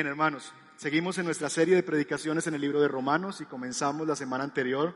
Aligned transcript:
Bien, 0.00 0.08
hermanos, 0.08 0.54
seguimos 0.76 1.18
en 1.18 1.26
nuestra 1.26 1.50
serie 1.50 1.74
de 1.74 1.82
predicaciones 1.82 2.46
en 2.46 2.54
el 2.54 2.62
libro 2.62 2.80
de 2.80 2.88
Romanos 2.88 3.42
y 3.42 3.44
comenzamos 3.44 4.08
la 4.08 4.16
semana 4.16 4.44
anterior 4.44 4.94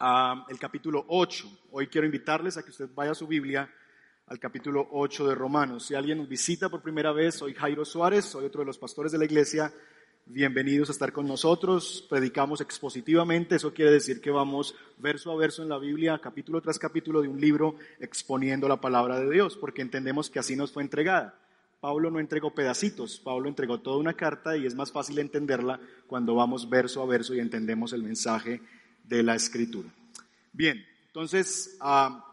a 0.00 0.44
el 0.48 0.58
capítulo 0.58 1.04
8. 1.06 1.68
Hoy 1.70 1.86
quiero 1.86 2.04
invitarles 2.04 2.56
a 2.56 2.64
que 2.64 2.70
usted 2.70 2.88
vaya 2.92 3.12
a 3.12 3.14
su 3.14 3.28
Biblia 3.28 3.72
al 4.26 4.40
capítulo 4.40 4.88
8 4.90 5.28
de 5.28 5.36
Romanos. 5.36 5.86
Si 5.86 5.94
alguien 5.94 6.18
nos 6.18 6.28
visita 6.28 6.68
por 6.68 6.82
primera 6.82 7.12
vez, 7.12 7.36
soy 7.36 7.54
Jairo 7.54 7.84
Suárez, 7.84 8.24
soy 8.24 8.44
otro 8.44 8.62
de 8.62 8.66
los 8.66 8.76
pastores 8.76 9.12
de 9.12 9.18
la 9.18 9.24
iglesia. 9.24 9.72
Bienvenidos 10.26 10.88
a 10.88 10.92
estar 10.94 11.12
con 11.12 11.28
nosotros. 11.28 12.04
Predicamos 12.10 12.60
expositivamente, 12.60 13.54
eso 13.54 13.72
quiere 13.72 13.92
decir 13.92 14.20
que 14.20 14.32
vamos 14.32 14.74
verso 14.98 15.30
a 15.30 15.36
verso 15.36 15.62
en 15.62 15.68
la 15.68 15.78
Biblia, 15.78 16.18
capítulo 16.20 16.60
tras 16.60 16.80
capítulo 16.80 17.22
de 17.22 17.28
un 17.28 17.40
libro, 17.40 17.76
exponiendo 18.00 18.66
la 18.66 18.80
palabra 18.80 19.20
de 19.20 19.30
Dios, 19.30 19.56
porque 19.56 19.80
entendemos 19.80 20.28
que 20.28 20.40
así 20.40 20.56
nos 20.56 20.72
fue 20.72 20.82
entregada. 20.82 21.38
Pablo 21.82 22.12
no 22.12 22.20
entregó 22.20 22.54
pedacitos, 22.54 23.18
Pablo 23.18 23.48
entregó 23.48 23.80
toda 23.80 23.96
una 23.96 24.14
carta 24.14 24.56
y 24.56 24.66
es 24.66 24.76
más 24.76 24.92
fácil 24.92 25.18
entenderla 25.18 25.80
cuando 26.06 26.36
vamos 26.36 26.70
verso 26.70 27.02
a 27.02 27.06
verso 27.06 27.34
y 27.34 27.40
entendemos 27.40 27.92
el 27.92 28.04
mensaje 28.04 28.62
de 29.02 29.24
la 29.24 29.34
escritura. 29.34 29.88
Bien, 30.52 30.86
entonces 31.08 31.76
a 31.80 32.24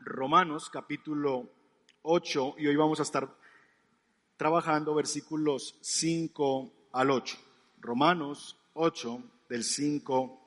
Romanos 0.00 0.68
capítulo 0.68 1.48
8 2.02 2.56
y 2.58 2.66
hoy 2.66 2.76
vamos 2.76 3.00
a 3.00 3.04
estar 3.04 3.34
trabajando 4.36 4.94
versículos 4.94 5.78
5 5.80 6.70
al 6.92 7.10
8. 7.10 7.38
Romanos 7.80 8.58
8 8.74 9.22
del 9.48 9.64
5 9.64 10.40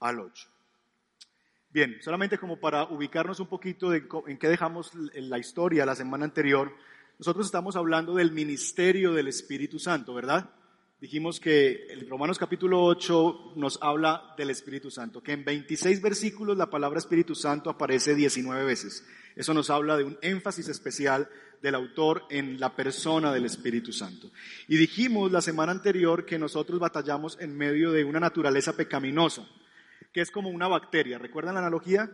al 0.00 0.20
8. 0.20 0.48
Bien, 1.70 1.96
solamente 2.02 2.36
como 2.36 2.60
para 2.60 2.84
ubicarnos 2.84 3.40
un 3.40 3.46
poquito 3.46 3.88
de 3.88 4.06
en 4.26 4.36
qué 4.36 4.48
dejamos 4.48 4.92
la 4.94 5.38
historia 5.38 5.86
la 5.86 5.94
semana 5.94 6.26
anterior, 6.26 6.76
nosotros 7.22 7.46
estamos 7.46 7.76
hablando 7.76 8.16
del 8.16 8.32
ministerio 8.32 9.12
del 9.12 9.28
Espíritu 9.28 9.78
Santo, 9.78 10.12
¿verdad? 10.12 10.50
Dijimos 11.00 11.38
que 11.38 11.86
el 11.88 12.08
Romanos 12.08 12.36
capítulo 12.36 12.82
8 12.82 13.52
nos 13.54 13.78
habla 13.80 14.34
del 14.36 14.50
Espíritu 14.50 14.90
Santo, 14.90 15.22
que 15.22 15.30
en 15.30 15.44
26 15.44 16.02
versículos 16.02 16.56
la 16.56 16.68
palabra 16.68 16.98
Espíritu 16.98 17.36
Santo 17.36 17.70
aparece 17.70 18.16
19 18.16 18.64
veces. 18.64 19.06
Eso 19.36 19.54
nos 19.54 19.70
habla 19.70 19.96
de 19.96 20.02
un 20.02 20.18
énfasis 20.20 20.66
especial 20.66 21.28
del 21.62 21.76
autor 21.76 22.24
en 22.28 22.58
la 22.58 22.74
persona 22.74 23.32
del 23.32 23.44
Espíritu 23.44 23.92
Santo. 23.92 24.32
Y 24.66 24.76
dijimos 24.76 25.30
la 25.30 25.42
semana 25.42 25.70
anterior 25.70 26.26
que 26.26 26.40
nosotros 26.40 26.80
batallamos 26.80 27.38
en 27.40 27.56
medio 27.56 27.92
de 27.92 28.02
una 28.02 28.18
naturaleza 28.18 28.72
pecaminosa, 28.72 29.46
que 30.12 30.22
es 30.22 30.32
como 30.32 30.48
una 30.48 30.66
bacteria. 30.66 31.18
¿Recuerdan 31.18 31.54
la 31.54 31.60
analogía? 31.60 32.10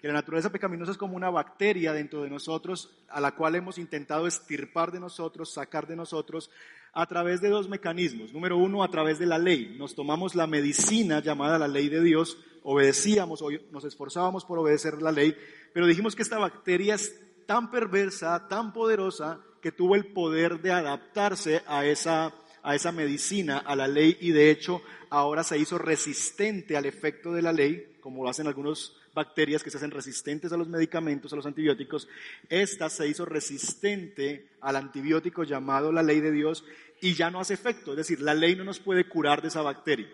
Que 0.00 0.08
la 0.08 0.14
naturaleza 0.14 0.50
pecaminosa 0.50 0.92
es 0.92 0.98
como 0.98 1.16
una 1.16 1.30
bacteria 1.30 1.92
dentro 1.92 2.22
de 2.22 2.30
nosotros 2.30 2.90
a 3.08 3.20
la 3.20 3.32
cual 3.34 3.56
hemos 3.56 3.78
intentado 3.78 4.26
estirpar 4.26 4.92
de 4.92 5.00
nosotros, 5.00 5.52
sacar 5.52 5.86
de 5.86 5.96
nosotros 5.96 6.50
a 6.92 7.06
través 7.06 7.40
de 7.40 7.48
dos 7.48 7.68
mecanismos. 7.68 8.32
Número 8.32 8.56
uno, 8.56 8.82
a 8.82 8.90
través 8.90 9.18
de 9.18 9.26
la 9.26 9.38
ley. 9.38 9.76
Nos 9.78 9.94
tomamos 9.94 10.34
la 10.34 10.46
medicina 10.46 11.20
llamada 11.20 11.58
la 11.58 11.68
ley 11.68 11.88
de 11.88 12.02
Dios, 12.02 12.38
obedecíamos, 12.62 13.42
nos 13.70 13.84
esforzábamos 13.84 14.44
por 14.44 14.58
obedecer 14.58 15.00
la 15.02 15.12
ley, 15.12 15.36
pero 15.72 15.86
dijimos 15.86 16.14
que 16.14 16.22
esta 16.22 16.38
bacteria 16.38 16.94
es 16.94 17.20
tan 17.46 17.70
perversa, 17.70 18.46
tan 18.48 18.72
poderosa, 18.72 19.40
que 19.60 19.72
tuvo 19.72 19.96
el 19.96 20.12
poder 20.12 20.60
de 20.60 20.72
adaptarse 20.72 21.62
a 21.66 21.84
esa, 21.84 22.32
a 22.68 22.74
esa 22.74 22.92
medicina, 22.92 23.56
a 23.56 23.74
la 23.74 23.88
ley, 23.88 24.18
y 24.20 24.30
de 24.30 24.50
hecho 24.50 24.82
ahora 25.08 25.42
se 25.42 25.56
hizo 25.56 25.78
resistente 25.78 26.76
al 26.76 26.84
efecto 26.84 27.32
de 27.32 27.40
la 27.40 27.50
ley, 27.50 27.96
como 28.02 28.22
lo 28.22 28.28
hacen 28.28 28.46
algunos 28.46 28.94
bacterias 29.14 29.62
que 29.62 29.70
se 29.70 29.78
hacen 29.78 29.90
resistentes 29.90 30.52
a 30.52 30.58
los 30.58 30.68
medicamentos, 30.68 31.32
a 31.32 31.36
los 31.36 31.46
antibióticos. 31.46 32.08
Esta 32.50 32.90
se 32.90 33.08
hizo 33.08 33.24
resistente 33.24 34.50
al 34.60 34.76
antibiótico 34.76 35.44
llamado 35.44 35.90
la 35.92 36.02
ley 36.02 36.20
de 36.20 36.30
Dios 36.30 36.62
y 37.00 37.14
ya 37.14 37.30
no 37.30 37.40
hace 37.40 37.54
efecto. 37.54 37.92
Es 37.92 37.96
decir, 37.96 38.20
la 38.20 38.34
ley 38.34 38.54
no 38.54 38.64
nos 38.64 38.80
puede 38.80 39.08
curar 39.08 39.40
de 39.40 39.48
esa 39.48 39.62
bacteria. 39.62 40.10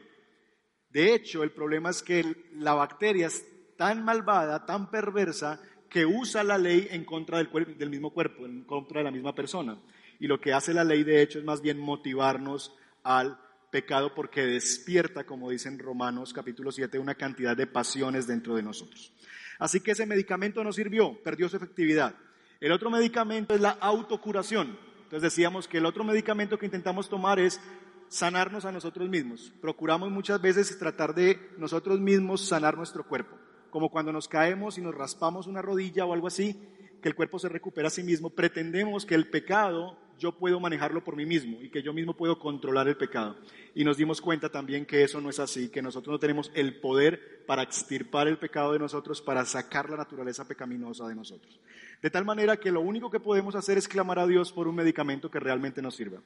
De 0.91 1.13
hecho, 1.13 1.43
el 1.43 1.51
problema 1.51 1.91
es 1.91 2.05
que 2.05 2.37
la 2.53 2.75
bacteria 2.75 3.27
es 3.27 3.45
tan 3.77 4.05
malvada, 4.05 4.65
tan 4.65 4.93
perversa, 4.93 5.61
que 5.91 6.07
usa 6.07 6.45
la 6.45 6.57
ley 6.57 6.87
en 6.93 7.05
contra 7.05 7.39
del 7.39 7.91
mismo 7.91 8.11
cuerpo, 8.11 8.47
en 8.47 8.63
contra 8.63 9.01
de 9.01 9.05
la 9.07 9.11
misma 9.11 9.35
persona. 9.35 9.77
Y 10.21 10.27
lo 10.27 10.41
que 10.41 10.53
hace 10.53 10.75
la 10.75 10.85
ley, 10.85 11.05
de 11.05 11.23
hecho, 11.23 11.39
es 11.39 11.45
más 11.45 11.61
bien 11.61 11.79
motivarnos 11.79 12.75
al 13.03 13.39
pecado 13.71 14.15
porque 14.15 14.47
despierta, 14.47 15.25
como 15.25 15.51
dicen 15.51 15.81
Romanos 15.81 16.33
capítulo 16.33 16.71
7, 16.71 16.99
una 16.99 17.17
cantidad 17.17 17.57
de 17.57 17.67
pasiones 17.67 18.27
dentro 18.27 18.55
de 18.55 18.63
nosotros. 18.63 19.13
Así 19.59 19.81
que 19.81 19.93
ese 19.93 20.07
medicamento 20.07 20.63
no 20.63 20.73
sirvió, 20.73 21.21
perdió 21.23 21.49
su 21.49 21.57
efectividad. 21.57 22.15
El 22.61 22.71
otro 22.71 22.89
medicamento 22.89 23.55
es 23.55 23.61
la 23.61 23.71
autocuración. 23.71 24.79
Entonces 25.03 25.23
decíamos 25.23 25.67
que 25.67 25.79
el 25.79 25.87
otro 25.87 26.05
medicamento 26.05 26.57
que 26.57 26.67
intentamos 26.67 27.09
tomar 27.09 27.41
es 27.41 27.61
sanarnos 28.09 28.65
a 28.65 28.73
nosotros 28.73 29.09
mismos. 29.09 29.53
Procuramos 29.61 30.11
muchas 30.11 30.41
veces 30.41 30.79
tratar 30.79 31.15
de 31.15 31.51
nosotros 31.59 32.01
mismos 32.01 32.47
sanar 32.47 32.77
nuestro 32.77 33.05
cuerpo, 33.07 33.37
como 33.71 33.91
cuando 33.91 34.13
nos 34.13 34.29
caemos 34.29 34.79
y 34.79 34.83
nos 34.83 34.95
raspamos 34.95 35.49
una 35.49 35.63
rodilla 35.63 36.05
o 36.05 36.13
algo 36.13 36.29
así, 36.29 36.61
que 37.03 37.09
el 37.09 37.17
cuerpo 37.17 37.41
se 37.41 37.49
recupera 37.49 37.89
a 37.89 37.91
sí 37.91 38.05
mismo. 38.05 38.31
Pretendemos 38.31 39.05
que 39.05 39.17
el 39.17 39.29
pecado 39.29 39.99
yo 40.25 40.33
puedo 40.33 40.59
manejarlo 40.59 41.05
por 41.05 41.17
mí 41.17 41.27
mismo 41.27 41.61
y 41.61 41.69
que 41.69 41.83
yo 41.83 41.93
mismo 41.93 42.17
puedo 42.17 42.39
controlar 42.39 42.89
el 42.89 42.97
pecado. 42.97 43.37
Y 43.75 43.85
nos 43.85 43.99
dimos 43.99 44.23
cuenta 44.23 44.49
también 44.49 44.87
que 44.87 45.03
eso 45.03 45.21
no 45.21 45.29
es 45.29 45.39
así, 45.39 45.69
que 45.69 45.83
nosotros 45.83 46.15
no 46.15 46.19
tenemos 46.19 46.51
el 46.55 46.81
poder 46.81 47.45
para 47.47 47.63
extirpar 47.63 48.27
el 48.27 48.39
pecado 48.39 48.73
de 48.73 48.79
nosotros, 48.79 49.21
para 49.21 49.45
sacar 49.45 49.91
la 49.91 49.99
naturaleza 49.99 50.49
pecaminosa 50.49 51.07
de 51.07 51.15
nosotros. 51.15 51.61
De 52.01 52.09
tal 52.09 52.25
manera 52.25 52.57
que 52.57 52.73
lo 52.73 52.81
único 52.81 53.11
que 53.11 53.21
podemos 53.21 53.55
hacer 53.55 53.77
es 53.77 53.87
clamar 53.87 54.19
a 54.19 54.27
Dios 54.27 54.51
por 54.51 54.67
un 54.67 54.75
medicamento 54.75 55.31
que 55.31 55.41
realmente 55.41 55.83
nos 55.83 55.95
sirva. 55.95 56.23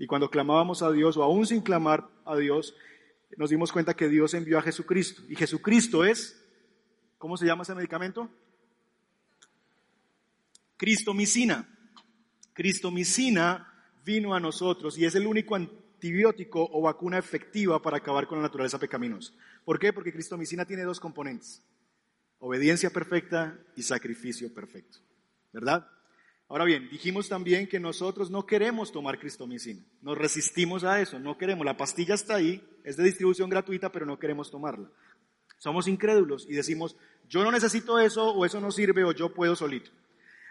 Y 0.00 0.08
cuando 0.08 0.30
clamábamos 0.30 0.82
a 0.82 0.90
Dios, 0.90 1.16
o 1.16 1.22
aún 1.22 1.46
sin 1.46 1.60
clamar 1.60 2.08
a 2.24 2.36
Dios, 2.36 2.74
nos 3.36 3.50
dimos 3.50 3.70
cuenta 3.70 3.94
que 3.94 4.08
Dios 4.08 4.34
envió 4.34 4.58
a 4.58 4.62
Jesucristo. 4.62 5.22
Y 5.28 5.36
Jesucristo 5.36 6.04
es, 6.04 6.44
¿cómo 7.18 7.36
se 7.36 7.46
llama 7.46 7.62
ese 7.62 7.76
medicamento? 7.76 8.28
Cristomicina. 10.76 11.77
Cristomicina 12.58 13.72
vino 14.04 14.34
a 14.34 14.40
nosotros 14.40 14.98
y 14.98 15.04
es 15.04 15.14
el 15.14 15.28
único 15.28 15.54
antibiótico 15.54 16.68
o 16.72 16.82
vacuna 16.82 17.16
efectiva 17.16 17.80
para 17.80 17.98
acabar 17.98 18.26
con 18.26 18.38
la 18.38 18.42
naturaleza 18.42 18.80
pecaminosa. 18.80 19.32
¿Por 19.64 19.78
qué? 19.78 19.92
Porque 19.92 20.12
cristomicina 20.12 20.64
tiene 20.64 20.82
dos 20.82 20.98
componentes, 20.98 21.62
obediencia 22.40 22.90
perfecta 22.90 23.56
y 23.76 23.84
sacrificio 23.84 24.52
perfecto, 24.52 24.98
¿verdad? 25.52 25.86
Ahora 26.48 26.64
bien, 26.64 26.88
dijimos 26.90 27.28
también 27.28 27.68
que 27.68 27.78
nosotros 27.78 28.28
no 28.28 28.44
queremos 28.44 28.90
tomar 28.90 29.20
cristomicina, 29.20 29.80
nos 30.02 30.18
resistimos 30.18 30.82
a 30.82 31.00
eso, 31.00 31.20
no 31.20 31.38
queremos, 31.38 31.64
la 31.64 31.76
pastilla 31.76 32.16
está 32.16 32.34
ahí, 32.34 32.60
es 32.82 32.96
de 32.96 33.04
distribución 33.04 33.48
gratuita, 33.48 33.92
pero 33.92 34.04
no 34.04 34.18
queremos 34.18 34.50
tomarla. 34.50 34.90
Somos 35.58 35.86
incrédulos 35.86 36.44
y 36.48 36.54
decimos, 36.54 36.96
yo 37.28 37.44
no 37.44 37.52
necesito 37.52 38.00
eso 38.00 38.32
o 38.32 38.44
eso 38.44 38.60
no 38.60 38.72
sirve 38.72 39.04
o 39.04 39.12
yo 39.12 39.32
puedo 39.32 39.54
solito. 39.54 39.92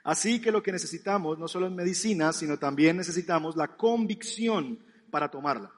Así 0.08 0.40
que 0.40 0.54
lo 0.54 0.64
que 0.64 0.72
necesitamos 0.72 1.38
no 1.38 1.50
solo 1.50 1.68
es 1.68 1.74
medicina, 1.74 2.32
sino 2.32 2.58
también 2.58 2.96
necesitamos 2.96 3.58
la 3.58 3.76
convicción 3.76 4.80
para 5.12 5.30
tomarla. 5.30 5.70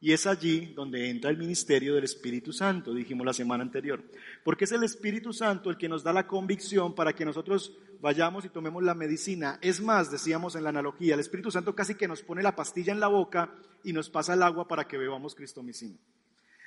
Y 0.00 0.12
es 0.12 0.24
allí 0.24 0.72
donde 0.72 1.10
entra 1.10 1.30
el 1.30 1.36
ministerio 1.36 1.96
del 1.96 2.04
Espíritu 2.04 2.52
Santo, 2.52 2.94
dijimos 2.94 3.26
la 3.26 3.32
semana 3.32 3.64
anterior. 3.64 4.00
Porque 4.44 4.66
es 4.66 4.72
el 4.72 4.84
Espíritu 4.84 5.32
Santo 5.32 5.68
el 5.68 5.76
que 5.76 5.88
nos 5.88 6.04
da 6.04 6.12
la 6.12 6.28
convicción 6.28 6.94
para 6.94 7.12
que 7.12 7.24
nosotros 7.24 7.72
vayamos 8.00 8.44
y 8.44 8.50
tomemos 8.50 8.84
la 8.84 8.94
medicina. 8.94 9.58
Es 9.60 9.80
más, 9.80 10.12
decíamos 10.12 10.54
en 10.54 10.62
la 10.62 10.70
analogía, 10.70 11.14
el 11.14 11.20
Espíritu 11.20 11.50
Santo 11.50 11.74
casi 11.74 11.96
que 11.96 12.06
nos 12.06 12.22
pone 12.22 12.40
la 12.40 12.54
pastilla 12.54 12.92
en 12.92 13.00
la 13.00 13.08
boca 13.08 13.52
y 13.82 13.92
nos 13.92 14.08
pasa 14.08 14.34
el 14.34 14.44
agua 14.44 14.68
para 14.68 14.86
que 14.86 14.96
bebamos 14.96 15.34
cristomicina. 15.34 15.98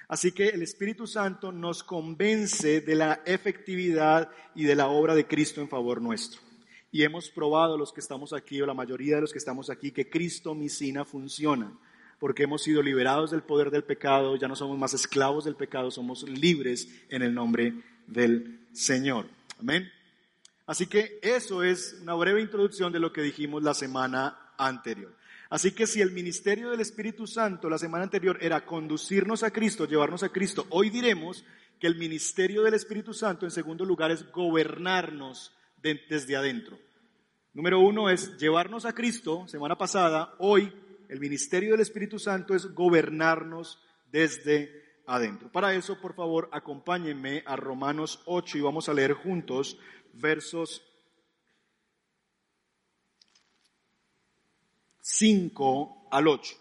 Así 0.09 0.33
que 0.33 0.49
el 0.49 0.63
Espíritu 0.63 1.07
Santo 1.07 1.53
nos 1.53 1.81
convence 1.81 2.81
de 2.81 2.95
la 2.95 3.21
efectividad 3.25 4.29
y 4.53 4.65
de 4.65 4.75
la 4.75 4.87
obra 4.87 5.15
de 5.15 5.25
Cristo 5.25 5.61
en 5.61 5.69
favor 5.69 6.01
nuestro 6.01 6.44
y 6.95 7.03
hemos 7.03 7.29
probado 7.29 7.77
los 7.77 7.91
que 7.91 7.99
estamos 7.99 8.31
aquí, 8.31 8.61
o 8.61 8.65
la 8.65 8.73
mayoría 8.73 9.15
de 9.15 9.21
los 9.23 9.33
que 9.33 9.37
estamos 9.37 9.69
aquí, 9.69 9.91
que 9.91 10.09
Cristo 10.09 10.55
Micina 10.55 11.03
funciona, 11.03 11.77
porque 12.21 12.43
hemos 12.43 12.63
sido 12.63 12.81
liberados 12.81 13.31
del 13.31 13.41
poder 13.41 13.69
del 13.69 13.83
pecado, 13.83 14.37
ya 14.37 14.47
no 14.47 14.55
somos 14.55 14.79
más 14.79 14.93
esclavos 14.93 15.43
del 15.43 15.57
pecado, 15.57 15.91
somos 15.91 16.23
libres 16.23 16.87
en 17.09 17.21
el 17.21 17.33
nombre 17.33 17.73
del 18.07 18.61
Señor. 18.71 19.27
Amén. 19.59 19.91
Así 20.65 20.87
que 20.87 21.19
eso 21.21 21.63
es 21.63 21.97
una 22.01 22.13
breve 22.13 22.39
introducción 22.39 22.93
de 22.93 23.01
lo 23.01 23.11
que 23.11 23.23
dijimos 23.23 23.61
la 23.61 23.73
semana 23.73 24.53
anterior. 24.57 25.13
Así 25.49 25.73
que 25.73 25.87
si 25.87 25.99
el 25.99 26.11
ministerio 26.11 26.69
del 26.69 26.79
Espíritu 26.79 27.27
Santo 27.27 27.69
la 27.69 27.77
semana 27.77 28.05
anterior 28.05 28.37
era 28.39 28.65
conducirnos 28.65 29.43
a 29.43 29.51
Cristo, 29.51 29.85
llevarnos 29.85 30.23
a 30.23 30.29
Cristo, 30.29 30.65
hoy 30.69 30.91
diremos 30.91 31.43
que 31.77 31.87
el 31.87 31.97
ministerio 31.97 32.63
del 32.63 32.75
Espíritu 32.75 33.13
Santo 33.13 33.45
en 33.45 33.51
segundo 33.51 33.83
lugar 33.83 34.11
es 34.11 34.31
gobernarnos 34.31 35.51
desde 35.81 36.37
adentro. 36.37 36.84
Número 37.55 37.79
uno 37.79 38.09
es 38.09 38.37
llevarnos 38.37 38.83
a 38.83 38.91
Cristo, 38.91 39.47
semana 39.47 39.77
pasada, 39.77 40.35
hoy 40.39 40.73
el 41.07 41.21
ministerio 41.21 41.71
del 41.71 41.79
Espíritu 41.79 42.19
Santo 42.19 42.53
es 42.53 42.75
gobernarnos 42.75 43.81
desde 44.11 44.99
adentro. 45.07 45.49
Para 45.49 45.73
eso, 45.73 45.97
por 46.01 46.15
favor, 46.15 46.49
acompáñenme 46.51 47.43
a 47.45 47.55
Romanos 47.55 48.21
8 48.25 48.57
y 48.57 48.61
vamos 48.61 48.89
a 48.89 48.93
leer 48.93 49.13
juntos 49.13 49.79
versos 50.11 50.83
5 54.99 56.09
al 56.11 56.27
8. 56.27 56.55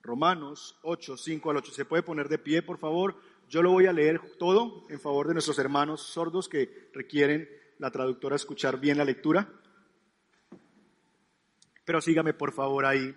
Romanos 0.00 0.78
8, 0.82 1.18
5 1.18 1.50
al 1.50 1.58
8. 1.58 1.72
¿Se 1.72 1.84
puede 1.84 2.02
poner 2.02 2.30
de 2.30 2.38
pie, 2.38 2.62
por 2.62 2.78
favor? 2.78 3.16
Yo 3.50 3.62
lo 3.62 3.72
voy 3.72 3.84
a 3.84 3.92
leer 3.92 4.38
todo 4.38 4.86
en 4.88 4.98
favor 4.98 5.28
de 5.28 5.34
nuestros 5.34 5.58
hermanos 5.58 6.00
sordos 6.00 6.48
que 6.48 6.88
requieren 6.94 7.50
la 7.78 7.90
traductora 7.90 8.36
escuchar 8.36 8.80
bien 8.80 8.96
la 8.96 9.04
lectura. 9.04 9.58
Pero 11.84 12.00
sígame, 12.00 12.34
por 12.34 12.52
favor, 12.52 12.86
ahí 12.86 13.14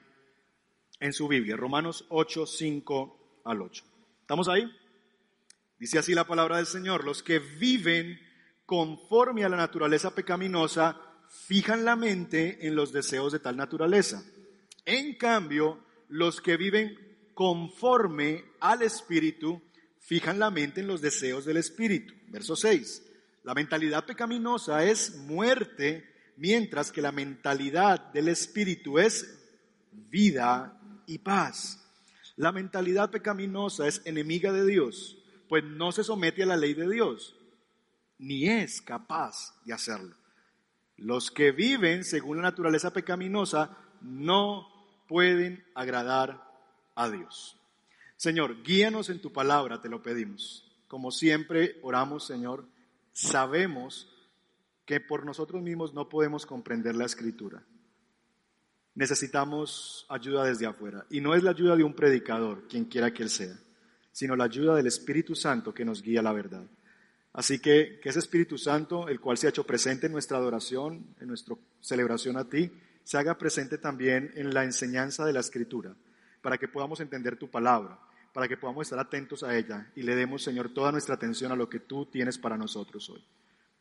en 1.00 1.14
su 1.14 1.28
Biblia. 1.28 1.56
Romanos 1.56 2.06
8, 2.10 2.46
5 2.46 3.42
al 3.46 3.62
8. 3.62 3.84
¿Estamos 4.22 4.48
ahí? 4.48 4.70
Dice 5.78 6.00
así 6.00 6.14
la 6.14 6.26
palabra 6.26 6.58
del 6.58 6.66
Señor. 6.66 7.04
Los 7.04 7.22
que 7.22 7.40
viven 7.40 8.20
conforme 8.66 9.44
a 9.44 9.50
la 9.50 9.58
naturaleza 9.58 10.16
pecaminosa 10.16 11.00
fijan 11.30 11.86
la 11.86 11.96
mente 11.96 12.66
en 12.68 12.76
los 12.76 12.92
deseos 12.92 13.34
de 13.34 13.40
tal 13.40 13.58
naturaleza. 13.58 14.24
En 14.86 15.16
cambio, 15.16 15.80
los 16.10 16.42
que 16.42 16.58
viven 16.58 16.98
conforme 17.34 18.46
al 18.60 18.82
Espíritu 18.82 19.62
fijan 20.00 20.40
la 20.40 20.52
mente 20.52 20.82
en 20.82 20.88
los 20.88 21.02
deseos 21.02 21.46
del 21.46 21.58
Espíritu. 21.58 22.14
Verso 22.28 22.56
6. 22.56 23.04
La 23.44 23.54
mentalidad 23.54 24.06
pecaminosa 24.06 24.84
es 24.86 25.18
muerte, 25.18 26.15
mientras 26.38 26.92
que 26.92 27.02
la 27.02 27.12
mentalidad 27.12 28.12
del 28.12 28.28
Espíritu 28.28 29.00
es 29.00 29.40
vida 29.92 30.80
y 31.08 31.20
paz. 31.20 31.82
La 32.36 32.52
mentalidad 32.52 33.12
pecaminosa 33.12 33.88
es 33.88 34.02
enemiga 34.06 34.52
de 34.52 34.66
Dios, 34.66 35.18
pues 35.48 35.64
no 35.64 35.92
se 35.92 36.04
somete 36.04 36.44
a 36.44 36.48
la 36.48 36.58
ley 36.58 36.74
de 36.74 36.90
Dios, 36.90 37.36
ni 38.18 38.50
es 38.50 38.82
capaz 38.82 39.56
de 39.64 39.74
hacerlo. 39.74 40.16
Los 40.98 41.32
que 41.32 41.52
viven 41.52 42.04
según 42.04 42.38
la 42.38 42.44
naturaleza 42.44 42.92
pecaminosa 42.92 43.78
no 44.02 44.68
pueden 45.08 45.64
agradar 45.76 46.44
a 46.96 47.10
Dios. 47.10 47.58
Señor, 48.18 48.64
guíanos 48.64 49.10
en 49.10 49.22
tu 49.22 49.32
palabra, 49.32 49.82
te 49.82 49.90
lo 49.90 50.02
pedimos. 50.02 50.66
Como 50.88 51.12
siempre 51.12 51.78
oramos, 51.84 52.26
Señor, 52.26 52.66
sabemos 53.12 54.15
que 54.86 55.00
por 55.00 55.26
nosotros 55.26 55.62
mismos 55.62 55.94
no 55.94 56.08
podemos 56.10 56.46
comprender 56.46 56.96
la 56.96 57.06
escritura. 57.06 57.64
Necesitamos 58.94 60.06
ayuda 60.10 60.46
desde 60.46 60.66
afuera. 60.66 61.06
Y 61.10 61.22
no 61.22 61.36
es 61.36 61.44
la 61.44 61.52
ayuda 61.52 61.76
de 61.76 61.84
un 61.84 61.94
predicador, 61.94 62.68
quien 62.68 62.86
quiera 62.86 63.14
que 63.14 63.24
él 63.24 63.30
sea, 63.30 63.58
sino 64.12 64.36
la 64.36 64.46
ayuda 64.46 64.76
del 64.76 64.88
Espíritu 64.88 65.36
Santo 65.36 65.74
que 65.74 65.84
nos 65.84 66.02
guía 66.02 66.22
a 66.22 66.24
la 66.24 66.32
verdad. 66.32 66.64
Así 67.34 67.60
que 67.60 68.00
que 68.02 68.10
ese 68.10 68.20
Espíritu 68.20 68.58
Santo, 68.58 69.10
el 69.10 69.20
cual 69.20 69.38
se 69.38 69.48
ha 69.48 69.50
hecho 69.50 69.66
presente 69.66 70.06
en 70.06 70.14
nuestra 70.14 70.38
adoración, 70.38 71.06
en 71.20 71.28
nuestra 71.28 71.56
celebración 71.82 72.38
a 72.38 72.48
ti, 72.48 72.72
se 73.04 73.18
haga 73.18 73.38
presente 73.38 73.78
también 73.78 74.32
en 74.36 74.54
la 74.54 74.64
enseñanza 74.64 75.26
de 75.26 75.34
la 75.34 75.42
Escritura, 75.42 75.94
para 76.42 76.58
que 76.58 76.70
podamos 76.70 77.02
entender 77.02 77.36
tu 77.36 77.50
palabra, 77.50 78.00
para 78.34 78.48
que 78.48 78.56
podamos 78.56 78.84
estar 78.84 79.00
atentos 79.00 79.44
a 79.44 79.56
ella 79.56 79.92
y 79.96 80.04
le 80.04 80.16
demos, 80.16 80.44
Señor, 80.44 80.74
toda 80.74 80.92
nuestra 80.92 81.16
atención 81.16 81.52
a 81.52 81.56
lo 81.56 81.70
que 81.70 81.82
tú 81.82 82.06
tienes 82.06 82.38
para 82.38 82.58
nosotros 82.58 83.10
hoy. 83.10 83.24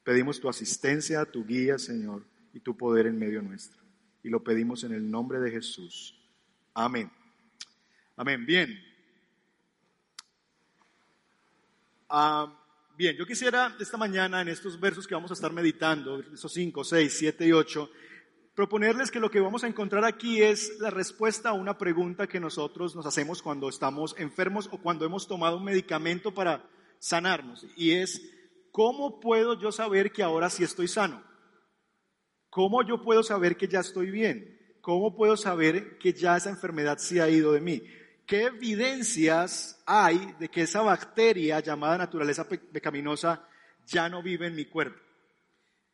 Pedimos 0.04 0.40
tu 0.40 0.48
asistencia, 0.48 1.24
tu 1.24 1.44
guía, 1.44 1.78
Señor, 1.78 2.24
y 2.52 2.60
tu 2.60 2.76
poder 2.76 3.06
en 3.06 3.18
medio 3.18 3.42
nuestro. 3.42 3.82
Y 4.22 4.28
lo 4.28 4.44
pedimos 4.44 4.84
en 4.84 4.92
el 4.92 5.10
nombre 5.10 5.40
de 5.40 5.50
Jesús. 5.50 6.16
Amén. 6.74 7.10
Amén. 8.16 8.46
Bien. 8.46 8.78
Ah, 12.08 12.60
Bien, 12.96 13.16
yo 13.16 13.26
quisiera 13.26 13.74
esta 13.80 13.96
mañana, 13.96 14.40
en 14.40 14.46
estos 14.46 14.78
versos 14.78 15.08
que 15.08 15.16
vamos 15.16 15.32
a 15.32 15.34
estar 15.34 15.52
meditando, 15.52 16.20
esos 16.32 16.52
5, 16.52 16.84
6, 16.84 17.12
7 17.18 17.48
y 17.48 17.50
8, 17.50 17.90
proponerles 18.54 19.10
que 19.10 19.18
lo 19.18 19.32
que 19.32 19.40
vamos 19.40 19.64
a 19.64 19.66
encontrar 19.66 20.04
aquí 20.04 20.40
es 20.40 20.78
la 20.78 20.90
respuesta 20.90 21.48
a 21.48 21.54
una 21.54 21.76
pregunta 21.76 22.28
que 22.28 22.38
nosotros 22.38 22.94
nos 22.94 23.04
hacemos 23.04 23.42
cuando 23.42 23.68
estamos 23.68 24.14
enfermos 24.16 24.68
o 24.70 24.78
cuando 24.78 25.04
hemos 25.04 25.26
tomado 25.26 25.56
un 25.56 25.64
medicamento 25.64 26.32
para 26.32 26.70
sanarnos. 27.00 27.66
Y 27.74 27.94
es, 27.94 28.22
¿cómo 28.74 29.20
puedo 29.20 29.56
yo 29.56 29.70
saber 29.70 30.10
que 30.10 30.24
ahora 30.24 30.50
sí 30.50 30.64
estoy 30.64 30.88
sano? 30.88 31.22
¿Cómo 32.50 32.82
yo 32.82 33.02
puedo 33.02 33.22
saber 33.22 33.56
que 33.56 33.68
ya 33.68 33.78
estoy 33.78 34.10
bien? 34.10 34.76
¿Cómo 34.80 35.14
puedo 35.14 35.36
saber 35.36 35.96
que 35.98 36.12
ya 36.12 36.36
esa 36.36 36.50
enfermedad 36.50 36.98
sí 36.98 37.20
ha 37.20 37.28
ido 37.28 37.52
de 37.52 37.60
mí? 37.60 37.82
¿qué 38.26 38.44
evidencias 38.44 39.82
hay 39.86 40.34
de 40.38 40.48
que 40.48 40.62
esa 40.62 40.82
bacteria 40.82 41.60
llamada 41.60 41.98
naturaleza 41.98 42.48
pecaminosa 42.48 43.46
ya 43.86 44.08
no 44.08 44.22
vive 44.22 44.46
en 44.46 44.54
mi 44.54 44.64
cuerpo? 44.64 44.98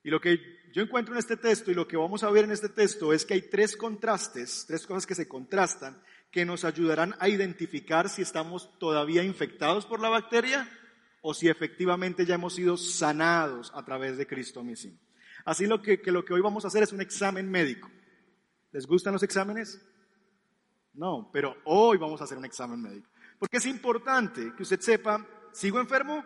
Y 0.03 0.11
lo 0.11 0.21
que 0.21 0.39
yo 0.73 0.83
encuentro 0.83 1.15
en 1.15 1.19
este 1.19 1.37
texto 1.37 1.71
y 1.71 1.75
lo 1.75 1.87
que 1.87 1.97
vamos 1.97 2.23
a 2.23 2.31
ver 2.31 2.45
en 2.45 2.53
este 2.53 2.69
texto 2.69 3.13
es 3.13 3.27
que 3.27 3.35
hay 3.35 3.43
tres 3.43 3.77
contrastes, 3.77 4.65
tres 4.67 4.87
cosas 4.87 5.07
que 5.07 5.15
se 5.15 5.29
contrastan, 5.29 6.01
que 6.31 6.45
nos 6.45 6.65
ayudarán 6.65 7.15
a 7.19 7.29
identificar 7.29 8.09
si 8.09 8.23
estamos 8.23 8.79
todavía 8.79 9.23
infectados 9.23 9.85
por 9.85 10.01
la 10.01 10.09
bacteria 10.09 10.69
o 11.21 11.35
si 11.35 11.49
efectivamente 11.49 12.25
ya 12.25 12.35
hemos 12.35 12.55
sido 12.55 12.77
sanados 12.77 13.73
a 13.75 13.85
través 13.85 14.17
de 14.17 14.27
Cristo 14.27 14.63
mismo. 14.63 14.93
Así 15.45 15.67
lo 15.67 15.81
que, 15.81 16.01
que 16.01 16.13
lo 16.13 16.25
que 16.25 16.35
hoy 16.35 16.41
vamos 16.41 16.65
a 16.65 16.69
hacer 16.69 16.83
es 16.83 16.93
un 16.93 17.01
examen 17.01 17.51
médico. 17.51 17.91
¿Les 18.73 18.87
gustan 18.87 19.13
los 19.13 19.23
exámenes? 19.23 19.81
No, 20.95 21.31
pero 21.33 21.57
hoy 21.65 21.99
vamos 21.99 22.21
a 22.21 22.25
hacer 22.25 22.39
un 22.39 22.45
examen 22.45 22.81
médico. 22.81 23.09
Porque 23.39 23.57
es 23.57 23.67
importante 23.67 24.53
que 24.57 24.63
usted 24.63 24.81
sepa, 24.81 25.27
¿sigo 25.53 25.81
enfermo 25.81 26.25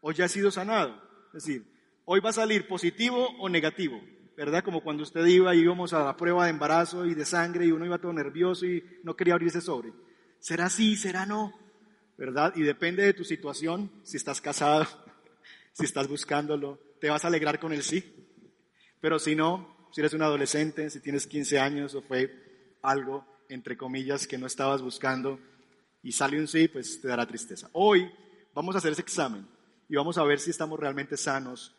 o 0.00 0.12
ya 0.12 0.24
he 0.24 0.28
sido 0.28 0.50
sanado? 0.50 1.00
Es 1.28 1.44
decir, 1.44 1.70
hoy 2.04 2.20
va 2.20 2.30
a 2.30 2.34
salir 2.34 2.66
positivo 2.66 3.28
o 3.38 3.48
negativo, 3.48 4.00
¿verdad? 4.36 4.64
Como 4.64 4.82
cuando 4.82 5.02
usted 5.02 5.24
iba 5.26 5.54
y 5.54 5.60
íbamos 5.60 5.92
a 5.92 6.04
la 6.04 6.16
prueba 6.16 6.44
de 6.44 6.50
embarazo 6.50 7.06
y 7.06 7.14
de 7.14 7.24
sangre 7.24 7.66
y 7.66 7.72
uno 7.72 7.84
iba 7.84 7.98
todo 7.98 8.12
nervioso 8.12 8.66
y 8.66 8.82
no 9.04 9.14
quería 9.14 9.34
abrirse 9.34 9.60
sobre. 9.60 9.92
¿Será 10.38 10.70
sí, 10.70 10.96
será 10.96 11.26
no? 11.26 11.52
¿Verdad? 12.20 12.52
Y 12.54 12.60
depende 12.60 13.02
de 13.02 13.14
tu 13.14 13.24
situación, 13.24 13.90
si 14.02 14.18
estás 14.18 14.42
casado, 14.42 14.86
si 15.72 15.86
estás 15.86 16.06
buscándolo, 16.06 16.78
te 17.00 17.08
vas 17.08 17.24
a 17.24 17.28
alegrar 17.28 17.58
con 17.58 17.72
el 17.72 17.82
sí. 17.82 18.04
Pero 19.00 19.18
si 19.18 19.34
no, 19.34 19.88
si 19.90 20.02
eres 20.02 20.12
un 20.12 20.20
adolescente, 20.20 20.90
si 20.90 21.00
tienes 21.00 21.26
15 21.26 21.58
años 21.58 21.94
o 21.94 22.02
fue 22.02 22.76
algo 22.82 23.24
entre 23.48 23.78
comillas, 23.78 24.26
que 24.26 24.36
no 24.36 24.46
estabas 24.46 24.82
buscando 24.82 25.40
y 26.02 26.12
sale 26.12 26.38
un 26.38 26.46
sí, 26.46 26.68
pues 26.68 27.00
te 27.00 27.08
dará 27.08 27.26
tristeza. 27.26 27.70
Hoy 27.72 28.12
vamos 28.54 28.74
a 28.74 28.78
hacer 28.78 28.92
ese 28.92 29.00
examen 29.00 29.48
y 29.88 29.96
vamos 29.96 30.18
a 30.18 30.22
ver 30.22 30.40
si 30.40 30.50
estamos 30.50 30.78
realmente 30.78 31.16
sanos 31.16 31.74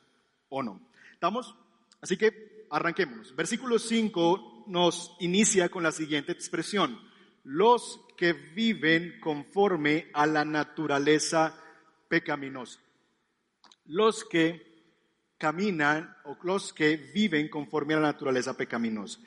o 0.49 0.63
no. 0.63 0.81
¿Estamos? 1.13 1.55
Así 2.01 2.17
que 2.17 2.65
arranquemos. 2.71 3.35
Versículo 3.35 3.77
5 3.77 4.65
nos 4.69 5.15
inicia 5.19 5.69
con 5.69 5.83
la 5.83 5.91
siguiente 5.91 6.31
expresión. 6.31 6.99
Los 7.43 7.99
que 8.17 8.33
viven 8.33 9.19
conforme 9.19 10.09
a 10.13 10.25
la 10.25 10.45
naturaleza 10.45 11.55
pecaminosa. 12.07 12.79
Los 13.85 14.23
que 14.25 14.71
caminan 15.37 16.15
o 16.25 16.37
los 16.43 16.71
que 16.71 16.97
viven 16.97 17.49
conforme 17.49 17.95
a 17.95 17.99
la 17.99 18.11
naturaleza 18.11 18.55
pecaminosa. 18.55 19.19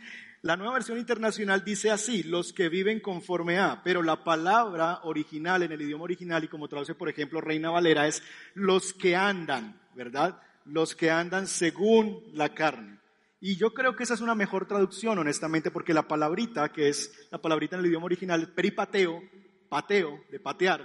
La 0.42 0.56
nueva 0.56 0.74
versión 0.74 0.98
internacional 0.98 1.64
dice 1.64 1.90
así, 1.90 2.22
los 2.22 2.52
que 2.52 2.68
viven 2.68 3.00
conforme 3.00 3.58
a, 3.58 3.82
pero 3.82 4.02
la 4.02 4.22
palabra 4.22 5.00
original 5.04 5.62
en 5.62 5.72
el 5.72 5.82
idioma 5.82 6.04
original 6.04 6.44
y 6.44 6.48
como 6.48 6.68
traduce 6.68 6.94
por 6.94 7.08
ejemplo 7.08 7.40
Reina 7.40 7.70
Valera 7.70 8.06
es 8.06 8.22
los 8.52 8.92
que 8.92 9.16
andan, 9.16 9.80
¿verdad? 9.94 10.40
Los 10.66 10.94
que 10.94 11.10
andan 11.10 11.46
según 11.46 12.22
la 12.34 12.50
carne. 12.50 12.98
Y 13.46 13.56
yo 13.56 13.74
creo 13.74 13.94
que 13.94 14.04
esa 14.04 14.14
es 14.14 14.22
una 14.22 14.34
mejor 14.34 14.66
traducción, 14.66 15.18
honestamente, 15.18 15.70
porque 15.70 15.92
la 15.92 16.08
palabrita, 16.08 16.72
que 16.72 16.88
es 16.88 17.28
la 17.30 17.36
palabrita 17.36 17.76
en 17.76 17.80
el 17.80 17.88
idioma 17.88 18.06
original, 18.06 18.54
peripateo, 18.54 19.20
pateo, 19.68 20.18
de 20.30 20.40
patear, 20.40 20.80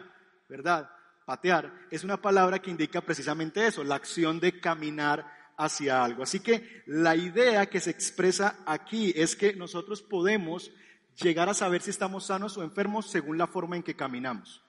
¿verdad? 0.50 0.90
Patear, 1.26 1.72
es 1.90 2.04
una 2.04 2.22
palabra 2.22 2.60
que 2.60 2.70
indica 2.70 3.00
precisamente 3.00 3.66
eso, 3.66 3.82
la 3.86 3.96
acción 3.96 4.42
de 4.42 4.60
caminar 4.60 5.26
hacia 5.58 6.04
algo. 6.04 6.22
Así 6.22 6.42
que 6.42 6.84
la 6.86 7.16
idea 7.16 7.68
que 7.68 7.80
se 7.80 7.92
expresa 7.92 8.60
aquí 8.66 9.14
es 9.16 9.38
que 9.38 9.54
nosotros 9.56 10.02
podemos 10.02 10.70
llegar 11.16 11.48
a 11.48 11.54
saber 11.54 11.82
si 11.82 11.92
estamos 11.92 12.26
sanos 12.26 12.58
o 12.58 12.64
enfermos 12.64 13.10
según 13.10 13.38
la 13.38 13.48
forma 13.48 13.78
en 13.78 13.84
que 13.84 13.96
caminamos. 13.96 14.62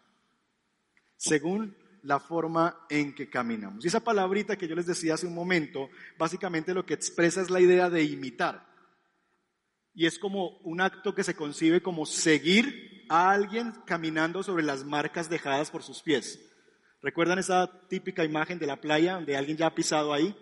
Según 1.17 1.77
la 2.03 2.21
forma 2.21 2.87
en 2.89 3.15
que 3.15 3.29
caminamos. 3.29 3.85
Y 3.85 3.89
esa 3.89 4.01
palabrita 4.01 4.57
que 4.57 4.69
yo 4.69 4.75
les 4.75 4.87
decía 4.87 5.15
hace 5.15 5.27
un 5.27 5.35
momento, 5.35 5.91
básicamente 6.19 6.75
lo 6.75 6.87
que 6.87 6.95
expresa 6.95 7.41
es 7.41 7.51
la 7.51 7.61
idea 7.61 7.91
de 7.91 8.03
imitar. 8.05 8.67
Y 9.95 10.07
es 10.07 10.19
como 10.19 10.59
un 10.59 10.81
acto 10.81 11.15
que 11.15 11.25
se 11.25 11.35
concibe 11.35 11.83
como 11.83 12.07
seguir 12.07 13.05
a 13.09 13.31
alguien 13.33 13.73
caminando 13.87 14.43
sobre 14.43 14.63
las 14.63 14.85
marcas 14.85 15.29
dejadas 15.29 15.71
por 15.71 15.83
sus 15.83 16.03
pies. 16.03 16.41
¿Recuerdan 17.03 17.39
esa 17.39 17.71
típica 17.89 18.25
imagen 18.25 18.59
de 18.59 18.67
la 18.67 18.81
playa 18.81 19.15
donde 19.15 19.37
alguien 19.37 19.57
ya 19.57 19.67
ha 19.67 19.75
pisado 19.75 20.13
ahí? 20.13 20.37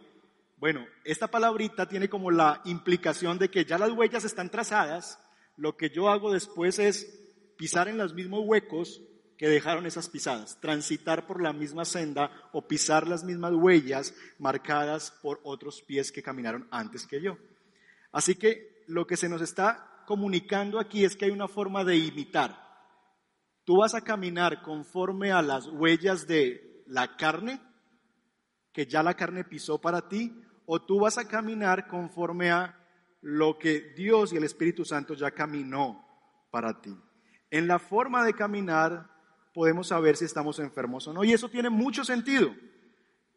Bueno, 0.56 0.86
esta 1.04 1.28
palabrita 1.28 1.88
tiene 1.88 2.08
como 2.08 2.30
la 2.30 2.60
implicación 2.64 3.38
de 3.38 3.48
que 3.48 3.64
ya 3.64 3.78
las 3.78 3.92
huellas 3.92 4.24
están 4.24 4.50
trazadas, 4.50 5.18
lo 5.56 5.76
que 5.76 5.90
yo 5.90 6.08
hago 6.08 6.32
después 6.32 6.78
es 6.78 7.54
pisar 7.56 7.88
en 7.88 7.96
los 7.96 8.14
mismos 8.14 8.42
huecos 8.44 9.00
que 9.38 9.48
dejaron 9.48 9.86
esas 9.86 10.08
pisadas, 10.08 10.58
transitar 10.60 11.26
por 11.26 11.40
la 11.40 11.52
misma 11.52 11.84
senda 11.84 12.30
o 12.52 12.66
pisar 12.66 13.06
las 13.06 13.22
mismas 13.22 13.52
huellas 13.54 14.12
marcadas 14.38 15.12
por 15.22 15.40
otros 15.44 15.80
pies 15.80 16.10
que 16.10 16.24
caminaron 16.24 16.66
antes 16.72 17.06
que 17.06 17.22
yo. 17.22 17.38
Así 18.10 18.34
que 18.34 18.82
lo 18.88 19.06
que 19.06 19.16
se 19.16 19.28
nos 19.28 19.40
está 19.40 20.02
comunicando 20.06 20.80
aquí 20.80 21.04
es 21.04 21.14
que 21.14 21.26
hay 21.26 21.30
una 21.30 21.46
forma 21.46 21.84
de 21.84 21.96
imitar. 21.96 22.58
Tú 23.64 23.76
vas 23.76 23.94
a 23.94 24.00
caminar 24.00 24.60
conforme 24.62 25.30
a 25.30 25.40
las 25.40 25.68
huellas 25.68 26.26
de 26.26 26.82
la 26.88 27.16
carne, 27.16 27.60
que 28.72 28.86
ya 28.86 29.04
la 29.04 29.14
carne 29.14 29.44
pisó 29.44 29.80
para 29.80 30.08
ti, 30.08 30.42
o 30.66 30.82
tú 30.82 30.98
vas 30.98 31.16
a 31.16 31.28
caminar 31.28 31.86
conforme 31.86 32.50
a 32.50 32.74
lo 33.20 33.56
que 33.56 33.92
Dios 33.94 34.32
y 34.32 34.36
el 34.36 34.44
Espíritu 34.44 34.84
Santo 34.84 35.14
ya 35.14 35.30
caminó 35.30 36.04
para 36.50 36.80
ti. 36.80 36.96
En 37.50 37.68
la 37.68 37.78
forma 37.78 38.24
de 38.24 38.34
caminar 38.34 39.17
podemos 39.58 39.88
saber 39.88 40.16
si 40.16 40.24
estamos 40.24 40.60
enfermos 40.60 41.08
o 41.08 41.12
no. 41.12 41.24
Y 41.24 41.32
eso 41.32 41.48
tiene 41.48 41.68
mucho 41.68 42.04
sentido. 42.04 42.54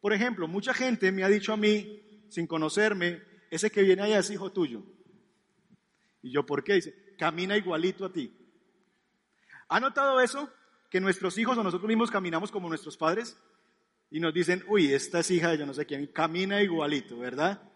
Por 0.00 0.12
ejemplo, 0.12 0.46
mucha 0.46 0.72
gente 0.72 1.10
me 1.10 1.24
ha 1.24 1.28
dicho 1.28 1.52
a 1.52 1.56
mí, 1.56 2.00
sin 2.28 2.46
conocerme, 2.46 3.20
ese 3.50 3.72
que 3.72 3.82
viene 3.82 4.02
allá 4.02 4.20
es 4.20 4.30
hijo 4.30 4.52
tuyo. 4.52 4.84
Y 6.22 6.30
yo, 6.30 6.46
¿por 6.46 6.62
qué? 6.62 6.74
Dice, 6.74 6.94
camina 7.18 7.56
igualito 7.56 8.04
a 8.04 8.12
ti. 8.12 8.32
¿Ha 9.66 9.80
notado 9.80 10.20
eso? 10.20 10.48
Que 10.88 11.00
nuestros 11.00 11.36
hijos 11.38 11.58
o 11.58 11.64
nosotros 11.64 11.88
mismos 11.88 12.12
caminamos 12.12 12.52
como 12.52 12.68
nuestros 12.68 12.96
padres 12.96 13.36
y 14.08 14.20
nos 14.20 14.32
dicen, 14.32 14.62
uy, 14.68 14.94
esta 14.94 15.18
es 15.18 15.30
hija 15.32 15.50
de 15.50 15.58
yo 15.58 15.66
no 15.66 15.74
sé 15.74 15.86
quién, 15.86 16.06
camina 16.06 16.62
igualito, 16.62 17.18
¿verdad? 17.18 17.68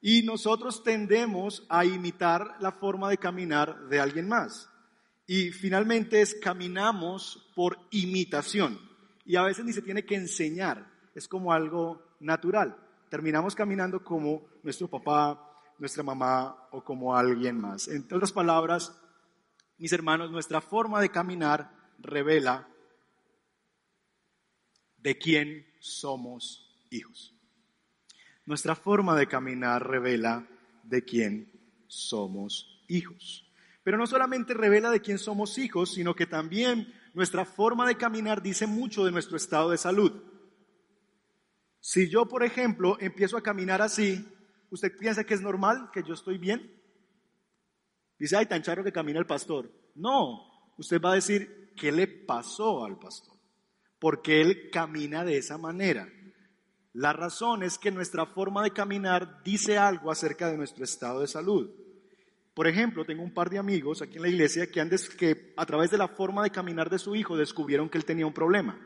Y 0.00 0.22
nosotros 0.22 0.84
tendemos 0.84 1.66
a 1.68 1.84
imitar 1.84 2.58
la 2.60 2.70
forma 2.70 3.10
de 3.10 3.18
caminar 3.18 3.88
de 3.88 3.98
alguien 3.98 4.28
más. 4.28 4.70
Y 5.30 5.50
finalmente 5.50 6.22
es 6.22 6.34
caminamos 6.34 7.50
por 7.54 7.78
imitación. 7.90 8.80
Y 9.26 9.36
a 9.36 9.42
veces 9.42 9.66
ni 9.66 9.74
se 9.74 9.82
tiene 9.82 10.06
que 10.06 10.14
enseñar, 10.14 10.90
es 11.14 11.28
como 11.28 11.52
algo 11.52 12.02
natural. 12.18 12.74
Terminamos 13.10 13.54
caminando 13.54 14.02
como 14.02 14.48
nuestro 14.62 14.88
papá, 14.88 15.52
nuestra 15.78 16.02
mamá 16.02 16.68
o 16.70 16.82
como 16.82 17.14
alguien 17.14 17.60
más. 17.60 17.88
En 17.88 18.06
otras 18.10 18.32
palabras, 18.32 18.98
mis 19.76 19.92
hermanos, 19.92 20.30
nuestra 20.30 20.62
forma 20.62 20.98
de 20.98 21.10
caminar 21.10 21.72
revela 21.98 22.66
de 24.96 25.18
quién 25.18 25.66
somos 25.78 26.74
hijos. 26.88 27.34
Nuestra 28.46 28.74
forma 28.74 29.14
de 29.14 29.26
caminar 29.26 29.86
revela 29.86 30.48
de 30.84 31.04
quién 31.04 31.52
somos 31.86 32.82
hijos. 32.88 33.47
Pero 33.88 33.96
no 33.96 34.06
solamente 34.06 34.52
revela 34.52 34.90
de 34.90 35.00
quién 35.00 35.16
somos 35.16 35.56
hijos, 35.56 35.94
sino 35.94 36.14
que 36.14 36.26
también 36.26 36.92
nuestra 37.14 37.46
forma 37.46 37.88
de 37.88 37.96
caminar 37.96 38.42
dice 38.42 38.66
mucho 38.66 39.02
de 39.02 39.10
nuestro 39.10 39.38
estado 39.38 39.70
de 39.70 39.78
salud. 39.78 40.12
Si 41.80 42.10
yo, 42.10 42.28
por 42.28 42.42
ejemplo, 42.42 42.98
empiezo 43.00 43.38
a 43.38 43.42
caminar 43.42 43.80
así, 43.80 44.28
¿usted 44.68 44.94
piensa 44.94 45.24
que 45.24 45.32
es 45.32 45.40
normal, 45.40 45.88
que 45.90 46.02
yo 46.02 46.12
estoy 46.12 46.36
bien? 46.36 46.70
Dice, 48.18 48.36
ay, 48.36 48.44
tan 48.44 48.60
charro 48.60 48.84
que 48.84 48.92
camina 48.92 49.20
el 49.20 49.26
pastor. 49.26 49.72
No, 49.94 50.74
usted 50.76 51.00
va 51.00 51.12
a 51.12 51.14
decir, 51.14 51.72
¿qué 51.74 51.90
le 51.90 52.08
pasó 52.08 52.84
al 52.84 52.98
pastor? 52.98 53.38
Porque 53.98 54.42
él 54.42 54.68
camina 54.70 55.24
de 55.24 55.38
esa 55.38 55.56
manera. 55.56 56.06
La 56.92 57.14
razón 57.14 57.62
es 57.62 57.78
que 57.78 57.90
nuestra 57.90 58.26
forma 58.26 58.62
de 58.62 58.72
caminar 58.72 59.42
dice 59.44 59.78
algo 59.78 60.10
acerca 60.10 60.50
de 60.50 60.58
nuestro 60.58 60.84
estado 60.84 61.20
de 61.22 61.26
salud. 61.26 61.87
Por 62.58 62.66
ejemplo, 62.66 63.04
tengo 63.04 63.22
un 63.22 63.32
par 63.32 63.50
de 63.50 63.58
amigos 63.58 64.02
aquí 64.02 64.16
en 64.16 64.22
la 64.22 64.28
iglesia 64.28 64.66
que, 64.66 64.84
que 65.16 65.54
a 65.56 65.64
través 65.64 65.92
de 65.92 65.96
la 65.96 66.08
forma 66.08 66.42
de 66.42 66.50
caminar 66.50 66.90
de 66.90 66.98
su 66.98 67.14
hijo 67.14 67.36
descubrieron 67.36 67.88
que 67.88 67.98
él 67.98 68.04
tenía 68.04 68.26
un 68.26 68.32
problema, 68.32 68.76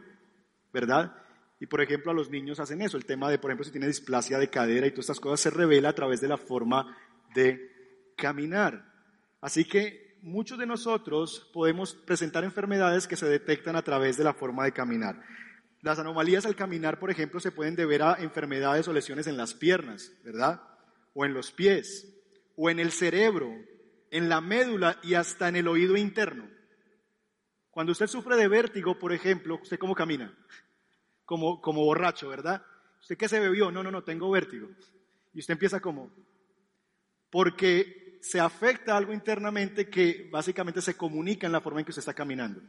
¿verdad? 0.74 1.16
Y 1.58 1.64
por 1.64 1.80
ejemplo, 1.80 2.10
a 2.10 2.14
los 2.14 2.28
niños 2.28 2.60
hacen 2.60 2.82
eso. 2.82 2.98
El 2.98 3.06
tema 3.06 3.30
de, 3.30 3.38
por 3.38 3.50
ejemplo, 3.50 3.64
si 3.64 3.70
tiene 3.70 3.86
displasia 3.86 4.38
de 4.38 4.50
cadera 4.50 4.86
y 4.86 4.90
todas 4.90 5.04
estas 5.04 5.20
cosas 5.20 5.40
se 5.40 5.48
revela 5.48 5.88
a 5.88 5.94
través 5.94 6.20
de 6.20 6.28
la 6.28 6.36
forma 6.36 6.98
de 7.34 8.12
caminar. 8.14 8.92
Así 9.40 9.64
que 9.64 10.18
muchos 10.20 10.58
de 10.58 10.66
nosotros 10.66 11.50
podemos 11.54 11.94
presentar 11.94 12.44
enfermedades 12.44 13.06
que 13.06 13.16
se 13.16 13.24
detectan 13.24 13.74
a 13.74 13.82
través 13.82 14.18
de 14.18 14.24
la 14.24 14.34
forma 14.34 14.66
de 14.66 14.72
caminar. 14.72 15.22
Las 15.80 15.98
anomalías 15.98 16.44
al 16.44 16.56
caminar, 16.56 16.98
por 16.98 17.10
ejemplo, 17.10 17.40
se 17.40 17.52
pueden 17.52 17.74
deber 17.74 18.02
a 18.02 18.16
enfermedades 18.20 18.86
o 18.86 18.92
lesiones 18.92 19.28
en 19.28 19.38
las 19.38 19.54
piernas, 19.54 20.12
¿verdad? 20.22 20.60
O 21.14 21.24
en 21.24 21.32
los 21.32 21.52
pies, 21.52 22.18
o 22.56 22.70
en 22.70 22.78
el 22.78 22.92
cerebro, 22.92 23.52
en 24.10 24.28
la 24.28 24.40
médula 24.40 24.98
y 25.02 25.14
hasta 25.14 25.48
en 25.48 25.56
el 25.56 25.68
oído 25.68 25.96
interno. 25.96 26.48
Cuando 27.70 27.92
usted 27.92 28.06
sufre 28.06 28.36
de 28.36 28.48
vértigo, 28.48 28.98
por 28.98 29.12
ejemplo, 29.12 29.58
¿usted 29.62 29.78
cómo 29.78 29.94
camina? 29.94 30.36
Como, 31.24 31.60
como 31.60 31.84
borracho, 31.84 32.28
¿verdad? 32.28 32.62
¿Usted 33.00 33.16
qué 33.16 33.28
se 33.28 33.40
bebió? 33.40 33.70
No, 33.70 33.82
no, 33.82 33.90
no, 33.90 34.04
tengo 34.04 34.30
vértigo. 34.30 34.68
Y 35.32 35.40
usted 35.40 35.52
empieza 35.52 35.80
como, 35.80 36.12
porque 37.30 38.18
se 38.22 38.38
afecta 38.38 38.96
algo 38.96 39.12
internamente 39.12 39.88
que 39.88 40.28
básicamente 40.30 40.82
se 40.82 40.96
comunica 40.96 41.46
en 41.46 41.52
la 41.52 41.60
forma 41.60 41.80
en 41.80 41.86
que 41.86 41.90
usted 41.90 42.02
está 42.02 42.14
caminando. 42.14 42.60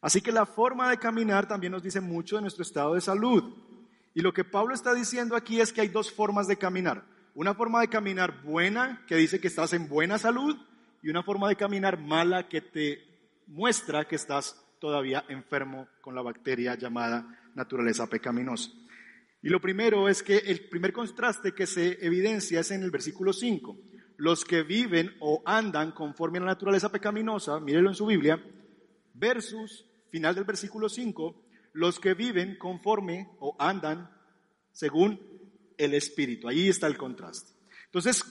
Así 0.00 0.20
que 0.20 0.32
la 0.32 0.46
forma 0.46 0.90
de 0.90 0.98
caminar 0.98 1.48
también 1.48 1.72
nos 1.72 1.82
dice 1.82 2.00
mucho 2.00 2.36
de 2.36 2.42
nuestro 2.42 2.62
estado 2.62 2.94
de 2.94 3.00
salud. 3.00 3.42
Y 4.14 4.20
lo 4.20 4.32
que 4.32 4.44
Pablo 4.44 4.74
está 4.74 4.94
diciendo 4.94 5.34
aquí 5.36 5.60
es 5.60 5.72
que 5.72 5.80
hay 5.80 5.88
dos 5.88 6.12
formas 6.12 6.46
de 6.46 6.56
caminar. 6.56 7.04
Una 7.34 7.54
forma 7.54 7.80
de 7.80 7.88
caminar 7.88 8.42
buena, 8.42 9.04
que 9.06 9.16
dice 9.16 9.40
que 9.40 9.48
estás 9.48 9.72
en 9.72 9.88
buena 9.88 10.18
salud, 10.18 10.56
y 11.02 11.10
una 11.10 11.22
forma 11.22 11.48
de 11.48 11.56
caminar 11.56 11.98
mala 11.98 12.48
que 12.48 12.60
te 12.60 12.98
muestra 13.46 14.06
que 14.06 14.16
estás 14.16 14.62
todavía 14.78 15.24
enfermo 15.28 15.88
con 16.00 16.14
la 16.14 16.22
bacteria 16.22 16.74
llamada 16.74 17.50
naturaleza 17.54 18.06
pecaminosa. 18.06 18.70
Y 19.42 19.48
lo 19.48 19.60
primero 19.60 20.08
es 20.08 20.22
que 20.22 20.38
el 20.38 20.68
primer 20.68 20.92
contraste 20.92 21.52
que 21.52 21.66
se 21.66 22.04
evidencia 22.04 22.60
es 22.60 22.70
en 22.70 22.82
el 22.82 22.90
versículo 22.90 23.32
5 23.32 23.76
los 24.20 24.44
que 24.44 24.62
viven 24.62 25.16
o 25.20 25.42
andan 25.46 25.92
conforme 25.92 26.36
a 26.36 26.40
la 26.42 26.48
naturaleza 26.48 26.92
pecaminosa, 26.92 27.58
mírenlo 27.58 27.88
en 27.88 27.94
su 27.94 28.04
Biblia, 28.04 28.38
versus, 29.14 29.86
final 30.10 30.34
del 30.34 30.44
versículo 30.44 30.90
5, 30.90 31.42
los 31.72 31.98
que 31.98 32.12
viven 32.12 32.58
conforme 32.58 33.30
o 33.38 33.56
andan 33.58 34.10
según 34.72 35.18
el 35.84 35.94
Espíritu. 35.94 36.48
Ahí 36.48 36.68
está 36.68 36.86
el 36.86 36.96
contraste. 36.96 37.52
Entonces, 37.86 38.24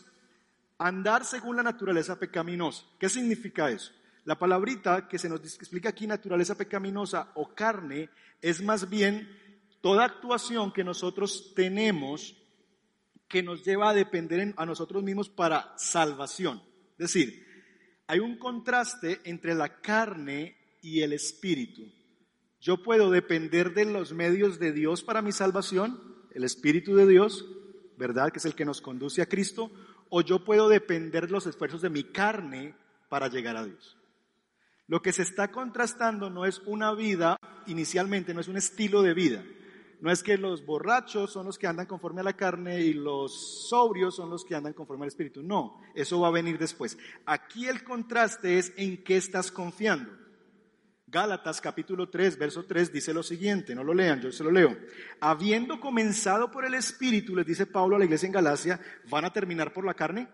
andar 0.78 1.26
según 1.26 1.58
la 1.58 1.64
naturaleza 1.64 2.18
pecaminosa. 2.18 2.86
¿Qué 3.00 3.10
significa 3.10 3.70
eso? 3.70 3.92
La 4.26 4.38
palabrita 4.38 5.08
que 5.08 5.18
se 5.18 5.28
nos 5.28 5.42
explica 5.42 5.90
aquí, 5.90 6.08
naturaleza 6.08 6.56
pecaminosa 6.56 7.32
o 7.36 7.54
carne, 7.54 8.10
es 8.42 8.62
más 8.62 8.90
bien 8.90 9.28
toda 9.82 10.06
actuación 10.06 10.72
que 10.72 10.84
nosotros 10.84 11.54
tenemos 11.56 12.36
que 13.28 13.44
nos 13.44 13.64
lleva 13.64 13.90
a 13.90 13.94
depender 13.94 14.54
a 14.58 14.66
nosotros 14.66 15.04
mismos 15.04 15.30
para 15.30 15.74
salvación. 15.78 16.62
Es 16.98 17.14
decir, 17.14 17.46
hay 18.08 18.20
un 18.20 18.38
contraste 18.38 19.20
entre 19.24 19.54
la 19.54 19.82
carne 19.82 20.58
y 20.82 21.02
el 21.02 21.14
espíritu. 21.14 21.84
Yo 22.60 22.82
puedo 22.84 23.12
depender 23.12 23.74
de 23.74 23.86
los 23.86 24.14
medios 24.14 24.60
de 24.60 24.74
Dios 24.74 25.04
para 25.04 25.22
mi 25.22 25.32
salvación, 25.32 26.19
el 26.34 26.44
Espíritu 26.44 26.96
de 26.96 27.08
Dios, 27.08 27.46
¿verdad? 27.98 28.32
Que 28.32 28.40
es 28.40 28.46
el 28.46 28.56
que 28.56 28.66
nos 28.66 28.82
conduce 28.82 29.22
a 29.22 29.28
Cristo, 29.28 29.72
o 30.10 30.22
yo 30.22 30.44
puedo 30.44 30.70
depender 30.70 31.28
de 31.28 31.34
los 31.34 31.48
esfuerzos 31.48 31.82
de 31.82 31.90
mi 31.90 32.04
carne 32.04 32.76
para 33.10 33.28
llegar 33.28 33.58
a 33.58 33.66
Dios. 33.66 33.98
Lo 34.88 35.02
que 35.02 35.14
se 35.14 35.22
está 35.22 35.52
contrastando 35.52 36.30
no 36.30 36.46
es 36.46 36.60
una 36.66 36.94
vida, 36.94 37.38
inicialmente, 37.68 38.34
no 38.34 38.42
es 38.42 38.48
un 38.48 38.58
estilo 38.58 39.04
de 39.04 39.14
vida, 39.14 39.44
no 40.02 40.12
es 40.12 40.24
que 40.24 40.38
los 40.38 40.66
borrachos 40.66 41.32
son 41.32 41.46
los 41.46 41.60
que 41.60 41.68
andan 41.68 41.86
conforme 41.86 42.22
a 42.22 42.24
la 42.24 42.38
carne 42.38 42.82
y 42.82 42.94
los 42.94 43.68
sobrios 43.70 44.16
son 44.16 44.30
los 44.30 44.46
que 44.46 44.56
andan 44.56 44.74
conforme 44.74 45.04
al 45.04 45.10
espíritu. 45.10 45.44
No, 45.44 45.80
eso 45.94 46.22
va 46.22 46.30
a 46.30 46.32
venir 46.32 46.58
después. 46.58 46.98
Aquí 47.26 47.68
el 47.68 47.84
contraste 47.84 48.58
es 48.58 48.74
en 48.78 49.04
qué 49.04 49.18
estás 49.18 49.52
confiando. 49.52 50.12
Gálatas 51.12 51.60
capítulo 51.60 52.08
3, 52.08 52.38
verso 52.38 52.66
3 52.66 52.94
dice 52.94 53.16
lo 53.16 53.24
siguiente, 53.24 53.74
no 53.74 53.84
lo 53.84 53.96
lean, 53.96 54.22
yo 54.22 54.32
se 54.32 54.44
lo 54.44 54.52
leo. 54.52 54.78
Habiendo 55.20 55.80
comenzado 55.80 56.52
por 56.52 56.66
el 56.66 56.76
espíritu, 56.76 57.36
les 57.36 57.48
dice 57.48 57.66
Pablo 57.66 57.96
a 57.96 58.00
la 58.00 58.06
iglesia 58.06 58.28
en 58.28 58.34
Galacia, 58.34 58.80
¿van 59.10 59.26
a 59.26 59.34
terminar 59.34 59.74
por 59.74 59.86
la 59.86 59.96
carne? 59.96 60.28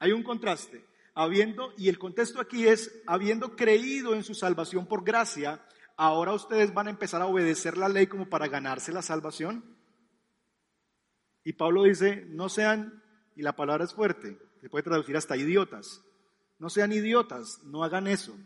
Hay 0.00 0.10
un 0.10 0.24
contraste. 0.24 0.84
Habiendo, 1.14 1.74
y 1.76 1.88
el 1.88 1.98
contexto 1.98 2.40
aquí 2.40 2.66
es, 2.66 3.02
habiendo 3.06 3.54
creído 3.54 4.14
en 4.14 4.24
su 4.24 4.34
salvación 4.34 4.86
por 4.86 5.04
gracia, 5.04 5.64
ahora 5.96 6.32
ustedes 6.32 6.74
van 6.74 6.88
a 6.88 6.90
empezar 6.90 7.22
a 7.22 7.26
obedecer 7.26 7.78
la 7.78 7.88
ley 7.88 8.08
como 8.08 8.28
para 8.28 8.48
ganarse 8.48 8.92
la 8.92 9.02
salvación. 9.02 9.76
Y 11.44 11.52
Pablo 11.52 11.84
dice, 11.84 12.26
no 12.30 12.48
sean, 12.48 13.00
y 13.36 13.42
la 13.42 13.54
palabra 13.54 13.84
es 13.84 13.94
fuerte, 13.94 14.38
se 14.60 14.68
puede 14.68 14.82
traducir 14.82 15.16
hasta 15.16 15.36
idiotas, 15.36 16.02
no 16.58 16.68
sean 16.68 16.92
idiotas, 16.92 17.62
no 17.62 17.84
hagan 17.84 18.08
eso. 18.08 18.36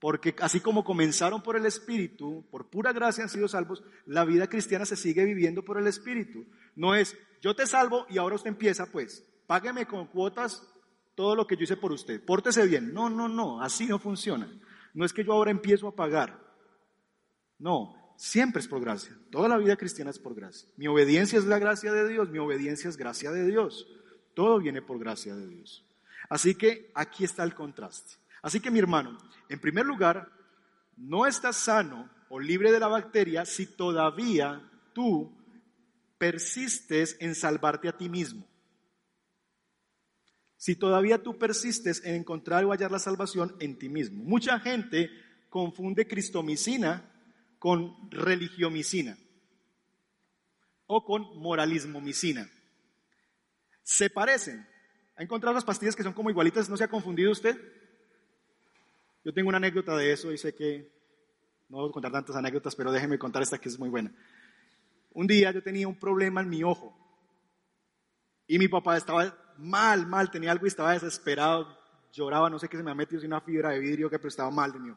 Porque 0.00 0.34
así 0.40 0.60
como 0.60 0.84
comenzaron 0.84 1.42
por 1.42 1.56
el 1.56 1.66
Espíritu, 1.66 2.46
por 2.50 2.70
pura 2.70 2.92
gracia 2.92 3.24
han 3.24 3.30
sido 3.30 3.48
salvos, 3.48 3.82
la 4.06 4.24
vida 4.24 4.48
cristiana 4.48 4.84
se 4.84 4.96
sigue 4.96 5.24
viviendo 5.24 5.64
por 5.64 5.78
el 5.78 5.86
Espíritu. 5.88 6.46
No 6.76 6.94
es, 6.94 7.16
yo 7.40 7.56
te 7.56 7.66
salvo 7.66 8.06
y 8.08 8.18
ahora 8.18 8.36
usted 8.36 8.50
empieza, 8.50 8.86
pues, 8.86 9.24
págueme 9.46 9.86
con 9.86 10.06
cuotas 10.06 10.62
todo 11.16 11.34
lo 11.34 11.48
que 11.48 11.56
yo 11.56 11.64
hice 11.64 11.76
por 11.76 11.90
usted, 11.90 12.24
pórtese 12.24 12.64
bien. 12.66 12.94
No, 12.94 13.10
no, 13.10 13.28
no, 13.28 13.60
así 13.60 13.86
no 13.86 13.98
funciona. 13.98 14.48
No 14.94 15.04
es 15.04 15.12
que 15.12 15.24
yo 15.24 15.32
ahora 15.32 15.50
empiezo 15.50 15.88
a 15.88 15.96
pagar. 15.96 16.38
No, 17.58 18.14
siempre 18.16 18.60
es 18.60 18.68
por 18.68 18.80
gracia. 18.80 19.18
Toda 19.30 19.48
la 19.48 19.58
vida 19.58 19.76
cristiana 19.76 20.12
es 20.12 20.18
por 20.20 20.36
gracia. 20.36 20.68
Mi 20.76 20.86
obediencia 20.86 21.38
es 21.38 21.44
la 21.44 21.58
gracia 21.58 21.92
de 21.92 22.06
Dios, 22.06 22.30
mi 22.30 22.38
obediencia 22.38 22.88
es 22.88 22.96
gracia 22.96 23.32
de 23.32 23.46
Dios. 23.46 23.88
Todo 24.34 24.60
viene 24.60 24.80
por 24.80 25.00
gracia 25.00 25.34
de 25.34 25.48
Dios. 25.48 25.84
Así 26.28 26.54
que 26.54 26.92
aquí 26.94 27.24
está 27.24 27.42
el 27.42 27.54
contraste. 27.54 28.14
Así 28.42 28.60
que 28.60 28.70
mi 28.70 28.78
hermano, 28.78 29.18
en 29.48 29.60
primer 29.60 29.86
lugar, 29.86 30.30
no 30.96 31.26
estás 31.26 31.56
sano 31.56 32.10
o 32.28 32.38
libre 32.40 32.72
de 32.72 32.80
la 32.80 32.88
bacteria 32.88 33.44
si 33.44 33.66
todavía 33.66 34.62
tú 34.92 35.32
persistes 36.18 37.16
en 37.20 37.34
salvarte 37.34 37.88
a 37.88 37.96
ti 37.96 38.08
mismo. 38.08 38.46
Si 40.56 40.74
todavía 40.74 41.22
tú 41.22 41.38
persistes 41.38 42.04
en 42.04 42.16
encontrar 42.16 42.64
o 42.64 42.72
hallar 42.72 42.90
la 42.90 42.98
salvación 42.98 43.56
en 43.60 43.78
ti 43.78 43.88
mismo. 43.88 44.24
Mucha 44.24 44.58
gente 44.58 45.10
confunde 45.48 46.08
cristomicina 46.08 47.08
con 47.58 48.10
religiomicina 48.10 49.16
o 50.86 51.04
con 51.04 51.38
moralismomicina. 51.38 52.50
Se 53.82 54.10
parecen. 54.10 54.66
¿Ha 55.16 55.22
encontrado 55.22 55.54
las 55.54 55.64
pastillas 55.64 55.96
que 55.96 56.02
son 56.02 56.12
como 56.12 56.30
igualitas? 56.30 56.68
¿No 56.68 56.76
se 56.76 56.84
ha 56.84 56.88
confundido 56.88 57.30
usted? 57.30 57.56
Yo 59.24 59.32
tengo 59.32 59.48
una 59.48 59.58
anécdota 59.58 59.96
de 59.96 60.12
eso 60.12 60.32
y 60.32 60.38
sé 60.38 60.54
que 60.54 60.90
no 61.68 61.78
voy 61.78 61.90
a 61.90 61.92
contar 61.92 62.12
tantas 62.12 62.36
anécdotas, 62.36 62.74
pero 62.74 62.92
déjeme 62.92 63.18
contar 63.18 63.42
esta 63.42 63.58
que 63.58 63.68
es 63.68 63.78
muy 63.78 63.88
buena. 63.88 64.12
Un 65.12 65.26
día 65.26 65.50
yo 65.50 65.62
tenía 65.62 65.88
un 65.88 65.98
problema 65.98 66.40
en 66.40 66.48
mi 66.48 66.62
ojo 66.62 66.96
y 68.46 68.58
mi 68.58 68.68
papá 68.68 68.96
estaba 68.96 69.36
mal, 69.58 70.06
mal, 70.06 70.30
tenía 70.30 70.52
algo 70.52 70.64
y 70.64 70.68
estaba 70.68 70.92
desesperado, 70.92 71.76
lloraba, 72.12 72.48
no 72.48 72.58
sé 72.58 72.68
qué 72.68 72.76
se 72.76 72.82
me 72.82 72.90
ha 72.90 72.94
metido, 72.94 73.24
una 73.26 73.40
fibra 73.40 73.70
de 73.70 73.80
vidrio 73.80 74.08
que 74.08 74.18
pero 74.18 74.28
estaba 74.28 74.50
mal 74.50 74.72
de 74.72 74.78
mí. 74.78 74.94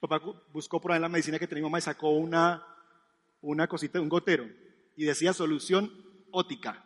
Papá 0.00 0.20
buscó 0.52 0.80
por 0.80 0.92
ahí 0.92 1.00
la 1.00 1.08
medicina 1.08 1.38
que 1.38 1.46
tenía 1.46 1.62
mi 1.62 1.68
mamá 1.68 1.78
y 1.78 1.82
sacó 1.82 2.10
una, 2.10 2.64
una 3.42 3.68
cosita, 3.68 4.00
un 4.00 4.08
gotero 4.08 4.48
y 4.96 5.04
decía 5.04 5.32
solución 5.32 5.92
ótica. 6.30 6.84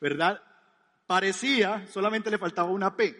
¿Verdad? 0.00 0.42
Parecía, 1.06 1.86
solamente 1.90 2.30
le 2.30 2.38
faltaba 2.38 2.70
una 2.70 2.96
P. 2.96 3.14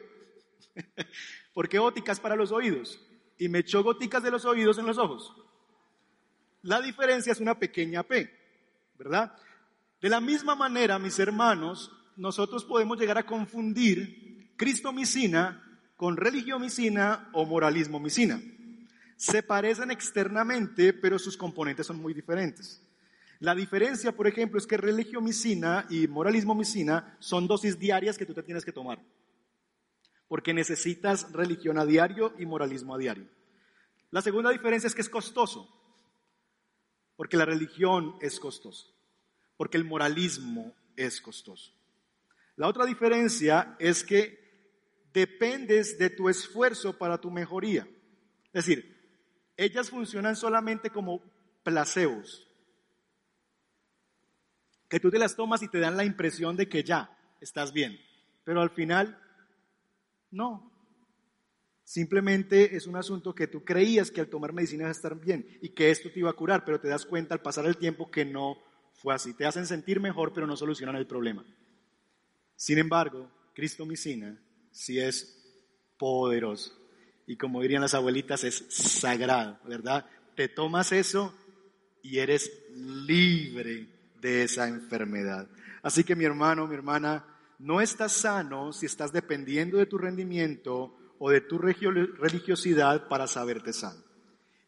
Porque 1.54 1.78
ótica 1.78 2.12
es 2.12 2.20
para 2.20 2.36
los 2.36 2.52
oídos. 2.52 3.00
Y 3.38 3.48
me 3.48 3.60
echó 3.60 3.82
goticas 3.82 4.22
de 4.22 4.30
los 4.30 4.44
oídos 4.44 4.78
en 4.78 4.86
los 4.86 4.98
ojos. 4.98 5.34
La 6.62 6.80
diferencia 6.80 7.32
es 7.32 7.40
una 7.40 7.58
pequeña 7.58 8.02
P, 8.02 8.30
¿verdad? 8.98 9.36
De 10.00 10.08
la 10.08 10.20
misma 10.20 10.54
manera, 10.54 10.98
mis 10.98 11.18
hermanos, 11.18 11.92
nosotros 12.16 12.64
podemos 12.64 12.98
llegar 12.98 13.18
a 13.18 13.26
confundir 13.26 14.54
cristomicina 14.56 15.62
con 15.96 16.16
religiomicina 16.16 17.28
o 17.32 17.44
moralismomicina. 17.44 18.40
Se 19.16 19.42
parecen 19.42 19.90
externamente, 19.90 20.92
pero 20.92 21.18
sus 21.18 21.37
componentes 21.37 21.87
son 21.87 22.00
muy 22.00 22.14
diferentes. 22.14 22.84
La 23.40 23.55
diferencia, 23.55 24.12
por 24.12 24.27
ejemplo, 24.27 24.59
es 24.59 24.66
que 24.66 24.77
religiomicina 24.77 25.87
y 25.90 26.07
moralismomicina 26.07 27.16
son 27.18 27.47
dosis 27.47 27.79
diarias 27.79 28.16
que 28.16 28.27
tú 28.27 28.35
te 28.35 28.42
tienes 28.42 28.64
que 28.64 28.73
tomar. 28.73 29.03
Porque 30.29 30.55
necesitas 30.55 31.31
religión 31.33 31.79
a 31.79 31.85
diario 31.85 32.35
y 32.38 32.47
moralismo 32.47 32.94
a 32.94 32.99
diario. 32.99 33.27
La 34.11 34.23
segunda 34.23 34.51
diferencia 34.51 34.87
es 34.87 34.94
que 34.94 35.03
es 35.03 35.09
costoso. 35.09 35.68
Porque 37.16 37.37
la 37.37 37.44
religión 37.44 38.16
es 38.20 38.40
costosa. 38.40 38.87
Porque 39.57 39.77
el 39.77 39.85
moralismo 39.85 40.75
es 40.97 41.20
costoso. 41.20 41.73
La 42.57 42.68
otra 42.68 42.87
diferencia 42.87 43.77
es 43.79 44.05
que 44.05 44.44
dependes 45.12 45.99
de 45.99 46.11
tu 46.11 46.29
esfuerzo 46.29 46.97
para 46.97 47.20
tu 47.20 47.31
mejoría. 47.31 47.87
Es 48.53 48.66
decir, 48.66 48.94
ellas 49.57 49.90
funcionan 49.90 50.37
solamente 50.37 50.90
como 50.90 51.23
placebos, 51.62 52.47
que 54.94 55.00
tú 55.00 55.11
te 55.11 55.18
las 55.18 55.35
tomas 55.35 55.61
y 55.61 55.66
te 55.66 55.80
dan 55.80 55.96
la 55.96 56.04
impresión 56.04 56.57
de 56.57 56.68
que 56.68 56.85
ya 56.85 57.11
estás 57.40 57.72
bien, 57.72 57.98
pero 58.44 58.61
al 58.61 58.70
final 58.70 59.18
no. 60.30 60.70
Simplemente 61.83 62.76
es 62.76 62.87
un 62.87 62.94
asunto 62.94 63.35
que 63.35 63.48
tú 63.48 63.64
creías 63.64 64.12
que 64.12 64.20
al 64.20 64.28
tomar 64.28 64.52
medicina 64.52 64.85
vas 64.85 64.96
a 64.96 65.00
estar 65.00 65.20
bien 65.20 65.59
y 65.61 65.70
que 65.70 65.90
esto 65.90 66.12
te 66.12 66.20
iba 66.20 66.30
a 66.30 66.35
curar, 66.35 66.64
pero 66.64 66.78
te 66.78 66.87
das 66.87 67.07
cuenta 67.07 67.35
al 67.35 67.42
pasar 67.42 67.66
el 67.66 67.76
tiempo 67.76 68.09
que 68.09 68.24
no 68.24 68.57
fue 68.92 69.12
así. 69.12 69.35
Te 69.35 69.46
hacen 69.46 69.66
sentir 69.66 69.98
mejor, 69.98 70.33
pero 70.33 70.46
no 70.46 70.57
solucionan 70.57 70.94
el 70.94 71.09
problema. 71.09 71.44
Sin 72.54 72.78
embargo, 72.78 73.28
cristomicina 73.52 74.40
sí 74.70 75.00
es 75.00 75.59
poderoso. 75.98 76.72
Y 77.26 77.37
como 77.37 77.62
dirían 77.62 77.83
las 77.83 77.94
abuelitas, 77.94 78.44
es 78.44 78.64
sagrado, 78.68 79.59
¿verdad? 79.64 80.07
Te 80.37 80.46
tomas 80.46 80.92
eso 80.92 81.35
y 82.00 82.20
eres 82.20 82.48
libre 82.76 83.93
de 84.24 84.42
esa 84.42 84.66
enfermedad. 84.68 85.46
Así 85.82 86.02
que 86.02 86.16
mi 86.16 86.24
hermano, 86.24 86.66
mi 86.66 86.74
hermana, 86.74 87.26
no 87.58 87.82
estás 87.82 88.12
sano 88.12 88.72
si 88.72 88.87
estás 88.87 89.12
dependiendo 89.12 89.76
de 89.76 89.84
tu 89.84 89.98
rendimiento 89.98 90.96
o 91.18 91.28
de 91.28 91.42
tu 91.42 91.58
religiosidad 91.58 93.06
para 93.06 93.26
saberte 93.26 93.74
sano. 93.74 94.02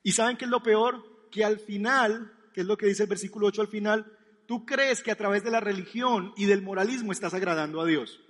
¿Y 0.03 0.13
saben 0.13 0.37
qué 0.37 0.45
es 0.45 0.51
lo 0.51 0.63
peor? 0.63 1.03
Que 1.31 1.43
al 1.43 1.59
final, 1.59 2.35
que 2.53 2.61
es 2.61 2.67
lo 2.67 2.77
que 2.77 2.85
dice 2.85 3.05
el 3.05 3.09
versículo 3.09 3.47
8 3.47 3.63
al 3.63 3.69
final, 3.69 4.13
tú 4.45 4.67
crees 4.67 5.03
que 5.03 5.11
a 5.11 5.17
través 5.17 5.43
de 5.43 5.51
la 5.51 5.61
religión 5.61 6.35
y 6.37 6.45
del 6.45 6.61
moralismo 6.61 7.13
estás 7.13 7.33
agradando 7.33 7.81
a 7.81 7.87
Dios. 7.87 8.21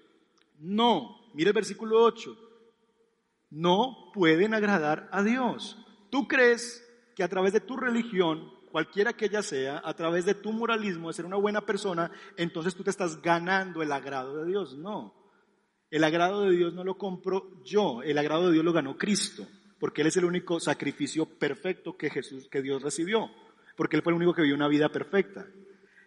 No, 0.61 1.29
mire 1.35 1.51
el 1.51 1.55
versículo 1.55 2.05
8. 2.05 2.39
No 3.51 4.13
pueden 4.15 4.55
agradar 4.55 5.09
a 5.11 5.25
Dios. 5.25 5.77
Tú 6.09 6.29
crees 6.29 6.87
que 7.17 7.25
a 7.25 7.29
través 7.29 7.53
de 7.53 7.61
tu 7.61 7.77
religión, 7.77 8.56
cualquiera 8.77 9.15
que 9.15 9.25
ella 9.25 9.43
sea, 9.43 9.81
a 9.83 9.95
través 9.95 10.27
de 10.27 10.35
tu 10.35 10.53
moralismo 10.53 11.09
de 11.09 11.15
ser 11.15 11.25
una 11.25 11.39
buena 11.39 11.63
persona, 11.63 12.11
entonces 12.37 12.75
tú 12.75 12.85
te 12.85 12.91
estás 12.91 13.23
ganando 13.23 13.81
el 13.83 13.91
agrado 13.91 14.37
de 14.37 14.51
Dios. 14.51 14.77
No. 14.77 15.15
El 15.91 16.05
agrado 16.05 16.43
de 16.43 16.55
Dios 16.55 16.75
no 16.75 16.85
lo 16.85 16.99
compro 16.99 17.65
yo, 17.65 18.03
el 18.03 18.19
agrado 18.19 18.49
de 18.49 18.53
Dios 18.53 18.67
lo 18.67 18.75
ganó 18.75 18.99
Cristo, 18.99 19.47
porque 19.81 20.03
Él 20.03 20.09
es 20.09 20.19
el 20.19 20.27
único 20.27 20.61
sacrificio 20.61 21.25
perfecto 21.25 21.97
que 21.97 22.11
Jesús, 22.11 22.51
que 22.51 22.61
Dios 22.61 22.83
recibió, 22.83 23.31
porque 23.79 23.97
Él 23.97 24.03
fue 24.03 24.13
el 24.13 24.19
único 24.19 24.35
que 24.35 24.43
vivió 24.43 24.55
una 24.55 24.69
vida 24.69 24.91
perfecta. 24.91 25.47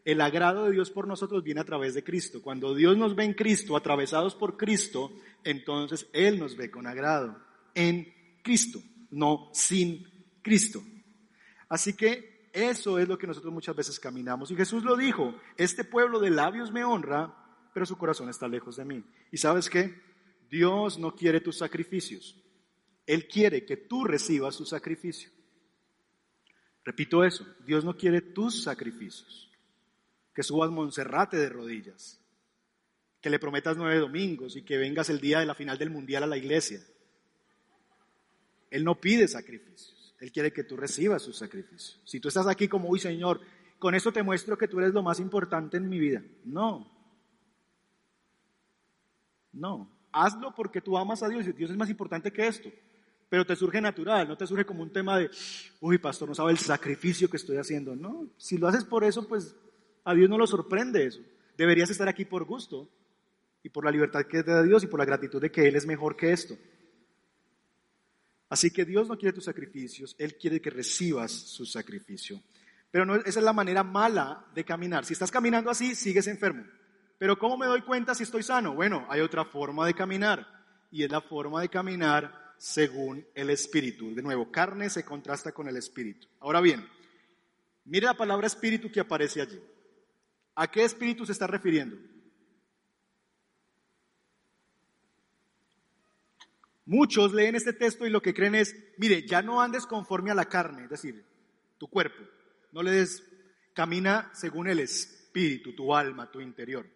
El 0.05 0.21
agrado 0.21 0.65
de 0.65 0.71
Dios 0.73 0.91
por 0.91 1.07
nosotros 1.07 1.43
viene 1.43 1.61
a 1.61 1.65
través 1.65 1.95
de 1.95 2.03
Cristo. 2.03 2.39
Cuando 2.39 2.75
Dios 2.75 2.95
nos 2.95 3.15
ve 3.15 3.23
en 3.23 3.33
Cristo, 3.33 3.77
atravesados 3.77 4.35
por 4.35 4.57
Cristo, 4.57 5.11
entonces 5.43 6.07
Él 6.13 6.37
nos 6.37 6.55
ve 6.55 6.69
con 6.69 6.85
agrado. 6.85 7.35
En 7.73 8.13
Cristo, 8.43 8.77
no 9.09 9.49
sin 9.53 10.05
Cristo. 10.43 10.83
Así 11.67 11.95
que 11.95 12.38
eso 12.67 12.99
es 12.99 13.07
lo 13.07 13.17
que 13.17 13.27
nosotros 13.27 13.53
muchas 13.53 13.75
veces 13.75 13.99
caminamos. 13.99 14.51
Y 14.51 14.55
Jesús 14.55 14.83
lo 14.83 14.95
dijo, 14.95 15.35
este 15.57 15.83
pueblo 15.83 16.19
de 16.19 16.29
labios 16.29 16.71
me 16.71 16.83
honra, 16.83 17.33
pero 17.73 17.85
su 17.85 17.97
corazón 17.97 18.29
está 18.29 18.47
lejos 18.47 18.77
de 18.77 18.85
mí. 18.85 19.03
¿Y 19.31 19.37
sabes 19.37 19.69
qué? 19.69 20.01
Dios 20.49 20.97
no 20.97 21.15
quiere 21.15 21.41
tus 21.41 21.57
sacrificios. 21.57 22.35
Él 23.05 23.27
quiere 23.27 23.65
que 23.65 23.77
tú 23.77 24.03
recibas 24.03 24.55
su 24.55 24.65
sacrificio. 24.65 25.29
Repito 26.83 27.23
eso, 27.23 27.45
Dios 27.65 27.83
no 27.83 27.95
quiere 27.95 28.21
tus 28.21 28.63
sacrificios 28.63 29.49
que 30.39 30.43
subas 30.43 30.71
Monserrate 30.71 31.35
de 31.35 31.49
rodillas, 31.49 32.17
que 33.19 33.29
le 33.29 33.39
prometas 33.39 33.75
nueve 33.75 33.97
domingos 33.97 34.55
y 34.55 34.63
que 34.63 34.77
vengas 34.77 35.09
el 35.09 35.19
día 35.19 35.41
de 35.41 35.45
la 35.45 35.53
final 35.53 35.77
del 35.77 35.89
mundial 35.89 36.23
a 36.23 36.27
la 36.27 36.37
iglesia. 36.37 36.79
Él 38.71 38.85
no 38.85 38.95
pide 39.01 39.27
sacrificios, 39.27 39.98
Él 40.19 40.31
quiere 40.31 40.51
que 40.51 40.63
tú 40.63 40.75
recibas 40.75 41.21
sus 41.21 41.37
sacrificios. 41.37 41.99
Si 42.03 42.19
tú 42.19 42.27
estás 42.27 42.47
aquí 42.47 42.67
como, 42.67 42.89
uy 42.89 42.99
Señor, 42.99 43.39
con 43.77 43.95
esto 43.95 44.11
te 44.11 44.23
muestro 44.23 44.57
que 44.57 44.67
tú 44.67 44.79
eres 44.79 44.93
lo 44.93 45.01
más 45.01 45.19
importante 45.19 45.77
en 45.77 45.87
mi 45.87 45.99
vida. 45.99 46.21
No. 46.43 46.91
No. 49.53 49.89
Hazlo 50.11 50.53
porque 50.53 50.81
tú 50.81 50.97
amas 50.97 51.23
a 51.23 51.29
Dios 51.29 51.47
y 51.47 51.53
Dios 51.53 51.71
es 51.71 51.77
más 51.77 51.89
importante 51.89 52.31
que 52.31 52.47
esto. 52.47 52.69
Pero 53.29 53.45
te 53.45 53.55
surge 53.55 53.79
natural, 53.79 54.27
no 54.27 54.35
te 54.35 54.47
surge 54.47 54.65
como 54.65 54.81
un 54.81 54.91
tema 54.91 55.17
de, 55.17 55.29
uy, 55.81 55.99
pastor, 55.99 56.27
no 56.27 56.35
sabe 56.35 56.51
el 56.51 56.57
sacrificio 56.57 57.29
que 57.29 57.37
estoy 57.37 57.57
haciendo. 57.57 57.95
No, 57.95 58.27
si 58.37 58.57
lo 58.57 58.67
haces 58.67 58.83
por 58.83 59.03
eso, 59.03 59.27
pues 59.27 59.55
a 60.03 60.13
Dios 60.15 60.29
no 60.29 60.37
lo 60.37 60.47
sorprende 60.47 61.05
eso. 61.05 61.21
Deberías 61.55 61.89
estar 61.89 62.07
aquí 62.09 62.25
por 62.25 62.43
gusto 62.45 62.89
y 63.61 63.69
por 63.69 63.85
la 63.85 63.91
libertad 63.91 64.25
que 64.25 64.43
te 64.43 64.51
da 64.51 64.63
Dios 64.63 64.83
y 64.83 64.87
por 64.87 64.99
la 64.99 65.05
gratitud 65.05 65.39
de 65.41 65.51
que 65.51 65.67
Él 65.67 65.75
es 65.75 65.85
mejor 65.85 66.15
que 66.15 66.31
esto. 66.31 66.57
Así 68.49 68.71
que 68.71 68.83
Dios 68.83 69.07
no 69.07 69.17
quiere 69.17 69.33
tus 69.33 69.45
sacrificios, 69.45 70.15
Él 70.17 70.35
quiere 70.35 70.59
que 70.59 70.71
recibas 70.71 71.31
su 71.31 71.65
sacrificio. 71.65 72.41
Pero 72.91 73.05
no, 73.05 73.15
esa 73.15 73.39
es 73.39 73.45
la 73.45 73.53
manera 73.53 73.83
mala 73.83 74.45
de 74.55 74.65
caminar. 74.65 75.05
Si 75.05 75.13
estás 75.13 75.31
caminando 75.31 75.69
así, 75.69 75.93
sigues 75.93 76.25
enfermo. 76.27 76.65
Pero 77.19 77.37
¿cómo 77.37 77.57
me 77.57 77.67
doy 77.67 77.81
cuenta 77.81 78.15
si 78.15 78.23
estoy 78.23 78.41
sano? 78.41 78.73
Bueno, 78.73 79.05
hay 79.09 79.21
otra 79.21 79.45
forma 79.45 79.85
de 79.85 79.93
caminar 79.93 80.47
y 80.89 81.03
es 81.03 81.11
la 81.11 81.21
forma 81.21 81.61
de 81.61 81.69
caminar 81.69 82.53
según 82.57 83.25
el 83.35 83.51
espíritu. 83.51 84.15
De 84.15 84.23
nuevo, 84.23 84.51
carne 84.51 84.89
se 84.89 85.03
contrasta 85.03 85.51
con 85.51 85.67
el 85.67 85.77
espíritu. 85.77 86.27
Ahora 86.39 86.61
bien, 86.61 86.87
mire 87.85 88.07
la 88.07 88.15
palabra 88.15 88.47
espíritu 88.47 88.91
que 88.91 88.99
aparece 88.99 89.41
allí. 89.41 89.59
¿A 90.55 90.69
qué 90.71 90.83
espíritu 90.83 91.25
se 91.25 91.33
está 91.33 91.45
refiriendo? 91.45 91.97
Muchos 96.89 97.33
leen 97.33 97.53
este 97.53 97.73
texto 97.73 98.07
y 98.07 98.09
lo 98.09 98.19
que 98.19 98.33
creen 98.33 98.55
es, 98.55 98.75
mire, 98.97 99.21
ya 99.21 99.43
no 99.43 99.61
andes 99.61 99.85
conforme 99.85 100.31
a 100.31 100.33
la 100.33 100.45
carne, 100.45 100.85
es 100.85 100.89
decir, 100.89 101.23
tu 101.77 101.87
cuerpo. 101.87 102.23
No 102.71 102.81
le 102.81 102.89
des, 102.89 103.23
camina 103.75 104.31
según 104.33 104.67
el 104.67 104.79
espíritu, 104.79 105.75
tu 105.75 105.93
alma, 105.93 106.31
tu 106.31 106.41
interior. 106.41 106.89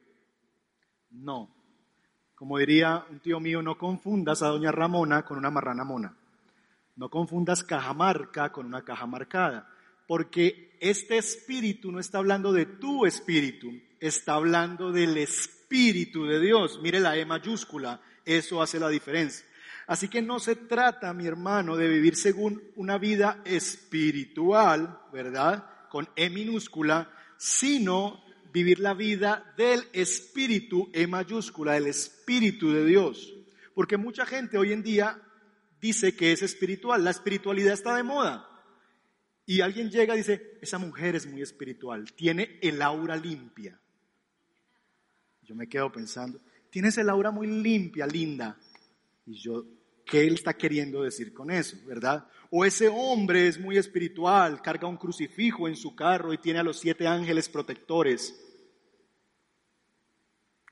No. 1.11 1.55
Como 2.33 2.57
diría 2.57 3.05
un 3.07 3.19
tío 3.19 3.39
mío, 3.39 3.61
no 3.61 3.77
confundas 3.77 4.41
a 4.41 4.47
doña 4.47 4.71
Ramona 4.71 5.25
con 5.25 5.37
una 5.37 5.51
marrana 5.51 5.83
mona. 5.83 6.17
No 6.95 7.11
confundas 7.11 7.63
cajamarca 7.63 8.51
con 8.51 8.65
una 8.65 8.83
caja 8.83 9.05
marcada. 9.05 9.69
Porque 10.07 10.75
este 10.81 11.19
espíritu 11.19 11.91
no 11.91 11.99
está 11.99 12.17
hablando 12.17 12.51
de 12.51 12.65
tu 12.65 13.05
espíritu, 13.05 13.71
está 13.99 14.33
hablando 14.33 14.91
del 14.91 15.17
espíritu 15.17 16.25
de 16.25 16.39
Dios. 16.39 16.79
Mire 16.81 16.99
la 16.99 17.15
E 17.15 17.27
mayúscula, 17.27 18.01
eso 18.25 18.59
hace 18.59 18.79
la 18.79 18.89
diferencia. 18.89 19.52
Así 19.87 20.07
que 20.07 20.21
no 20.21 20.39
se 20.39 20.55
trata, 20.55 21.13
mi 21.13 21.27
hermano, 21.27 21.75
de 21.75 21.87
vivir 21.87 22.15
según 22.15 22.61
una 22.75 22.97
vida 22.97 23.41
espiritual, 23.45 24.99
¿verdad? 25.11 25.65
Con 25.89 26.07
E 26.15 26.29
minúscula, 26.29 27.11
sino 27.37 28.23
vivir 28.51 28.79
la 28.79 28.93
vida 28.93 29.53
del 29.57 29.83
Espíritu, 29.91 30.89
E 30.93 31.07
mayúscula, 31.07 31.75
el 31.75 31.87
Espíritu 31.87 32.71
de 32.71 32.85
Dios. 32.85 33.33
Porque 33.73 33.97
mucha 33.97 34.25
gente 34.25 34.57
hoy 34.57 34.71
en 34.71 34.83
día 34.83 35.21
dice 35.81 36.15
que 36.15 36.31
es 36.31 36.41
espiritual. 36.41 37.03
La 37.03 37.11
espiritualidad 37.11 37.73
está 37.73 37.95
de 37.95 38.03
moda. 38.03 38.47
Y 39.45 39.61
alguien 39.61 39.89
llega 39.89 40.13
y 40.13 40.19
dice, 40.19 40.57
esa 40.61 40.77
mujer 40.77 41.15
es 41.15 41.27
muy 41.27 41.41
espiritual, 41.41 42.13
tiene 42.13 42.57
el 42.61 42.81
aura 42.81 43.17
limpia. 43.17 43.77
Yo 45.41 45.53
me 45.55 45.67
quedo 45.67 45.91
pensando, 45.91 46.39
tienes 46.69 46.97
el 46.97 47.09
aura 47.09 47.29
muy 47.29 47.47
limpia, 47.47 48.07
linda. 48.07 48.57
Y 49.25 49.41
yo, 49.41 49.65
¿qué 50.05 50.25
él 50.27 50.35
está 50.35 50.53
queriendo 50.53 51.03
decir 51.03 51.33
con 51.33 51.49
eso, 51.49 51.77
verdad? 51.85 52.27
O 52.49 52.65
ese 52.65 52.87
hombre 52.87 53.47
es 53.47 53.59
muy 53.59 53.77
espiritual, 53.77 54.61
carga 54.61 54.87
un 54.87 54.97
crucifijo 54.97 55.67
en 55.67 55.75
su 55.75 55.95
carro 55.95 56.33
y 56.33 56.37
tiene 56.37 56.59
a 56.59 56.63
los 56.63 56.79
siete 56.79 57.07
ángeles 57.07 57.49
protectores. 57.49 58.39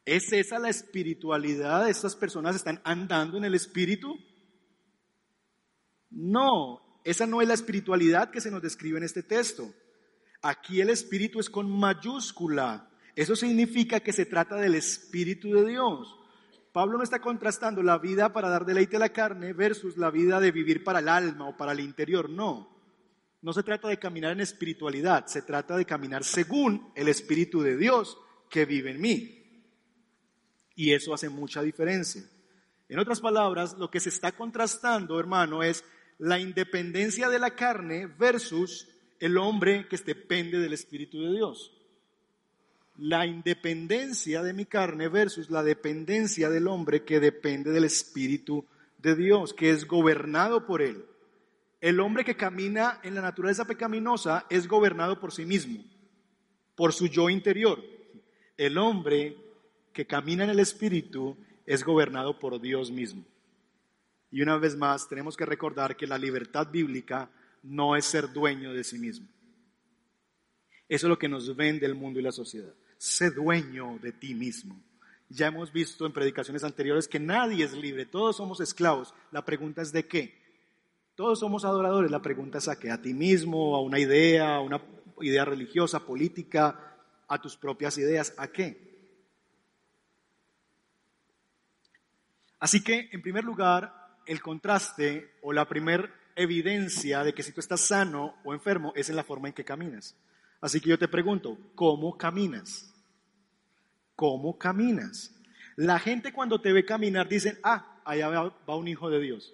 ¿Es 0.05 0.31
esa 0.33 0.59
la 0.59 0.69
espiritualidad? 0.69 1.87
¿Estas 1.89 2.15
personas 2.15 2.55
están 2.55 2.81
andando 2.83 3.37
en 3.37 3.45
el 3.45 3.53
espíritu? 3.53 4.15
No, 6.09 6.99
esa 7.03 7.25
no 7.25 7.41
es 7.41 7.47
la 7.47 7.53
espiritualidad 7.53 8.31
que 8.31 8.41
se 8.41 8.51
nos 8.51 8.61
describe 8.61 8.97
en 8.97 9.03
este 9.03 9.23
texto. 9.23 9.73
Aquí 10.41 10.81
el 10.81 10.89
espíritu 10.89 11.39
es 11.39 11.49
con 11.49 11.69
mayúscula. 11.69 12.89
Eso 13.15 13.35
significa 13.35 13.99
que 13.99 14.11
se 14.11 14.25
trata 14.25 14.55
del 14.55 14.75
espíritu 14.75 15.53
de 15.53 15.65
Dios. 15.69 16.20
Pablo 16.71 16.97
no 16.97 17.03
está 17.03 17.19
contrastando 17.19 17.83
la 17.83 17.97
vida 17.97 18.31
para 18.31 18.49
dar 18.49 18.65
deleite 18.65 18.95
a 18.95 18.99
la 18.99 19.09
carne 19.09 19.53
versus 19.53 19.97
la 19.97 20.09
vida 20.09 20.39
de 20.39 20.51
vivir 20.51 20.83
para 20.83 20.99
el 20.99 21.09
alma 21.09 21.49
o 21.49 21.57
para 21.57 21.73
el 21.73 21.81
interior. 21.81 22.29
No. 22.29 22.71
No 23.41 23.53
se 23.53 23.63
trata 23.63 23.87
de 23.87 23.97
caminar 23.97 24.31
en 24.31 24.39
espiritualidad, 24.39 25.25
se 25.25 25.41
trata 25.41 25.75
de 25.75 25.85
caminar 25.85 26.23
según 26.23 26.91
el 26.95 27.07
Espíritu 27.07 27.61
de 27.61 27.75
Dios 27.75 28.17
que 28.49 28.65
vive 28.65 28.91
en 28.91 29.01
mí. 29.01 29.37
Y 30.75 30.93
eso 30.93 31.13
hace 31.13 31.27
mucha 31.27 31.61
diferencia. 31.61 32.23
En 32.87 32.99
otras 32.99 33.19
palabras, 33.19 33.77
lo 33.77 33.89
que 33.89 33.99
se 33.99 34.09
está 34.09 34.31
contrastando, 34.31 35.19
hermano, 35.19 35.63
es 35.63 35.83
la 36.19 36.39
independencia 36.39 37.29
de 37.29 37.39
la 37.39 37.55
carne 37.55 38.05
versus 38.05 38.87
el 39.19 39.37
hombre 39.37 39.87
que 39.87 39.97
depende 39.97 40.59
del 40.59 40.73
Espíritu 40.73 41.21
de 41.21 41.33
Dios. 41.33 41.71
La 43.03 43.25
independencia 43.25 44.43
de 44.43 44.53
mi 44.53 44.65
carne 44.65 45.07
versus 45.07 45.49
la 45.49 45.63
dependencia 45.63 46.51
del 46.51 46.67
hombre 46.67 47.03
que 47.03 47.19
depende 47.19 47.71
del 47.71 47.83
Espíritu 47.83 48.63
de 48.99 49.15
Dios, 49.15 49.55
que 49.55 49.71
es 49.71 49.87
gobernado 49.87 50.67
por 50.67 50.83
Él. 50.83 51.03
El 51.79 51.99
hombre 51.99 52.23
que 52.23 52.37
camina 52.37 52.99
en 53.01 53.15
la 53.15 53.23
naturaleza 53.23 53.65
pecaminosa 53.65 54.45
es 54.51 54.67
gobernado 54.67 55.19
por 55.19 55.31
sí 55.31 55.45
mismo, 55.47 55.83
por 56.75 56.93
su 56.93 57.07
yo 57.07 57.31
interior. 57.31 57.83
El 58.55 58.77
hombre 58.77 59.35
que 59.93 60.05
camina 60.05 60.43
en 60.43 60.51
el 60.51 60.59
Espíritu 60.59 61.35
es 61.65 61.83
gobernado 61.83 62.37
por 62.37 62.61
Dios 62.61 62.91
mismo. 62.91 63.25
Y 64.29 64.43
una 64.43 64.57
vez 64.57 64.77
más, 64.77 65.09
tenemos 65.09 65.35
que 65.35 65.47
recordar 65.47 65.97
que 65.97 66.05
la 66.05 66.19
libertad 66.19 66.67
bíblica 66.71 67.31
no 67.63 67.95
es 67.95 68.05
ser 68.05 68.31
dueño 68.31 68.71
de 68.73 68.83
sí 68.83 68.99
mismo. 68.99 69.27
Eso 70.87 71.07
es 71.07 71.09
lo 71.09 71.17
que 71.17 71.29
nos 71.29 71.55
vende 71.55 71.87
el 71.87 71.95
mundo 71.95 72.19
y 72.19 72.23
la 72.23 72.31
sociedad. 72.31 72.75
Sé 73.01 73.31
dueño 73.31 73.97
de 73.97 74.11
ti 74.11 74.35
mismo. 74.35 74.79
Ya 75.27 75.47
hemos 75.47 75.73
visto 75.73 76.05
en 76.05 76.13
predicaciones 76.13 76.63
anteriores 76.63 77.07
que 77.07 77.19
nadie 77.19 77.65
es 77.65 77.73
libre, 77.73 78.05
todos 78.05 78.37
somos 78.37 78.59
esclavos. 78.61 79.15
La 79.31 79.43
pregunta 79.43 79.81
es 79.81 79.91
de 79.91 80.05
qué. 80.05 80.39
Todos 81.15 81.39
somos 81.39 81.65
adoradores. 81.65 82.11
La 82.11 82.21
pregunta 82.21 82.59
es 82.59 82.67
a 82.67 82.77
qué, 82.77 82.91
a 82.91 83.01
ti 83.01 83.15
mismo, 83.15 83.75
a 83.75 83.81
una 83.81 83.97
idea, 83.97 84.53
a 84.53 84.61
una 84.61 84.79
idea 85.19 85.45
religiosa, 85.45 86.05
política, 86.05 86.95
a 87.27 87.41
tus 87.41 87.57
propias 87.57 87.97
ideas, 87.97 88.35
¿a 88.37 88.49
qué? 88.49 89.17
Así 92.59 92.83
que, 92.83 93.09
en 93.11 93.23
primer 93.23 93.45
lugar, 93.45 94.19
el 94.27 94.43
contraste 94.43 95.39
o 95.41 95.53
la 95.53 95.67
primer 95.67 96.13
evidencia 96.35 97.23
de 97.23 97.33
que 97.33 97.41
si 97.41 97.51
tú 97.51 97.61
estás 97.61 97.81
sano 97.81 98.35
o 98.43 98.53
enfermo 98.53 98.93
es 98.95 99.09
en 99.09 99.15
la 99.15 99.23
forma 99.23 99.47
en 99.47 99.55
que 99.55 99.65
caminas. 99.65 100.15
Así 100.61 100.79
que 100.79 100.91
yo 100.91 100.99
te 100.99 101.07
pregunto, 101.07 101.57
¿cómo 101.73 102.15
caminas? 102.15 102.90
¿Cómo 104.21 104.55
caminas? 104.59 105.35
La 105.75 105.97
gente 105.97 106.31
cuando 106.31 106.61
te 106.61 106.71
ve 106.71 106.85
caminar 106.85 107.27
dicen, 107.27 107.57
ah, 107.63 107.99
allá 108.05 108.29
va 108.29 108.75
un 108.75 108.87
hijo 108.87 109.09
de 109.09 109.19
Dios, 109.19 109.51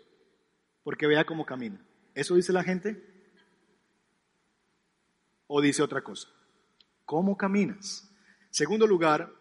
porque 0.83 1.07
vea 1.07 1.25
cómo 1.25 1.45
camina. 1.45 1.79
¿Eso 2.13 2.35
dice 2.35 2.51
la 2.51 2.65
gente? 2.65 3.01
¿O 5.47 5.61
dice 5.61 5.81
otra 5.81 6.03
cosa? 6.03 6.27
¿Cómo 7.05 7.37
caminas? 7.37 8.11
Segundo 8.49 8.85
lugar, 8.85 9.31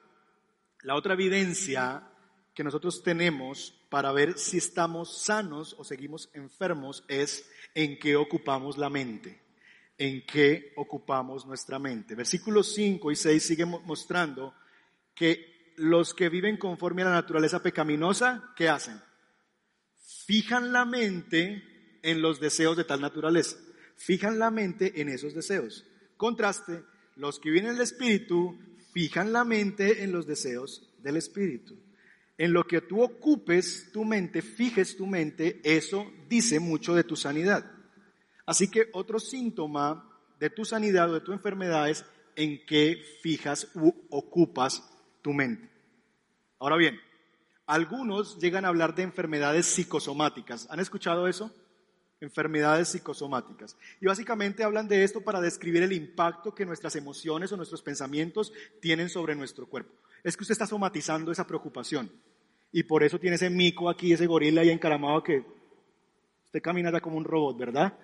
la 0.83 0.95
otra 0.95 1.15
evidencia 1.15 2.09
que 2.55 2.63
nosotros 2.63 3.03
tenemos 3.03 3.73
para 3.91 4.13
ver 4.13 4.39
si 4.39 4.59
estamos 4.59 5.25
sanos 5.25 5.75
o 5.77 5.83
seguimos 5.83 6.31
enfermos 6.35 7.05
es 7.09 7.51
en 7.75 7.99
qué 7.99 8.15
ocupamos 8.15 8.79
la 8.79 8.91
mente, 8.91 9.43
en 9.99 10.25
qué 10.25 10.73
ocupamos 10.77 11.45
nuestra 11.47 11.81
mente. 11.81 12.15
Versículos 12.15 12.73
5 12.77 13.11
y 13.11 13.17
6 13.17 13.43
siguen 13.43 13.71
mostrando 13.87 14.55
que 15.17 15.73
los 15.77 16.15
que 16.15 16.29
viven 16.29 16.59
conforme 16.59 17.03
a 17.03 17.07
la 17.07 17.11
naturaleza 17.13 17.63
pecaminosa, 17.63 18.53
¿qué 18.55 18.69
hacen? 18.69 19.01
Fijan 20.27 20.73
la 20.73 20.85
mente 20.85 22.01
en 22.03 22.23
los 22.23 22.39
deseos 22.39 22.77
de 22.77 22.85
tal 22.85 23.01
naturaleza. 23.01 23.57
Fijan 23.97 24.39
la 24.39 24.51
mente 24.51 25.01
en 25.01 25.09
esos 25.09 25.35
deseos. 25.35 25.85
Contraste, 26.17 26.85
los 27.17 27.41
que 27.41 27.51
viven 27.51 27.71
en 27.71 27.77
el 27.77 27.81
Espíritu 27.81 28.59
fijan 28.93 29.33
la 29.33 29.45
mente 29.45 30.05
en 30.05 30.13
los 30.13 30.27
deseos 30.27 30.89
del 30.99 31.17
Espíritu. 31.17 31.77
En 32.39 32.53
lo 32.53 32.65
que 32.65 32.83
tú 32.83 33.03
ocupes 33.03 33.91
tu 33.93 34.05
mente, 34.05 34.43
fijes 34.43 34.97
tu 34.97 35.07
mente, 35.07 35.61
eso 35.65 36.13
dice 36.29 36.61
mucho 36.61 36.95
de 36.95 37.05
tu 37.05 37.17
sanidad. 37.17 37.73
Así 38.45 38.69
que 38.69 38.91
otro 38.93 39.19
síntoma 39.19 40.09
de 40.39 40.51
tu 40.51 40.65
sanidad 40.67 41.11
o 41.11 41.15
de 41.15 41.21
tu 41.21 41.33
enfermedad 41.33 41.89
es 41.89 42.05
en 42.37 42.65
qué 42.67 43.03
fijas 43.23 43.69
u 43.75 43.93
ocupas 44.11 44.83
mente. 45.33 45.69
Ahora 46.59 46.77
bien, 46.77 46.99
algunos 47.67 48.39
llegan 48.39 48.65
a 48.65 48.69
hablar 48.69 48.95
de 48.95 49.03
enfermedades 49.03 49.67
psicosomáticas. 49.67 50.69
¿Han 50.71 50.81
escuchado 50.81 51.29
eso? 51.29 51.53
Enfermedades 52.21 52.89
psicosomáticas. 52.89 53.77
Y 54.01 54.07
básicamente 54.07 54.65
hablan 54.65 54.89
de 54.89 55.05
esto 55.05 55.21
para 55.21 55.41
describir 55.41 55.83
el 55.83 55.93
impacto 55.93 56.55
que 56.55 56.65
nuestras 56.65 56.97
emociones 56.97 57.53
o 57.53 57.57
nuestros 57.57 57.83
pensamientos 57.83 58.53
tienen 58.81 59.09
sobre 59.09 59.35
nuestro 59.35 59.67
cuerpo 59.67 59.93
es 60.27 60.37
que 60.37 60.43
usted 60.43 60.55
está 60.55 60.67
somatizando 60.67 61.31
esa 61.31 61.47
preocupación. 61.47 62.11
Y 62.73 62.83
por 62.83 63.05
eso 63.05 63.21
tiene 63.21 63.37
ese 63.37 63.49
mico 63.49 63.89
aquí, 63.89 64.13
ese 64.13 64.27
gorila 64.27 64.63
ahí 64.63 64.71
encaramado 64.71 65.23
que 65.23 65.45
usted 66.47 66.61
camina 66.61 66.91
ya 66.91 67.01
como 67.01 67.17
un 67.17 67.23
robot, 67.23 67.57
¿verdad? 67.57 67.97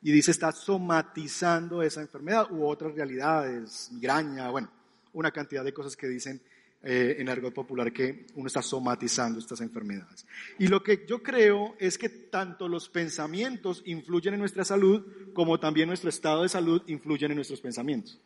Y 0.00 0.12
dice, 0.12 0.30
está 0.30 0.52
somatizando 0.52 1.82
esa 1.82 2.02
enfermedad 2.02 2.52
u 2.52 2.64
otras 2.64 2.94
realidades, 2.94 3.90
migraña, 3.92 4.48
bueno, 4.48 4.70
una 5.12 5.32
cantidad 5.32 5.64
de 5.64 5.72
cosas 5.72 5.96
que 5.96 6.06
dicen 6.06 6.40
eh, 6.86 7.16
en 7.18 7.28
argot 7.28 7.52
popular 7.52 7.92
que 7.92 8.26
uno 8.34 8.46
está 8.46 8.62
somatizando 8.62 9.40
estas 9.40 9.60
enfermedades. 9.60 10.24
Y 10.58 10.68
lo 10.68 10.82
que 10.82 11.04
yo 11.06 11.22
creo 11.22 11.74
es 11.78 11.98
que 11.98 12.08
tanto 12.08 12.68
los 12.68 12.88
pensamientos 12.88 13.82
influyen 13.84 14.34
en 14.34 14.40
nuestra 14.40 14.64
salud 14.64 15.04
como 15.34 15.58
también 15.58 15.88
nuestro 15.88 16.08
estado 16.08 16.44
de 16.44 16.48
salud 16.48 16.82
influyen 16.86 17.32
en 17.32 17.36
nuestros 17.36 17.60
pensamientos, 17.60 18.20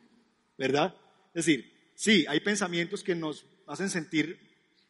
¿verdad? 0.59 0.95
Es 1.35 1.47
decir, 1.47 1.81
Sí, 2.01 2.25
hay 2.27 2.41
pensamientos 2.41 3.05
que 3.05 3.15
nos 3.15 3.45
hacen 3.67 3.91
sentir 3.91 4.41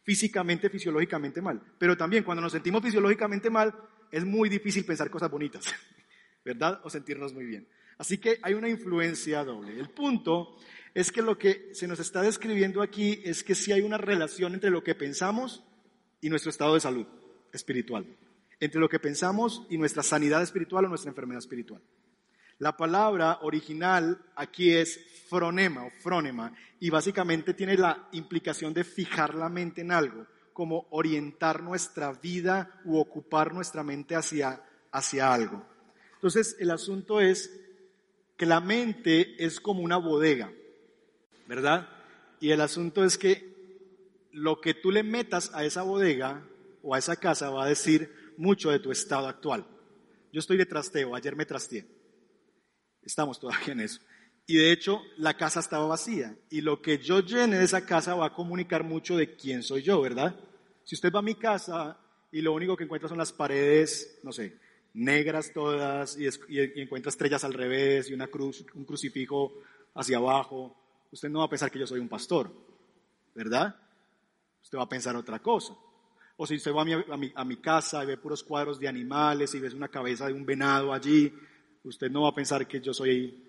físicamente, 0.04 0.70
fisiológicamente 0.70 1.42
mal, 1.42 1.60
pero 1.76 1.96
también 1.96 2.22
cuando 2.22 2.40
nos 2.40 2.52
sentimos 2.52 2.84
fisiológicamente 2.84 3.50
mal 3.50 3.74
es 4.12 4.24
muy 4.24 4.48
difícil 4.48 4.84
pensar 4.84 5.10
cosas 5.10 5.28
bonitas, 5.28 5.64
¿verdad? 6.44 6.80
O 6.84 6.88
sentirnos 6.88 7.34
muy 7.34 7.46
bien. 7.46 7.66
Así 7.98 8.18
que 8.18 8.38
hay 8.42 8.54
una 8.54 8.68
influencia 8.68 9.42
doble. 9.42 9.76
El 9.76 9.90
punto 9.90 10.56
es 10.94 11.12
que 11.12 11.22
lo 11.22 11.38
que 11.38 11.70
se 11.72 11.86
nos 11.86 12.00
está 12.00 12.22
describiendo 12.22 12.82
aquí 12.82 13.20
es 13.24 13.44
que 13.44 13.54
sí 13.54 13.72
hay 13.72 13.82
una 13.82 13.98
relación 13.98 14.54
entre 14.54 14.70
lo 14.70 14.82
que 14.82 14.94
pensamos 14.94 15.62
y 16.20 16.28
nuestro 16.28 16.50
estado 16.50 16.74
de 16.74 16.80
salud 16.80 17.06
espiritual, 17.52 18.06
entre 18.58 18.80
lo 18.80 18.88
que 18.88 18.98
pensamos 18.98 19.66
y 19.70 19.78
nuestra 19.78 20.02
sanidad 20.02 20.42
espiritual 20.42 20.84
o 20.84 20.88
nuestra 20.88 21.10
enfermedad 21.10 21.38
espiritual. 21.38 21.82
La 22.58 22.76
palabra 22.76 23.38
original 23.42 24.18
aquí 24.36 24.72
es 24.72 25.00
fronema 25.28 25.84
o 25.84 25.90
fronema 26.02 26.52
y 26.78 26.90
básicamente 26.90 27.54
tiene 27.54 27.76
la 27.76 28.08
implicación 28.12 28.74
de 28.74 28.84
fijar 28.84 29.34
la 29.34 29.48
mente 29.48 29.80
en 29.80 29.92
algo, 29.92 30.26
como 30.52 30.86
orientar 30.90 31.62
nuestra 31.62 32.12
vida 32.12 32.80
u 32.84 32.98
ocupar 32.98 33.54
nuestra 33.54 33.82
mente 33.82 34.14
hacia, 34.14 34.62
hacia 34.92 35.32
algo. 35.32 35.64
Entonces 36.16 36.56
el 36.58 36.70
asunto 36.70 37.20
es 37.20 37.50
que 38.36 38.44
la 38.44 38.60
mente 38.60 39.42
es 39.42 39.58
como 39.58 39.80
una 39.80 39.96
bodega, 39.96 40.52
¿verdad? 41.50 41.88
Y 42.38 42.52
el 42.52 42.60
asunto 42.60 43.04
es 43.04 43.18
que 43.18 44.28
lo 44.30 44.60
que 44.60 44.72
tú 44.72 44.92
le 44.92 45.02
metas 45.02 45.50
a 45.52 45.64
esa 45.64 45.82
bodega 45.82 46.46
o 46.80 46.94
a 46.94 46.98
esa 46.98 47.16
casa 47.16 47.50
va 47.50 47.64
a 47.64 47.68
decir 47.68 48.08
mucho 48.36 48.70
de 48.70 48.78
tu 48.78 48.92
estado 48.92 49.26
actual. 49.26 49.66
Yo 50.32 50.38
estoy 50.38 50.56
de 50.56 50.64
trasteo, 50.64 51.16
ayer 51.16 51.34
me 51.34 51.44
trasteé. 51.44 51.88
Estamos 53.02 53.40
todavía 53.40 53.72
en 53.72 53.80
eso. 53.80 54.00
Y 54.46 54.58
de 54.58 54.70
hecho, 54.70 55.02
la 55.16 55.36
casa 55.36 55.58
estaba 55.58 55.86
vacía. 55.86 56.36
Y 56.50 56.60
lo 56.60 56.80
que 56.80 56.98
yo 56.98 57.18
llene 57.18 57.58
de 57.58 57.64
esa 57.64 57.84
casa 57.84 58.14
va 58.14 58.26
a 58.26 58.34
comunicar 58.34 58.84
mucho 58.84 59.16
de 59.16 59.34
quién 59.34 59.64
soy 59.64 59.82
yo, 59.82 60.00
¿verdad? 60.00 60.38
Si 60.84 60.94
usted 60.94 61.12
va 61.12 61.18
a 61.18 61.22
mi 61.22 61.34
casa 61.34 61.98
y 62.30 62.42
lo 62.42 62.52
único 62.52 62.76
que 62.76 62.84
encuentra 62.84 63.08
son 63.08 63.18
las 63.18 63.32
paredes, 63.32 64.20
no 64.22 64.30
sé, 64.30 64.56
negras 64.94 65.52
todas, 65.52 66.16
y, 66.16 66.28
encuentra 66.80 67.10
estrellas 67.10 67.42
al 67.42 67.54
revés 67.54 68.08
y 68.08 68.14
una 68.14 68.28
cruz, 68.28 68.64
un 68.72 68.84
crucifijo 68.84 69.52
hacia 69.96 70.18
abajo, 70.18 70.76
usted 71.10 71.28
no 71.28 71.40
va 71.40 71.46
a 71.46 71.50
pensar 71.50 71.70
que 71.70 71.78
yo 71.78 71.86
soy 71.86 72.00
un 72.00 72.08
pastor, 72.08 72.52
¿verdad? 73.34 73.74
Usted 74.62 74.78
va 74.78 74.82
a 74.84 74.88
pensar 74.88 75.16
otra 75.16 75.40
cosa. 75.40 75.74
O 76.36 76.46
si 76.46 76.56
usted 76.56 76.72
va 76.72 76.82
a 76.82 77.44
mi, 77.44 77.56
casa 77.56 78.02
y 78.02 78.06
ve 78.06 78.16
puros 78.16 78.42
cuadros 78.42 78.78
de 78.78 78.88
animales 78.88 79.54
y 79.54 79.60
ves 79.60 79.74
una 79.74 79.88
cabeza 79.88 80.26
de 80.26 80.32
un 80.32 80.46
venado 80.46 80.92
allí, 80.92 81.32
usted 81.84 82.10
no 82.10 82.22
va 82.22 82.30
a 82.30 82.34
pensar 82.34 82.66
que 82.66 82.80
yo 82.80 82.94
soy 82.94 83.44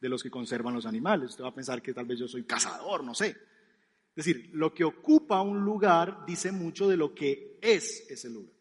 de 0.00 0.08
los 0.08 0.22
que 0.22 0.30
conservan 0.30 0.74
los 0.74 0.86
animales, 0.86 1.30
usted 1.30 1.44
va 1.44 1.48
a 1.48 1.54
pensar 1.54 1.80
que 1.80 1.94
tal 1.94 2.06
vez 2.06 2.18
yo 2.18 2.28
soy 2.28 2.44
cazador, 2.44 3.04
no 3.04 3.14
sé. 3.14 3.28
Es 3.28 4.26
decir, 4.26 4.50
lo 4.52 4.74
que 4.74 4.84
ocupa 4.84 5.40
un 5.40 5.64
lugar 5.64 6.24
dice 6.26 6.52
mucho 6.52 6.88
de 6.88 6.96
lo 6.96 7.14
que 7.14 7.58
es 7.62 8.10
ese 8.10 8.28
lugar. 8.28 8.52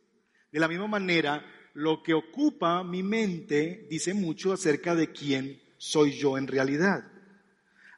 De 0.51 0.59
la 0.59 0.67
misma 0.67 0.87
manera, 0.87 1.45
lo 1.73 2.01
que 2.01 2.13
ocupa 2.13 2.83
mi 2.83 3.03
mente 3.03 3.87
dice 3.89 4.13
mucho 4.13 4.53
acerca 4.53 4.95
de 4.95 5.11
quién 5.11 5.61
soy 5.77 6.11
yo 6.11 6.37
en 6.37 6.47
realidad. 6.47 7.03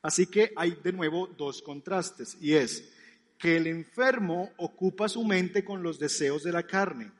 Así 0.01 0.25
que 0.27 0.51
hay 0.55 0.77
de 0.83 0.93
nuevo 0.93 1.27
dos 1.37 1.61
contrastes 1.61 2.37
y 2.41 2.53
es 2.53 2.91
que 3.37 3.57
el 3.57 3.67
enfermo 3.67 4.51
ocupa 4.57 5.09
su 5.09 5.23
mente 5.23 5.63
con 5.63 5.83
los 5.83 5.99
deseos 5.99 6.43
de 6.43 6.51
la 6.51 6.63
carne 6.63 7.11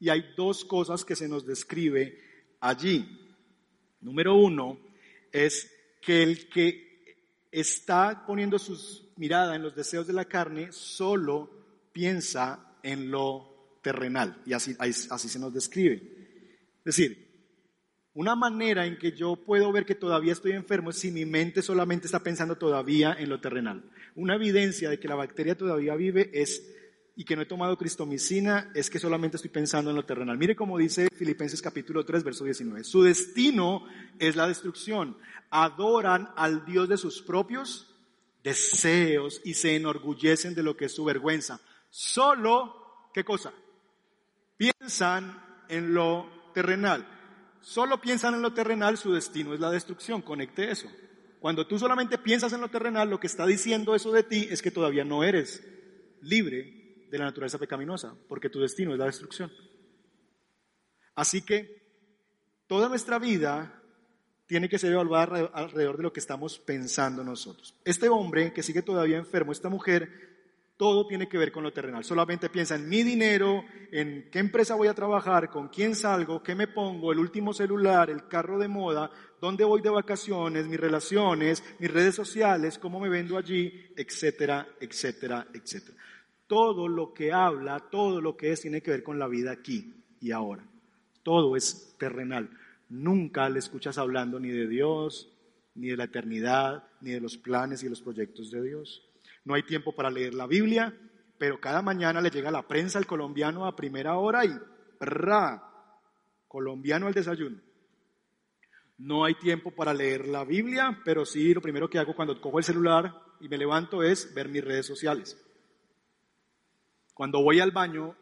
y 0.00 0.08
hay 0.08 0.24
dos 0.36 0.64
cosas 0.64 1.04
que 1.04 1.16
se 1.16 1.28
nos 1.28 1.46
describe 1.46 2.18
allí. 2.60 3.06
Número 4.00 4.34
uno 4.34 4.78
es 5.32 5.70
que 6.00 6.22
el 6.22 6.48
que 6.48 7.16
está 7.50 8.24
poniendo 8.26 8.58
su 8.58 8.76
mirada 9.16 9.54
en 9.54 9.62
los 9.62 9.74
deseos 9.74 10.06
de 10.06 10.12
la 10.12 10.26
carne 10.26 10.72
solo 10.72 11.50
piensa 11.92 12.76
en 12.82 13.10
lo 13.10 13.78
terrenal. 13.82 14.42
Y 14.44 14.52
así, 14.52 14.74
se 14.74 15.38
nos 15.38 15.54
describe. 15.54 15.94
Es 15.94 16.96
decir, 16.96 17.23
una 18.14 18.36
manera 18.36 18.86
en 18.86 18.96
que 18.96 19.12
yo 19.12 19.36
puedo 19.36 19.72
ver 19.72 19.84
que 19.84 19.96
todavía 19.96 20.32
estoy 20.32 20.52
enfermo 20.52 20.90
es 20.90 20.98
si 20.98 21.10
mi 21.10 21.24
mente 21.24 21.62
solamente 21.62 22.06
está 22.06 22.20
pensando 22.20 22.56
todavía 22.56 23.16
en 23.18 23.28
lo 23.28 23.40
terrenal. 23.40 23.82
Una 24.14 24.36
evidencia 24.36 24.88
de 24.88 25.00
que 25.00 25.08
la 25.08 25.16
bacteria 25.16 25.56
todavía 25.56 25.96
vive 25.96 26.30
es 26.32 26.74
y 27.16 27.24
que 27.24 27.36
no 27.36 27.42
he 27.42 27.46
tomado 27.46 27.76
cristomicina 27.76 28.70
es 28.74 28.90
que 28.90 28.98
solamente 28.98 29.36
estoy 29.36 29.50
pensando 29.50 29.90
en 29.90 29.96
lo 29.96 30.04
terrenal. 30.04 30.38
Mire 30.38 30.56
cómo 30.56 30.78
dice 30.78 31.08
Filipenses 31.14 31.62
capítulo 31.62 32.04
3, 32.04 32.24
verso 32.24 32.44
19. 32.44 32.84
Su 32.84 33.02
destino 33.02 33.84
es 34.18 34.36
la 34.36 34.48
destrucción. 34.48 35.16
Adoran 35.50 36.30
al 36.36 36.64
Dios 36.64 36.88
de 36.88 36.96
sus 36.96 37.22
propios 37.22 37.94
deseos 38.42 39.40
y 39.44 39.54
se 39.54 39.76
enorgullecen 39.76 40.54
de 40.54 40.62
lo 40.62 40.76
que 40.76 40.86
es 40.86 40.94
su 40.94 41.04
vergüenza. 41.04 41.60
Solo, 41.88 43.10
¿qué 43.12 43.24
cosa? 43.24 43.52
Piensan 44.56 45.40
en 45.68 45.94
lo 45.94 46.50
terrenal. 46.52 47.13
Solo 47.64 47.98
piensan 47.98 48.34
en 48.34 48.42
lo 48.42 48.52
terrenal, 48.52 48.98
su 48.98 49.14
destino 49.14 49.54
es 49.54 49.60
la 49.60 49.70
destrucción. 49.70 50.20
Conecte 50.20 50.70
eso. 50.70 50.86
Cuando 51.40 51.66
tú 51.66 51.78
solamente 51.78 52.18
piensas 52.18 52.52
en 52.52 52.60
lo 52.60 52.68
terrenal, 52.68 53.08
lo 53.08 53.18
que 53.18 53.26
está 53.26 53.46
diciendo 53.46 53.94
eso 53.94 54.12
de 54.12 54.22
ti 54.22 54.46
es 54.50 54.60
que 54.60 54.70
todavía 54.70 55.02
no 55.02 55.24
eres 55.24 55.66
libre 56.20 57.06
de 57.10 57.18
la 57.18 57.24
naturaleza 57.24 57.58
pecaminosa, 57.58 58.14
porque 58.28 58.50
tu 58.50 58.60
destino 58.60 58.92
es 58.92 58.98
la 58.98 59.06
destrucción. 59.06 59.50
Así 61.14 61.40
que 61.40 61.82
toda 62.66 62.90
nuestra 62.90 63.18
vida 63.18 63.80
tiene 64.44 64.68
que 64.68 64.78
ser 64.78 64.92
evaluada 64.92 65.50
alrededor 65.54 65.96
de 65.96 66.02
lo 66.02 66.12
que 66.12 66.20
estamos 66.20 66.58
pensando 66.58 67.24
nosotros. 67.24 67.74
Este 67.86 68.10
hombre 68.10 68.52
que 68.52 68.62
sigue 68.62 68.82
todavía 68.82 69.16
enfermo, 69.16 69.52
esta 69.52 69.70
mujer, 69.70 70.33
todo 70.76 71.06
tiene 71.06 71.28
que 71.28 71.38
ver 71.38 71.52
con 71.52 71.62
lo 71.62 71.72
terrenal. 71.72 72.04
Solamente 72.04 72.48
piensa 72.48 72.74
en 72.74 72.88
mi 72.88 73.02
dinero, 73.02 73.64
en 73.92 74.28
qué 74.30 74.40
empresa 74.40 74.74
voy 74.74 74.88
a 74.88 74.94
trabajar, 74.94 75.48
con 75.48 75.68
quién 75.68 75.94
salgo, 75.94 76.42
qué 76.42 76.54
me 76.54 76.66
pongo, 76.66 77.12
el 77.12 77.20
último 77.20 77.52
celular, 77.52 78.10
el 78.10 78.26
carro 78.26 78.58
de 78.58 78.66
moda, 78.66 79.10
dónde 79.40 79.64
voy 79.64 79.82
de 79.82 79.90
vacaciones, 79.90 80.66
mis 80.66 80.80
relaciones, 80.80 81.62
mis 81.78 81.90
redes 81.90 82.14
sociales, 82.14 82.78
cómo 82.78 82.98
me 82.98 83.08
vendo 83.08 83.36
allí, 83.36 83.72
etcétera, 83.96 84.66
etcétera, 84.80 85.46
etcétera. 85.54 85.96
Todo 86.46 86.88
lo 86.88 87.14
que 87.14 87.32
habla, 87.32 87.78
todo 87.78 88.20
lo 88.20 88.36
que 88.36 88.50
es, 88.52 88.60
tiene 88.60 88.82
que 88.82 88.90
ver 88.90 89.02
con 89.02 89.18
la 89.18 89.28
vida 89.28 89.52
aquí 89.52 89.94
y 90.20 90.32
ahora. 90.32 90.66
Todo 91.22 91.56
es 91.56 91.94
terrenal. 91.98 92.50
Nunca 92.88 93.48
le 93.48 93.60
escuchas 93.60 93.96
hablando 93.96 94.40
ni 94.40 94.48
de 94.48 94.66
Dios, 94.66 95.30
ni 95.74 95.88
de 95.88 95.96
la 95.96 96.04
eternidad, 96.04 96.84
ni 97.00 97.12
de 97.12 97.20
los 97.20 97.38
planes 97.38 97.82
y 97.82 97.88
los 97.88 98.02
proyectos 98.02 98.50
de 98.50 98.62
Dios. 98.62 99.02
No 99.44 99.54
hay 99.54 99.62
tiempo 99.62 99.94
para 99.94 100.10
leer 100.10 100.34
la 100.34 100.46
Biblia, 100.46 100.94
pero 101.38 101.60
cada 101.60 101.82
mañana 101.82 102.20
le 102.20 102.30
llega 102.30 102.50
la 102.50 102.66
prensa 102.66 102.98
al 102.98 103.06
colombiano 103.06 103.66
a 103.66 103.76
primera 103.76 104.16
hora 104.16 104.44
y 104.44 104.50
¡ra! 105.00 105.70
Colombiano 106.48 107.06
al 107.06 107.14
desayuno. 107.14 107.60
No 108.98 109.24
hay 109.24 109.34
tiempo 109.34 109.72
para 109.72 109.92
leer 109.92 110.28
la 110.28 110.44
Biblia, 110.44 111.00
pero 111.04 111.24
sí 111.26 111.52
lo 111.52 111.60
primero 111.60 111.90
que 111.90 111.98
hago 111.98 112.14
cuando 112.14 112.40
cojo 112.40 112.58
el 112.58 112.64
celular 112.64 113.12
y 113.40 113.48
me 113.48 113.58
levanto 113.58 114.02
es 114.02 114.32
ver 114.34 114.48
mis 114.48 114.64
redes 114.64 114.86
sociales. 114.86 115.36
Cuando 117.12 117.42
voy 117.42 117.60
al 117.60 117.72
baño, 117.72 118.16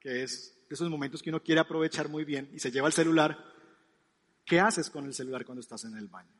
que 0.00 0.22
es 0.22 0.64
de 0.68 0.74
esos 0.74 0.88
momentos 0.88 1.22
que 1.22 1.30
uno 1.30 1.42
quiere 1.42 1.60
aprovechar 1.60 2.08
muy 2.08 2.24
bien 2.24 2.48
y 2.52 2.60
se 2.60 2.70
lleva 2.70 2.86
el 2.86 2.92
celular, 2.92 3.36
¿qué 4.44 4.60
haces 4.60 4.88
con 4.88 5.04
el 5.04 5.14
celular 5.14 5.44
cuando 5.44 5.60
estás 5.60 5.84
en 5.84 5.96
el 5.96 6.08
baño? 6.08 6.32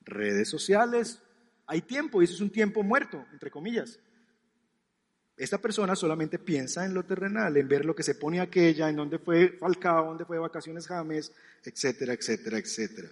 Redes 0.00 0.48
sociales, 0.48 1.22
hay 1.66 1.82
tiempo 1.82 2.20
y 2.20 2.24
eso 2.24 2.34
es 2.34 2.40
un 2.40 2.50
tiempo 2.50 2.82
muerto, 2.82 3.24
entre 3.32 3.50
comillas. 3.50 3.98
Esta 5.36 5.58
persona 5.58 5.96
solamente 5.96 6.38
piensa 6.38 6.84
en 6.84 6.94
lo 6.94 7.04
terrenal, 7.04 7.56
en 7.56 7.66
ver 7.66 7.84
lo 7.84 7.94
que 7.94 8.02
se 8.02 8.14
pone 8.14 8.40
aquella, 8.40 8.88
en 8.88 8.96
dónde 8.96 9.18
fue 9.18 9.56
Falcao, 9.58 10.06
dónde 10.06 10.24
fue 10.24 10.38
vacaciones 10.38 10.86
James, 10.86 11.32
etcétera, 11.64 12.12
etcétera, 12.12 12.58
etcétera. 12.58 13.08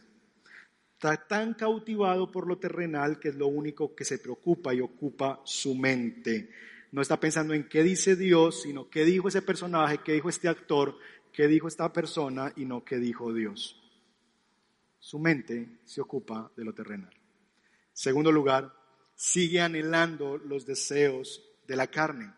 Está 0.93 1.17
tan 1.17 1.55
cautivado 1.55 2.31
por 2.31 2.47
lo 2.47 2.59
terrenal 2.59 3.19
que 3.19 3.31
es 3.31 3.35
lo 3.35 3.47
único 3.47 3.95
que 3.95 4.05
se 4.05 4.19
preocupa 4.19 4.75
y 4.75 4.81
ocupa 4.81 5.41
su 5.45 5.75
mente 5.75 6.51
no 6.93 7.03
está 7.03 7.21
pensando 7.21 7.55
en 7.55 7.69
qué 7.69 7.83
dice 7.83 8.17
Dios, 8.17 8.63
sino 8.63 8.89
qué 8.91 9.05
dijo 9.05 9.29
ese 9.29 9.43
personaje, 9.43 9.99
qué 10.05 10.13
dijo 10.13 10.29
este 10.29 10.49
actor, 10.49 10.97
qué 11.33 11.47
dijo 11.47 11.69
esta 11.69 11.93
persona 11.93 12.53
y 12.57 12.65
no 12.65 12.85
qué 12.85 12.97
dijo 12.99 13.33
Dios. 13.33 13.81
Su 14.99 15.19
mente 15.19 15.69
se 15.85 16.01
ocupa 16.01 16.51
de 16.57 16.65
lo 16.65 16.75
terrenal. 16.75 17.20
Segundo 18.01 18.33
lugar, 18.33 18.73
sigue 19.15 19.61
anhelando 19.61 20.39
los 20.39 20.65
deseos 20.65 21.43
de 21.69 21.77
la 21.77 21.89
carne. 21.89 22.33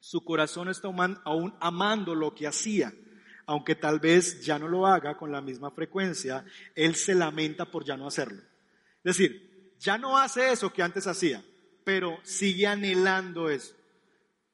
Su 0.00 0.22
corazón 0.22 0.68
está 0.68 0.88
aún 1.24 1.56
amando 1.60 2.14
lo 2.14 2.34
que 2.34 2.46
hacía, 2.46 2.92
aunque 3.46 3.74
tal 3.74 4.00
vez 4.00 4.44
ya 4.44 4.58
no 4.58 4.68
lo 4.68 4.86
haga 4.86 5.16
con 5.16 5.32
la 5.32 5.40
misma 5.40 5.70
frecuencia, 5.70 6.44
él 6.74 6.94
se 6.94 7.14
lamenta 7.14 7.70
por 7.70 7.86
ya 7.86 7.96
no 7.96 8.06
hacerlo. 8.06 8.42
Es 9.02 9.16
decir, 9.16 9.72
ya 9.78 9.96
no 9.96 10.18
hace 10.18 10.52
eso 10.52 10.70
que 10.70 10.82
antes 10.82 11.06
hacía, 11.06 11.42
pero 11.82 12.18
sigue 12.22 12.66
anhelando 12.66 13.48
eso. 13.48 13.74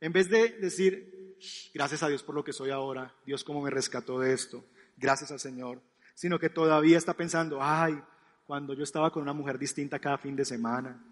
En 0.01 0.13
vez 0.13 0.31
de 0.31 0.51
decir, 0.51 1.37
gracias 1.75 2.05
a 2.05 2.09
Dios 2.09 2.23
por 2.23 2.37
lo 2.37 2.45
que 2.45 2.53
soy 2.53 2.71
ahora, 2.71 3.13
Dios 3.27 3.43
cómo 3.43 3.61
me 3.61 3.71
rescató 3.71 4.21
de 4.21 4.35
esto, 4.35 4.65
gracias 4.97 5.33
al 5.33 5.41
Señor, 5.41 5.83
sino 6.15 6.39
que 6.39 6.49
todavía 6.49 6.97
está 6.97 7.15
pensando, 7.15 7.59
ay, 7.61 8.01
cuando 8.47 8.75
yo 8.75 8.85
estaba 8.85 9.11
con 9.11 9.23
una 9.23 9.33
mujer 9.33 9.59
distinta 9.59 9.99
cada 9.99 10.19
fin 10.19 10.37
de 10.37 10.45
semana, 10.45 11.03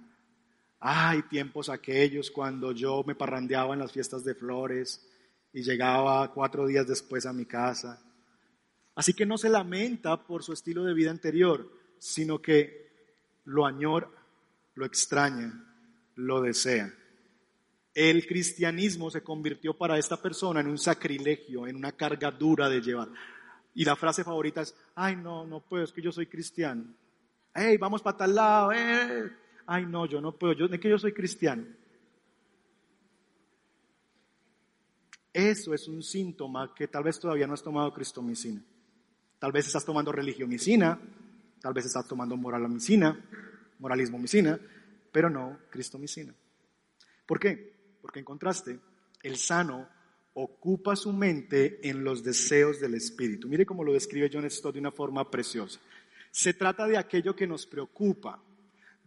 ay, 0.79 1.23
tiempos 1.23 1.69
aquellos 1.69 2.31
cuando 2.31 2.73
yo 2.73 3.03
me 3.07 3.14
parrandeaba 3.14 3.75
en 3.75 3.81
las 3.81 3.93
fiestas 3.93 4.25
de 4.25 4.35
flores 4.35 5.07
y 5.53 5.62
llegaba 5.62 6.33
cuatro 6.33 6.66
días 6.66 6.87
después 6.87 7.27
a 7.27 7.33
mi 7.33 7.47
casa. 7.47 8.03
Así 8.95 9.14
que 9.14 9.27
no 9.27 9.38
se 9.38 9.49
lamenta 9.49 10.16
por 10.25 10.43
su 10.43 10.53
estilo 10.53 10.85
de 10.85 10.95
vida 10.95 11.11
anterior, 11.11 11.71
sino 11.99 12.40
que 12.40 12.90
lo 13.45 13.66
añora, 13.66 14.09
lo 14.75 14.85
extraña 14.85 15.66
lo 16.21 16.40
desea. 16.40 16.93
El 17.95 18.27
cristianismo 18.27 19.11
se 19.11 19.23
convirtió 19.23 19.77
para 19.77 19.99
esta 19.99 20.16
persona 20.16 20.61
en 20.61 20.69
un 20.69 20.79
sacrilegio, 20.79 21.66
en 21.66 21.77
una 21.77 21.93
carga 21.93 22.31
dura 22.31 22.69
de 22.69 22.81
llevar. 22.81 23.09
Y 23.75 23.85
la 23.85 23.97
frase 23.97 24.23
favorita 24.23 24.62
es, 24.62 24.75
ay, 24.95 25.16
no, 25.16 25.47
no 25.47 25.61
puedo, 25.61 25.85
es 25.85 25.93
que 25.93 26.03
yo 26.03 26.12
soy 26.12 26.27
cristiano. 26.27 26.85
Hey, 27.62 27.77
vamos 27.77 28.01
para 28.01 28.16
tal 28.16 28.35
lado. 28.35 28.73
Eh. 28.73 29.31
Ay, 29.66 29.85
no, 29.85 30.07
yo 30.07 30.18
no 30.18 30.33
puedo, 30.33 30.55
yo, 30.55 30.64
es 30.64 30.81
que 30.81 30.88
yo 30.88 30.99
soy 30.99 31.12
cristiano. 31.12 31.66
Eso 35.31 35.75
es 35.75 35.87
un 35.87 36.03
síntoma 36.03 36.75
que 36.75 36.88
tal 36.88 37.05
vez 37.05 37.20
todavía 37.20 37.46
no 37.46 37.53
has 37.53 37.62
tomado 37.62 37.92
cristomicina. 37.92 38.62
Tal 39.38 39.53
vez 39.53 39.66
estás 39.66 39.85
tomando 39.85 40.11
religiomicina, 40.11 40.99
tal 41.61 41.75
vez 41.75 41.85
estás 41.85 42.09
tomando 42.09 42.35
moralomicina, 42.35 43.23
moralismo-micina, 43.79 44.59
pero 45.12 45.29
no 45.29 45.59
cristomicina. 45.68 46.35
¿Por 47.27 47.38
qué? 47.38 47.99
Porque 48.01 48.20
en 48.20 48.25
contraste, 48.25 48.81
el 49.23 49.37
sano 49.37 49.87
ocupa 50.33 50.96
su 50.96 51.12
mente 51.12 51.87
en 51.87 52.05
los 52.05 52.25
deseos 52.25 52.81
del 52.81 52.94
espíritu. 52.94 53.49
Mire 53.49 53.66
cómo 53.66 53.85
lo 53.85 53.92
describe 53.92 54.31
John 54.33 54.51
Stott 54.51 54.73
de 54.75 54.81
una 54.81 54.92
forma 54.92 55.31
preciosa. 55.31 55.79
Se 56.31 56.55
trata 56.55 56.87
de 56.87 56.97
aquello 56.97 57.35
que 57.35 57.47
nos 57.47 57.66
preocupa, 57.66 58.43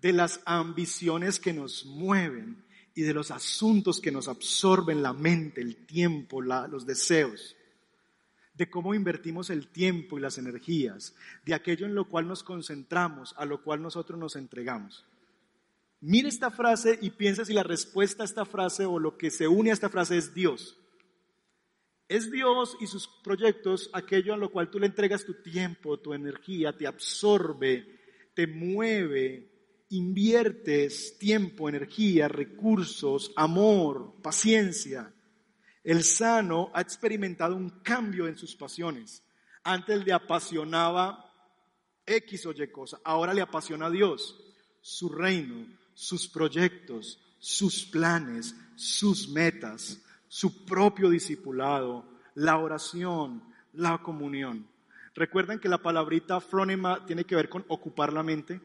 de 0.01 0.13
las 0.13 0.41
ambiciones 0.45 1.39
que 1.39 1.53
nos 1.53 1.85
mueven 1.85 2.63
y 2.93 3.01
de 3.03 3.13
los 3.13 3.31
asuntos 3.31 3.99
que 4.01 4.11
nos 4.11 4.27
absorben 4.27 5.01
la 5.01 5.13
mente, 5.13 5.61
el 5.61 5.85
tiempo, 5.85 6.41
los 6.41 6.85
deseos, 6.85 7.55
de 8.53 8.69
cómo 8.69 8.93
invertimos 8.93 9.49
el 9.49 9.67
tiempo 9.67 10.17
y 10.17 10.21
las 10.21 10.37
energías, 10.37 11.15
de 11.45 11.53
aquello 11.53 11.85
en 11.85 11.95
lo 11.95 12.09
cual 12.09 12.27
nos 12.27 12.43
concentramos, 12.43 13.33
a 13.37 13.45
lo 13.45 13.63
cual 13.63 13.81
nosotros 13.81 14.19
nos 14.19 14.35
entregamos. 14.35 15.05
Mire 16.01 16.27
esta 16.27 16.51
frase 16.51 16.99
y 17.01 17.11
piensa 17.11 17.45
si 17.45 17.53
la 17.53 17.63
respuesta 17.63 18.23
a 18.23 18.25
esta 18.25 18.45
frase 18.45 18.85
o 18.85 18.99
lo 18.99 19.17
que 19.17 19.31
se 19.31 19.47
une 19.47 19.69
a 19.69 19.73
esta 19.73 19.89
frase 19.89 20.17
es 20.17 20.33
Dios. 20.33 20.77
Es 22.07 22.31
Dios 22.31 22.75
y 22.79 22.87
sus 22.87 23.07
proyectos 23.23 23.89
aquello 23.93 24.33
a 24.33 24.37
lo 24.37 24.51
cual 24.51 24.69
tú 24.69 24.79
le 24.79 24.87
entregas 24.87 25.25
tu 25.25 25.41
tiempo, 25.41 25.99
tu 25.99 26.13
energía, 26.13 26.75
te 26.77 26.85
absorbe, 26.85 28.01
te 28.33 28.47
mueve, 28.47 29.49
inviertes 29.89 31.17
tiempo, 31.17 31.69
energía, 31.69 32.27
recursos, 32.27 33.31
amor, 33.35 34.15
paciencia. 34.21 35.13
El 35.83 36.03
sano 36.03 36.71
ha 36.73 36.81
experimentado 36.81 37.55
un 37.55 37.69
cambio 37.81 38.27
en 38.27 38.37
sus 38.37 38.55
pasiones. 38.55 39.23
Antes 39.63 40.05
le 40.05 40.13
apasionaba 40.13 41.31
X 42.05 42.45
o 42.45 42.51
Y 42.51 42.67
cosa, 42.71 42.99
ahora 43.03 43.33
le 43.33 43.41
apasiona 43.41 43.85
a 43.85 43.91
Dios, 43.91 44.37
su 44.81 45.09
reino, 45.09 45.67
sus 45.93 46.27
proyectos, 46.27 47.19
sus 47.39 47.85
planes, 47.85 48.55
sus 48.75 49.29
metas, 49.29 50.01
su 50.33 50.65
propio 50.65 51.11
discipulado, 51.11 52.03
la 52.33 52.57
oración, 52.57 53.43
la 53.73 53.99
comunión. 53.99 54.67
Recuerden 55.13 55.59
que 55.59 55.69
la 55.69 55.77
palabrita 55.77 56.41
fronema 56.41 57.05
tiene 57.05 57.23
que 57.23 57.35
ver 57.35 57.49
con 57.49 57.63
ocupar 57.67 58.11
la 58.11 58.23
mente, 58.23 58.59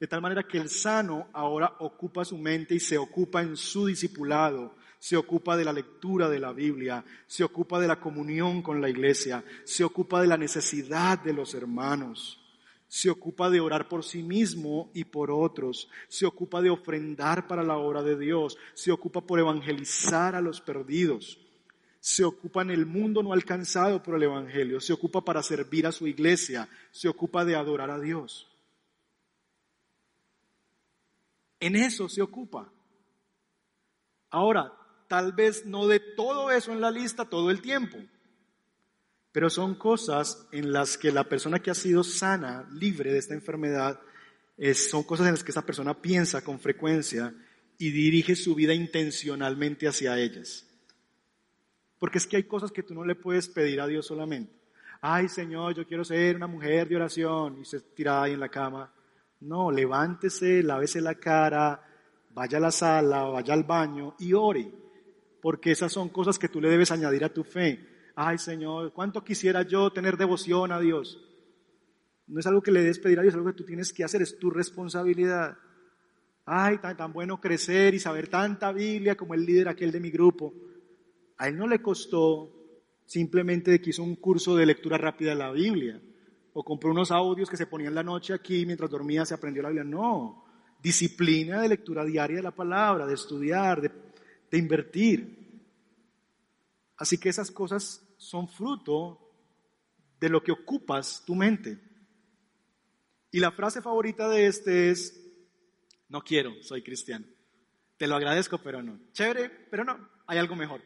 de 0.00 0.08
tal 0.08 0.20
manera 0.20 0.42
que 0.42 0.58
el 0.58 0.68
sano 0.68 1.28
ahora 1.32 1.72
ocupa 1.78 2.24
su 2.24 2.36
mente 2.36 2.74
y 2.74 2.80
se 2.80 2.98
ocupa 2.98 3.42
en 3.42 3.56
su 3.56 3.86
discipulado, 3.86 4.74
se 4.98 5.16
ocupa 5.16 5.56
de 5.56 5.64
la 5.64 5.72
lectura 5.72 6.28
de 6.28 6.40
la 6.40 6.52
Biblia, 6.52 7.04
se 7.28 7.44
ocupa 7.44 7.78
de 7.78 7.86
la 7.86 8.00
comunión 8.00 8.60
con 8.60 8.80
la 8.80 8.88
iglesia, 8.88 9.44
se 9.62 9.84
ocupa 9.84 10.20
de 10.20 10.26
la 10.26 10.36
necesidad 10.36 11.20
de 11.20 11.32
los 11.32 11.54
hermanos 11.54 12.43
se 12.94 13.10
ocupa 13.10 13.50
de 13.50 13.58
orar 13.58 13.88
por 13.88 14.04
sí 14.04 14.22
mismo 14.22 14.88
y 14.94 15.02
por 15.02 15.32
otros, 15.32 15.90
se 16.06 16.26
ocupa 16.26 16.62
de 16.62 16.70
ofrendar 16.70 17.48
para 17.48 17.64
la 17.64 17.76
obra 17.76 18.04
de 18.04 18.16
Dios, 18.16 18.56
se 18.72 18.92
ocupa 18.92 19.20
por 19.20 19.40
evangelizar 19.40 20.36
a 20.36 20.40
los 20.40 20.60
perdidos, 20.60 21.40
se 21.98 22.22
ocupa 22.22 22.62
en 22.62 22.70
el 22.70 22.86
mundo 22.86 23.20
no 23.20 23.32
alcanzado 23.32 24.00
por 24.00 24.14
el 24.14 24.22
Evangelio, 24.22 24.80
se 24.80 24.92
ocupa 24.92 25.24
para 25.24 25.42
servir 25.42 25.88
a 25.88 25.90
su 25.90 26.06
iglesia, 26.06 26.68
se 26.92 27.08
ocupa 27.08 27.44
de 27.44 27.56
adorar 27.56 27.90
a 27.90 27.98
Dios. 27.98 28.46
En 31.58 31.74
eso 31.74 32.08
se 32.08 32.22
ocupa. 32.22 32.72
Ahora, 34.30 34.72
tal 35.08 35.32
vez 35.32 35.66
no 35.66 35.88
de 35.88 35.98
todo 35.98 36.52
eso 36.52 36.70
en 36.70 36.80
la 36.80 36.92
lista 36.92 37.24
todo 37.24 37.50
el 37.50 37.60
tiempo. 37.60 37.98
Pero 39.34 39.50
son 39.50 39.74
cosas 39.74 40.46
en 40.52 40.72
las 40.72 40.96
que 40.96 41.10
la 41.10 41.24
persona 41.24 41.58
que 41.58 41.72
ha 41.72 41.74
sido 41.74 42.04
sana, 42.04 42.68
libre 42.72 43.12
de 43.12 43.18
esta 43.18 43.34
enfermedad, 43.34 43.98
son 44.76 45.02
cosas 45.02 45.26
en 45.26 45.32
las 45.32 45.42
que 45.42 45.50
esa 45.50 45.66
persona 45.66 46.00
piensa 46.00 46.44
con 46.44 46.60
frecuencia 46.60 47.34
y 47.76 47.90
dirige 47.90 48.36
su 48.36 48.54
vida 48.54 48.74
intencionalmente 48.74 49.88
hacia 49.88 50.16
ellas. 50.20 50.64
Porque 51.98 52.18
es 52.18 52.28
que 52.28 52.36
hay 52.36 52.44
cosas 52.44 52.70
que 52.70 52.84
tú 52.84 52.94
no 52.94 53.04
le 53.04 53.16
puedes 53.16 53.48
pedir 53.48 53.80
a 53.80 53.88
Dios 53.88 54.06
solamente. 54.06 54.52
Ay 55.00 55.28
Señor, 55.28 55.74
yo 55.74 55.84
quiero 55.84 56.04
ser 56.04 56.36
una 56.36 56.46
mujer 56.46 56.88
de 56.88 56.94
oración 56.94 57.58
y 57.60 57.64
se 57.64 57.80
tira 57.80 58.22
ahí 58.22 58.34
en 58.34 58.40
la 58.40 58.50
cama. 58.50 58.94
No, 59.40 59.68
levántese, 59.68 60.62
lávese 60.62 61.00
la 61.00 61.16
cara, 61.16 61.82
vaya 62.30 62.58
a 62.58 62.60
la 62.60 62.70
sala, 62.70 63.24
vaya 63.24 63.52
al 63.52 63.64
baño 63.64 64.14
y 64.20 64.32
ore. 64.32 64.70
Porque 65.42 65.72
esas 65.72 65.90
son 65.90 66.10
cosas 66.10 66.38
que 66.38 66.48
tú 66.48 66.60
le 66.60 66.68
debes 66.68 66.92
añadir 66.92 67.24
a 67.24 67.34
tu 67.34 67.42
fe 67.42 67.93
ay 68.14 68.38
Señor, 68.38 68.92
¿cuánto 68.92 69.24
quisiera 69.24 69.62
yo 69.62 69.90
tener 69.92 70.16
devoción 70.16 70.72
a 70.72 70.80
Dios? 70.80 71.20
No 72.26 72.40
es 72.40 72.46
algo 72.46 72.62
que 72.62 72.72
le 72.72 72.82
des 72.82 72.98
pedir 72.98 73.18
a 73.18 73.22
Dios, 73.22 73.34
es 73.34 73.36
algo 73.36 73.50
que 73.50 73.56
tú 73.56 73.64
tienes 73.64 73.92
que 73.92 74.04
hacer, 74.04 74.22
es 74.22 74.38
tu 74.38 74.50
responsabilidad. 74.50 75.58
Ay, 76.46 76.78
tan, 76.78 76.96
tan 76.96 77.12
bueno 77.12 77.40
crecer 77.40 77.94
y 77.94 77.98
saber 77.98 78.28
tanta 78.28 78.72
Biblia 78.72 79.16
como 79.16 79.34
el 79.34 79.44
líder 79.44 79.68
aquel 79.68 79.90
de 79.90 80.00
mi 80.00 80.10
grupo. 80.10 80.52
A 81.38 81.48
él 81.48 81.56
no 81.56 81.66
le 81.66 81.82
costó 81.82 82.50
simplemente 83.06 83.80
que 83.80 83.90
hizo 83.90 84.02
un 84.02 84.16
curso 84.16 84.56
de 84.56 84.66
lectura 84.66 84.96
rápida 84.96 85.30
de 85.30 85.36
la 85.36 85.52
Biblia 85.52 86.00
o 86.54 86.64
compró 86.64 86.90
unos 86.90 87.10
audios 87.10 87.50
que 87.50 87.56
se 87.56 87.66
ponían 87.66 87.94
la 87.94 88.02
noche 88.02 88.32
aquí 88.32 88.64
mientras 88.64 88.90
dormía 88.90 89.24
se 89.24 89.34
aprendió 89.34 89.62
la 89.62 89.70
Biblia. 89.70 89.84
No, 89.84 90.44
disciplina 90.82 91.60
de 91.60 91.68
lectura 91.68 92.04
diaria 92.04 92.36
de 92.36 92.42
la 92.42 92.54
palabra, 92.54 93.06
de 93.06 93.14
estudiar, 93.14 93.80
de, 93.80 93.90
de 94.50 94.58
invertir. 94.58 95.44
Así 96.96 97.18
que 97.18 97.28
esas 97.28 97.50
cosas 97.50 98.03
son 98.16 98.48
fruto 98.48 99.20
de 100.20 100.28
lo 100.28 100.42
que 100.42 100.52
ocupas 100.52 101.24
tu 101.24 101.34
mente. 101.34 101.78
Y 103.30 103.40
la 103.40 103.52
frase 103.52 103.82
favorita 103.82 104.28
de 104.28 104.46
este 104.46 104.90
es, 104.90 105.20
no 106.08 106.22
quiero, 106.22 106.62
soy 106.62 106.82
cristiano. 106.82 107.26
Te 107.96 108.06
lo 108.06 108.16
agradezco, 108.16 108.58
pero 108.58 108.82
no. 108.82 108.98
Chévere, 109.12 109.48
pero 109.70 109.84
no, 109.84 110.08
hay 110.26 110.38
algo 110.38 110.56
mejor. 110.56 110.82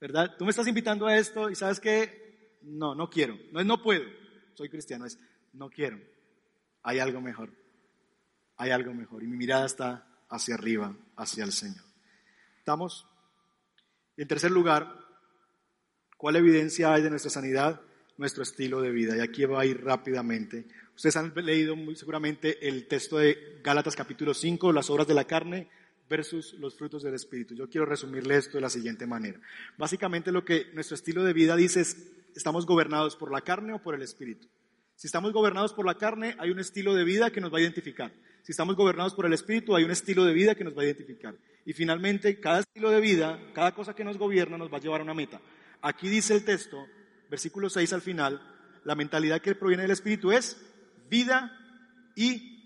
¿Verdad? 0.00 0.36
Tú 0.38 0.44
me 0.44 0.50
estás 0.50 0.66
invitando 0.66 1.06
a 1.06 1.16
esto 1.16 1.50
y 1.50 1.54
sabes 1.54 1.80
que 1.80 2.58
no, 2.62 2.94
no 2.94 3.10
quiero. 3.10 3.38
No 3.52 3.60
es 3.60 3.66
no 3.66 3.82
puedo, 3.82 4.04
soy 4.54 4.68
cristiano, 4.68 5.06
es 5.06 5.18
no 5.52 5.70
quiero. 5.70 5.98
Hay 6.82 6.98
algo 6.98 7.20
mejor. 7.20 7.52
Hay 8.56 8.70
algo 8.70 8.92
mejor. 8.94 9.22
Y 9.22 9.26
mi 9.26 9.36
mirada 9.36 9.66
está 9.66 10.06
hacia 10.28 10.54
arriba, 10.54 10.96
hacia 11.16 11.44
el 11.44 11.52
Señor. 11.52 11.84
¿Estamos? 12.58 13.06
En 14.16 14.28
tercer 14.28 14.50
lugar, 14.50 14.99
¿cuál 16.20 16.36
evidencia 16.36 16.92
hay 16.92 17.00
de 17.00 17.08
nuestra 17.08 17.30
sanidad? 17.30 17.80
Nuestro 18.18 18.42
estilo 18.42 18.82
de 18.82 18.90
vida. 18.90 19.16
Y 19.16 19.20
aquí 19.20 19.46
va 19.46 19.62
a 19.62 19.64
ir 19.64 19.82
rápidamente. 19.82 20.66
Ustedes 20.94 21.16
han 21.16 21.32
leído 21.34 21.76
muy 21.76 21.96
seguramente 21.96 22.68
el 22.68 22.86
texto 22.86 23.16
de 23.16 23.58
Gálatas 23.64 23.96
capítulo 23.96 24.34
5, 24.34 24.70
las 24.70 24.90
obras 24.90 25.06
de 25.06 25.14
la 25.14 25.24
carne 25.24 25.70
versus 26.10 26.52
los 26.58 26.76
frutos 26.76 27.02
del 27.02 27.14
Espíritu. 27.14 27.54
Yo 27.54 27.70
quiero 27.70 27.86
resumirle 27.86 28.36
esto 28.36 28.58
de 28.58 28.60
la 28.60 28.68
siguiente 28.68 29.06
manera. 29.06 29.40
Básicamente 29.78 30.30
lo 30.30 30.44
que 30.44 30.66
nuestro 30.74 30.94
estilo 30.94 31.24
de 31.24 31.32
vida 31.32 31.56
dice 31.56 31.80
es, 31.80 31.96
¿estamos 32.36 32.66
gobernados 32.66 33.16
por 33.16 33.32
la 33.32 33.40
carne 33.40 33.72
o 33.72 33.82
por 33.82 33.94
el 33.94 34.02
Espíritu? 34.02 34.46
Si 34.96 35.06
estamos 35.06 35.32
gobernados 35.32 35.72
por 35.72 35.86
la 35.86 35.94
carne, 35.94 36.36
hay 36.38 36.50
un 36.50 36.60
estilo 36.60 36.94
de 36.94 37.04
vida 37.04 37.30
que 37.30 37.40
nos 37.40 37.50
va 37.50 37.56
a 37.56 37.62
identificar. 37.62 38.12
Si 38.42 38.52
estamos 38.52 38.76
gobernados 38.76 39.14
por 39.14 39.24
el 39.24 39.32
Espíritu, 39.32 39.74
hay 39.74 39.84
un 39.84 39.90
estilo 39.90 40.26
de 40.26 40.34
vida 40.34 40.54
que 40.54 40.64
nos 40.64 40.76
va 40.76 40.82
a 40.82 40.84
identificar. 40.84 41.34
Y 41.64 41.72
finalmente, 41.72 42.38
cada 42.40 42.60
estilo 42.60 42.90
de 42.90 43.00
vida, 43.00 43.40
cada 43.54 43.72
cosa 43.74 43.94
que 43.94 44.04
nos 44.04 44.18
gobierna 44.18 44.58
nos 44.58 44.70
va 44.70 44.76
a 44.76 44.80
llevar 44.80 45.00
a 45.00 45.04
una 45.04 45.14
meta. 45.14 45.40
Aquí 45.82 46.08
dice 46.08 46.34
el 46.34 46.44
texto, 46.44 46.86
versículo 47.30 47.70
6 47.70 47.92
al 47.92 48.02
final, 48.02 48.40
la 48.84 48.94
mentalidad 48.94 49.40
que 49.40 49.54
proviene 49.54 49.82
del 49.82 49.92
Espíritu 49.92 50.32
es 50.32 50.60
vida 51.08 51.56
y 52.14 52.60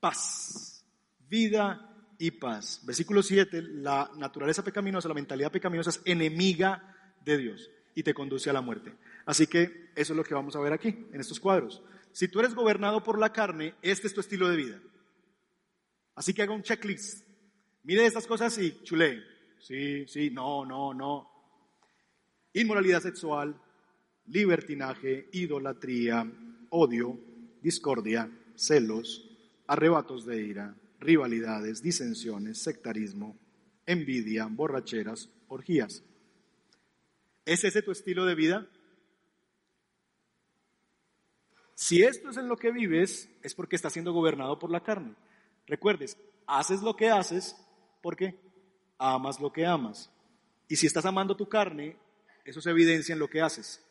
paz. 0.00 0.84
Vida 1.28 1.90
y 2.18 2.30
paz. 2.32 2.82
Versículo 2.84 3.22
7, 3.22 3.62
la 3.62 4.10
naturaleza 4.16 4.62
pecaminosa, 4.62 5.08
la 5.08 5.14
mentalidad 5.14 5.52
pecaminosa 5.52 5.90
es 5.90 6.00
enemiga 6.04 7.16
de 7.24 7.38
Dios 7.38 7.70
y 7.94 8.02
te 8.02 8.14
conduce 8.14 8.50
a 8.50 8.52
la 8.52 8.60
muerte. 8.60 8.94
Así 9.26 9.46
que 9.46 9.90
eso 9.94 10.12
es 10.12 10.16
lo 10.16 10.24
que 10.24 10.34
vamos 10.34 10.54
a 10.56 10.60
ver 10.60 10.72
aquí, 10.72 10.88
en 11.12 11.20
estos 11.20 11.40
cuadros. 11.40 11.82
Si 12.12 12.28
tú 12.28 12.40
eres 12.40 12.54
gobernado 12.54 13.02
por 13.02 13.18
la 13.18 13.32
carne, 13.32 13.74
este 13.82 14.06
es 14.06 14.14
tu 14.14 14.20
estilo 14.20 14.48
de 14.48 14.56
vida. 14.56 14.80
Así 16.14 16.32
que 16.32 16.42
haga 16.42 16.52
un 16.52 16.62
checklist. 16.62 17.26
Mire 17.82 18.06
estas 18.06 18.26
cosas 18.26 18.56
y 18.58 18.82
chule. 18.82 19.22
Sí, 19.58 20.06
sí, 20.06 20.30
no, 20.30 20.64
no, 20.64 20.94
no. 20.94 21.33
Inmoralidad 22.54 23.02
sexual, 23.02 23.60
libertinaje, 24.26 25.28
idolatría, 25.32 26.24
odio, 26.70 27.18
discordia, 27.60 28.30
celos, 28.54 29.28
arrebatos 29.66 30.24
de 30.24 30.40
ira, 30.40 30.74
rivalidades, 31.00 31.82
disensiones, 31.82 32.62
sectarismo, 32.62 33.36
envidia, 33.86 34.46
borracheras, 34.46 35.28
orgías. 35.48 36.04
¿Es 37.44 37.64
ese 37.64 37.82
tu 37.82 37.90
estilo 37.90 38.24
de 38.24 38.36
vida? 38.36 38.68
Si 41.74 42.02
esto 42.02 42.30
es 42.30 42.36
en 42.36 42.48
lo 42.48 42.56
que 42.56 42.70
vives, 42.70 43.28
es 43.42 43.54
porque 43.54 43.74
estás 43.74 43.92
siendo 43.92 44.12
gobernado 44.12 44.60
por 44.60 44.70
la 44.70 44.84
carne. 44.84 45.16
Recuerdes, 45.66 46.16
haces 46.46 46.82
lo 46.82 46.94
que 46.94 47.10
haces 47.10 47.56
porque 48.00 48.38
amas 48.96 49.40
lo 49.40 49.52
que 49.52 49.66
amas. 49.66 50.08
Y 50.68 50.76
si 50.76 50.86
estás 50.86 51.04
amando 51.04 51.36
tu 51.36 51.48
carne, 51.48 51.96
eso 52.44 52.60
se 52.60 52.70
evidencia 52.70 53.12
en 53.12 53.18
lo 53.18 53.28
que 53.28 53.40
haces. 53.40 53.82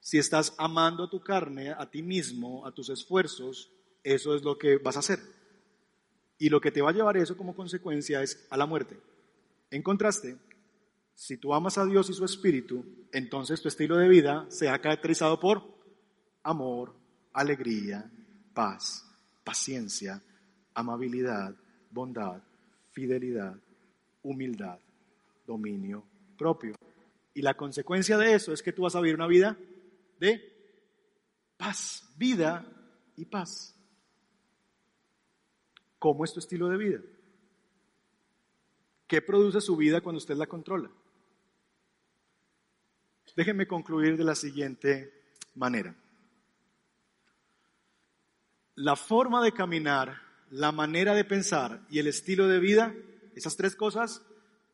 Si 0.00 0.18
estás 0.18 0.54
amando 0.58 1.04
a 1.04 1.10
tu 1.10 1.20
carne, 1.20 1.70
a 1.70 1.90
ti 1.90 2.02
mismo, 2.02 2.66
a 2.66 2.72
tus 2.72 2.88
esfuerzos, 2.90 3.70
eso 4.02 4.34
es 4.34 4.42
lo 4.42 4.56
que 4.56 4.78
vas 4.78 4.96
a 4.96 5.00
hacer. 5.00 5.18
Y 6.38 6.48
lo 6.48 6.60
que 6.60 6.70
te 6.70 6.82
va 6.82 6.90
a 6.90 6.92
llevar 6.92 7.16
eso 7.16 7.36
como 7.36 7.56
consecuencia 7.56 8.22
es 8.22 8.46
a 8.50 8.56
la 8.56 8.66
muerte. 8.66 8.98
En 9.70 9.82
contraste, 9.82 10.36
si 11.14 11.38
tú 11.38 11.54
amas 11.54 11.78
a 11.78 11.84
Dios 11.84 12.08
y 12.10 12.12
su 12.12 12.24
Espíritu, 12.24 12.84
entonces 13.12 13.60
tu 13.60 13.68
estilo 13.68 13.96
de 13.96 14.08
vida 14.08 14.46
se 14.48 14.68
ha 14.68 14.78
caracterizado 14.80 15.40
por 15.40 15.62
amor, 16.42 16.94
alegría, 17.32 18.10
paz, 18.54 19.04
paciencia, 19.42 20.22
amabilidad, 20.74 21.56
bondad, 21.90 22.42
fidelidad, 22.92 23.58
humildad, 24.22 24.78
dominio 25.46 26.04
propio. 26.36 26.74
Y 27.36 27.42
la 27.42 27.52
consecuencia 27.52 28.16
de 28.16 28.32
eso 28.32 28.54
es 28.54 28.62
que 28.62 28.72
tú 28.72 28.84
vas 28.84 28.96
a 28.96 29.00
vivir 29.02 29.14
una 29.14 29.26
vida 29.26 29.58
de 30.18 30.40
paz, 31.58 32.08
vida 32.16 32.66
y 33.14 33.26
paz. 33.26 33.78
¿Cómo 35.98 36.24
es 36.24 36.32
tu 36.32 36.40
estilo 36.40 36.70
de 36.70 36.78
vida? 36.78 37.00
¿Qué 39.06 39.20
produce 39.20 39.60
su 39.60 39.76
vida 39.76 40.00
cuando 40.00 40.16
usted 40.16 40.34
la 40.34 40.46
controla? 40.46 40.90
Déjenme 43.36 43.68
concluir 43.68 44.16
de 44.16 44.24
la 44.24 44.34
siguiente 44.34 45.12
manera. 45.56 45.94
La 48.76 48.96
forma 48.96 49.44
de 49.44 49.52
caminar, 49.52 50.22
la 50.50 50.72
manera 50.72 51.12
de 51.12 51.26
pensar 51.26 51.82
y 51.90 51.98
el 51.98 52.06
estilo 52.06 52.48
de 52.48 52.60
vida, 52.60 52.94
esas 53.34 53.58
tres 53.58 53.76
cosas 53.76 54.22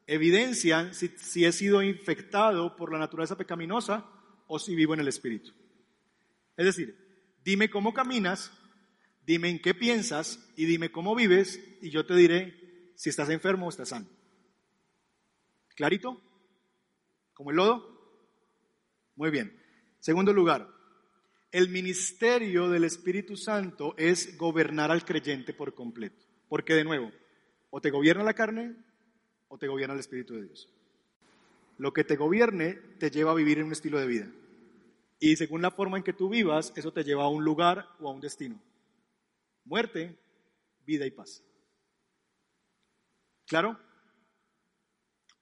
evidencian 0.06 0.94
si, 0.94 1.44
he 1.44 1.52
sido 1.52 1.82
infectado 1.82 2.76
por 2.76 2.92
la 2.92 2.98
naturaleza 2.98 3.36
pecaminosa 3.36 4.06
o 4.46 4.58
si 4.58 4.74
vivo 4.74 4.94
en 4.94 5.00
el 5.00 5.08
Espíritu. 5.08 5.52
Es 6.56 6.66
decir, 6.66 6.96
dime 7.44 7.70
cómo 7.70 7.94
caminas, 7.94 8.52
dime 9.24 9.48
en 9.48 9.60
qué 9.60 9.74
piensas 9.74 10.52
y 10.56 10.66
dime 10.66 10.90
cómo 10.90 11.14
vives 11.14 11.60
y 11.80 11.90
yo 11.90 12.04
te 12.04 12.14
diré 12.14 12.92
si 12.96 13.10
estás 13.10 13.30
enfermo 13.30 13.66
o 13.66 13.70
estás 13.70 13.90
sano. 13.90 14.08
¿Clarito? 15.74 16.20
¿Como 17.32 17.50
el 17.50 17.56
lodo? 17.56 17.92
Muy 19.16 19.30
bien. 19.30 19.58
Segundo 20.00 20.32
lugar, 20.32 20.68
el 21.50 21.68
ministerio 21.68 22.68
del 22.68 22.84
Espíritu 22.84 23.36
Santo 23.36 23.94
es 23.96 24.36
gobernar 24.36 24.90
al 24.90 25.04
creyente 25.04 25.54
por 25.54 25.74
completo. 25.74 26.24
Porque 26.48 26.74
de 26.74 26.84
nuevo, 26.84 27.12
o 27.70 27.80
te 27.80 27.90
gobierna 27.90 28.24
la 28.24 28.34
carne 28.34 28.76
o 29.52 29.58
te 29.58 29.68
gobierna 29.68 29.92
el 29.92 30.00
Espíritu 30.00 30.34
de 30.34 30.44
Dios. 30.44 30.66
Lo 31.76 31.92
que 31.92 32.04
te 32.04 32.16
gobierne 32.16 32.72
te 32.98 33.10
lleva 33.10 33.32
a 33.32 33.34
vivir 33.34 33.58
en 33.58 33.66
un 33.66 33.72
estilo 33.72 34.00
de 34.00 34.06
vida. 34.06 34.26
Y 35.20 35.36
según 35.36 35.60
la 35.60 35.70
forma 35.70 35.98
en 35.98 36.02
que 36.02 36.14
tú 36.14 36.30
vivas, 36.30 36.72
eso 36.74 36.90
te 36.90 37.04
lleva 37.04 37.24
a 37.24 37.28
un 37.28 37.44
lugar 37.44 37.86
o 38.00 38.08
a 38.08 38.12
un 38.12 38.20
destino. 38.22 38.58
Muerte, 39.66 40.16
vida 40.86 41.04
y 41.04 41.10
paz. 41.10 41.44
¿Claro? 43.46 43.78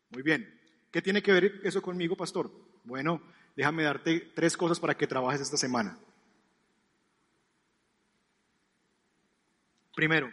Muy 0.09 0.23
bien. 0.23 0.61
¿Qué 0.91 1.01
tiene 1.01 1.23
que 1.23 1.31
ver 1.31 1.61
eso 1.63 1.81
conmigo, 1.81 2.17
pastor? 2.17 2.51
Bueno, 2.83 3.23
déjame 3.55 3.85
darte 3.85 4.33
tres 4.35 4.57
cosas 4.57 4.81
para 4.81 4.97
que 4.97 5.07
trabajes 5.07 5.41
esta 5.41 5.57
semana. 5.57 5.97
Primero, 9.95 10.33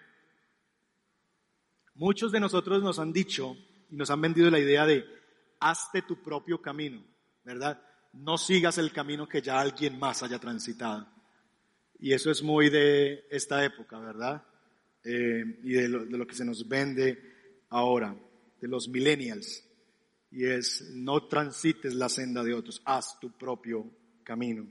muchos 1.97 2.31
de 2.31 2.39
nosotros 2.39 2.81
nos 2.81 2.99
han 2.99 3.11
dicho 3.11 3.57
y 3.89 3.95
nos 3.95 4.09
han 4.09 4.21
vendido 4.21 4.49
la 4.49 4.59
idea 4.59 4.85
de 4.85 5.05
hazte 5.59 6.01
tu 6.03 6.21
propio 6.21 6.61
camino, 6.61 7.03
¿verdad? 7.43 7.81
No 8.13 8.37
sigas 8.37 8.77
el 8.77 8.91
camino 8.91 9.27
que 9.27 9.41
ya 9.41 9.59
alguien 9.59 9.99
más 9.99 10.23
haya 10.23 10.39
transitado. 10.39 11.07
Y 11.99 12.13
eso 12.13 12.29
es 12.31 12.43
muy 12.43 12.69
de 12.69 13.25
esta 13.29 13.63
época, 13.63 13.99
¿verdad? 13.99 14.43
Eh, 15.03 15.59
y 15.63 15.73
de 15.73 15.89
lo, 15.89 16.05
de 16.05 16.17
lo 16.17 16.27
que 16.27 16.35
se 16.35 16.45
nos 16.45 16.67
vende 16.67 17.65
ahora, 17.69 18.15
de 18.61 18.67
los 18.67 18.87
millennials. 18.87 19.63
Y 20.29 20.45
es, 20.45 20.91
no 20.93 21.27
transites 21.27 21.93
la 21.95 22.09
senda 22.09 22.43
de 22.43 22.53
otros, 22.53 22.81
haz 22.85 23.19
tu 23.19 23.31
propio 23.31 23.89
camino. 24.23 24.67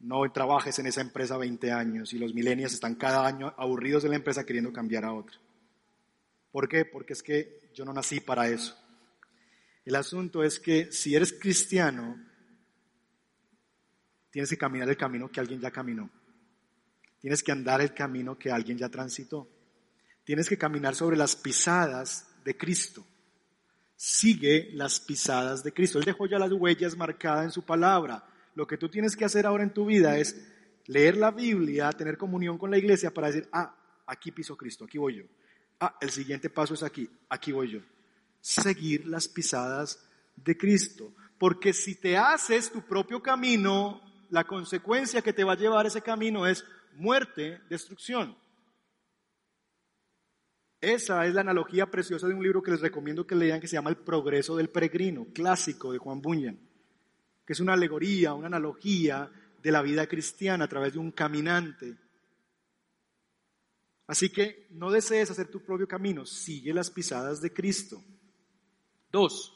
No 0.00 0.30
trabajes 0.30 0.78
en 0.78 0.86
esa 0.86 1.00
empresa 1.00 1.36
20 1.38 1.72
años 1.72 2.12
y 2.12 2.18
los 2.18 2.34
millennials 2.34 2.74
están 2.74 2.94
cada 2.94 3.26
año 3.26 3.54
aburridos 3.56 4.02
de 4.02 4.10
la 4.10 4.16
empresa 4.16 4.44
queriendo 4.44 4.72
cambiar 4.72 5.04
a 5.04 5.12
otra. 5.12 5.38
¿Por 6.50 6.68
qué? 6.68 6.84
Porque 6.84 7.12
es 7.12 7.22
que 7.22 7.70
yo 7.74 7.84
no 7.84 7.92
nací 7.92 8.20
para 8.20 8.48
eso. 8.48 8.76
El 9.84 9.94
asunto 9.94 10.42
es 10.42 10.60
que 10.60 10.92
si 10.92 11.14
eres 11.14 11.32
cristiano, 11.32 12.22
tienes 14.30 14.50
que 14.50 14.58
caminar 14.58 14.88
el 14.88 14.96
camino 14.96 15.30
que 15.30 15.40
alguien 15.40 15.60
ya 15.60 15.70
caminó. 15.70 16.10
Tienes 17.20 17.42
que 17.42 17.52
andar 17.52 17.80
el 17.80 17.94
camino 17.94 18.38
que 18.38 18.50
alguien 18.50 18.78
ya 18.78 18.88
transitó. 18.88 19.48
Tienes 20.24 20.48
que 20.48 20.58
caminar 20.58 20.94
sobre 20.94 21.16
las 21.16 21.36
pisadas 21.36 22.28
de 22.44 22.56
Cristo. 22.56 23.04
Sigue 23.96 24.70
las 24.74 25.00
pisadas 25.00 25.64
de 25.64 25.72
Cristo. 25.72 25.98
Él 25.98 26.04
dejó 26.04 26.26
ya 26.26 26.38
las 26.38 26.52
huellas 26.52 26.96
marcadas 26.96 27.46
en 27.46 27.50
su 27.50 27.64
palabra. 27.64 28.24
Lo 28.54 28.66
que 28.66 28.76
tú 28.76 28.88
tienes 28.88 29.16
que 29.16 29.24
hacer 29.24 29.46
ahora 29.46 29.64
en 29.64 29.72
tu 29.72 29.86
vida 29.86 30.18
es 30.18 30.36
leer 30.86 31.16
la 31.16 31.30
Biblia, 31.30 31.90
tener 31.92 32.16
comunión 32.16 32.58
con 32.58 32.70
la 32.70 32.78
iglesia 32.78 33.12
para 33.12 33.28
decir, 33.28 33.48
ah, 33.52 33.74
aquí 34.06 34.32
piso 34.32 34.56
Cristo, 34.56 34.84
aquí 34.84 34.98
voy 34.98 35.16
yo. 35.16 35.24
Ah, 35.80 35.96
el 36.00 36.10
siguiente 36.10 36.50
paso 36.50 36.74
es 36.74 36.82
aquí, 36.82 37.08
aquí 37.28 37.52
voy 37.52 37.72
yo. 37.72 37.80
Seguir 38.40 39.06
las 39.06 39.28
pisadas 39.28 40.04
de 40.36 40.56
Cristo. 40.56 41.12
Porque 41.38 41.72
si 41.72 41.94
te 41.94 42.16
haces 42.16 42.70
tu 42.70 42.82
propio 42.82 43.22
camino, 43.22 44.00
la 44.30 44.44
consecuencia 44.44 45.22
que 45.22 45.32
te 45.32 45.44
va 45.44 45.52
a 45.52 45.56
llevar 45.56 45.86
ese 45.86 46.02
camino 46.02 46.46
es 46.46 46.64
muerte, 46.94 47.60
destrucción. 47.68 48.36
Esa 50.80 51.26
es 51.26 51.34
la 51.34 51.40
analogía 51.40 51.86
preciosa 51.90 52.28
de 52.28 52.34
un 52.34 52.42
libro 52.42 52.62
que 52.62 52.70
les 52.70 52.80
recomiendo 52.80 53.26
que 53.26 53.34
lean 53.34 53.60
que 53.60 53.66
se 53.66 53.74
llama 53.74 53.90
El 53.90 53.96
progreso 53.96 54.56
del 54.56 54.68
peregrino, 54.68 55.26
clásico 55.32 55.92
de 55.92 55.98
Juan 55.98 56.20
Bunyan, 56.20 56.58
que 57.44 57.52
es 57.52 57.60
una 57.60 57.72
alegoría, 57.72 58.34
una 58.34 58.46
analogía 58.46 59.30
de 59.60 59.72
la 59.72 59.82
vida 59.82 60.06
cristiana 60.06 60.64
a 60.64 60.68
través 60.68 60.92
de 60.92 61.00
un 61.00 61.10
caminante 61.10 61.96
Así 64.08 64.30
que 64.30 64.66
no 64.70 64.90
desees 64.90 65.30
hacer 65.30 65.48
tu 65.48 65.60
propio 65.62 65.86
camino, 65.86 66.24
sigue 66.24 66.72
las 66.72 66.90
pisadas 66.90 67.42
de 67.42 67.52
Cristo. 67.52 68.02
Dos, 69.12 69.54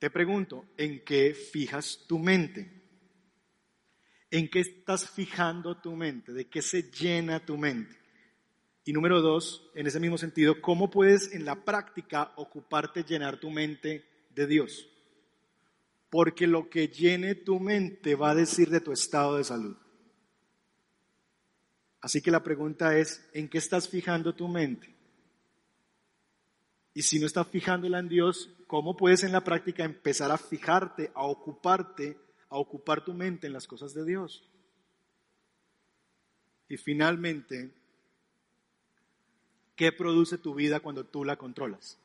te 0.00 0.10
pregunto, 0.10 0.66
¿en 0.76 1.04
qué 1.04 1.32
fijas 1.32 2.04
tu 2.08 2.18
mente? 2.18 2.82
¿En 4.32 4.50
qué 4.50 4.58
estás 4.60 5.08
fijando 5.08 5.80
tu 5.80 5.94
mente? 5.94 6.32
¿De 6.32 6.48
qué 6.48 6.60
se 6.60 6.90
llena 6.90 7.46
tu 7.46 7.56
mente? 7.56 7.96
Y 8.84 8.92
número 8.92 9.20
dos, 9.20 9.70
en 9.76 9.86
ese 9.86 10.00
mismo 10.00 10.18
sentido, 10.18 10.60
¿cómo 10.60 10.90
puedes 10.90 11.32
en 11.32 11.44
la 11.44 11.64
práctica 11.64 12.32
ocuparte, 12.34 13.04
llenar 13.04 13.38
tu 13.38 13.50
mente 13.50 14.04
de 14.30 14.48
Dios? 14.48 14.88
Porque 16.10 16.48
lo 16.48 16.68
que 16.68 16.88
llene 16.88 17.36
tu 17.36 17.60
mente 17.60 18.16
va 18.16 18.30
a 18.30 18.34
decir 18.34 18.70
de 18.70 18.80
tu 18.80 18.90
estado 18.90 19.36
de 19.36 19.44
salud. 19.44 19.76
Así 22.00 22.20
que 22.20 22.30
la 22.30 22.42
pregunta 22.42 22.96
es, 22.96 23.28
¿en 23.32 23.48
qué 23.48 23.58
estás 23.58 23.88
fijando 23.88 24.34
tu 24.34 24.48
mente? 24.48 24.94
Y 26.94 27.02
si 27.02 27.18
no 27.18 27.26
estás 27.26 27.48
fijándola 27.48 27.98
en 27.98 28.08
Dios, 28.08 28.50
¿cómo 28.66 28.96
puedes 28.96 29.22
en 29.22 29.32
la 29.32 29.44
práctica 29.44 29.84
empezar 29.84 30.30
a 30.30 30.38
fijarte, 30.38 31.10
a 31.14 31.24
ocuparte, 31.24 32.18
a 32.48 32.56
ocupar 32.56 33.04
tu 33.04 33.12
mente 33.12 33.46
en 33.46 33.52
las 33.52 33.66
cosas 33.66 33.92
de 33.92 34.04
Dios? 34.04 34.48
Y 36.68 36.76
finalmente, 36.76 37.74
¿qué 39.74 39.92
produce 39.92 40.38
tu 40.38 40.54
vida 40.54 40.80
cuando 40.80 41.04
tú 41.04 41.24
la 41.24 41.36
controlas? 41.36 41.98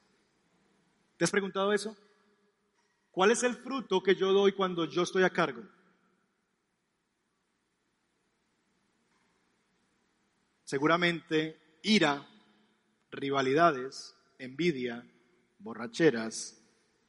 ¿Te 1.18 1.26
has 1.26 1.32
preguntado 1.32 1.72
eso? 1.74 1.96
¿Cuál 3.12 3.32
es 3.32 3.44
el 3.44 3.56
fruto 3.56 4.02
que 4.02 4.16
yo 4.16 4.34
doy 4.34 4.54
cuando 4.54 4.86
yo 4.86 5.04
estoy 5.04 5.24
a 5.24 5.30
cargo? 5.30 5.64
Seguramente 10.72 11.58
ira, 11.84 12.26
rivalidades, 13.12 14.16
envidia, 14.40 15.06
borracheras, 15.60 16.64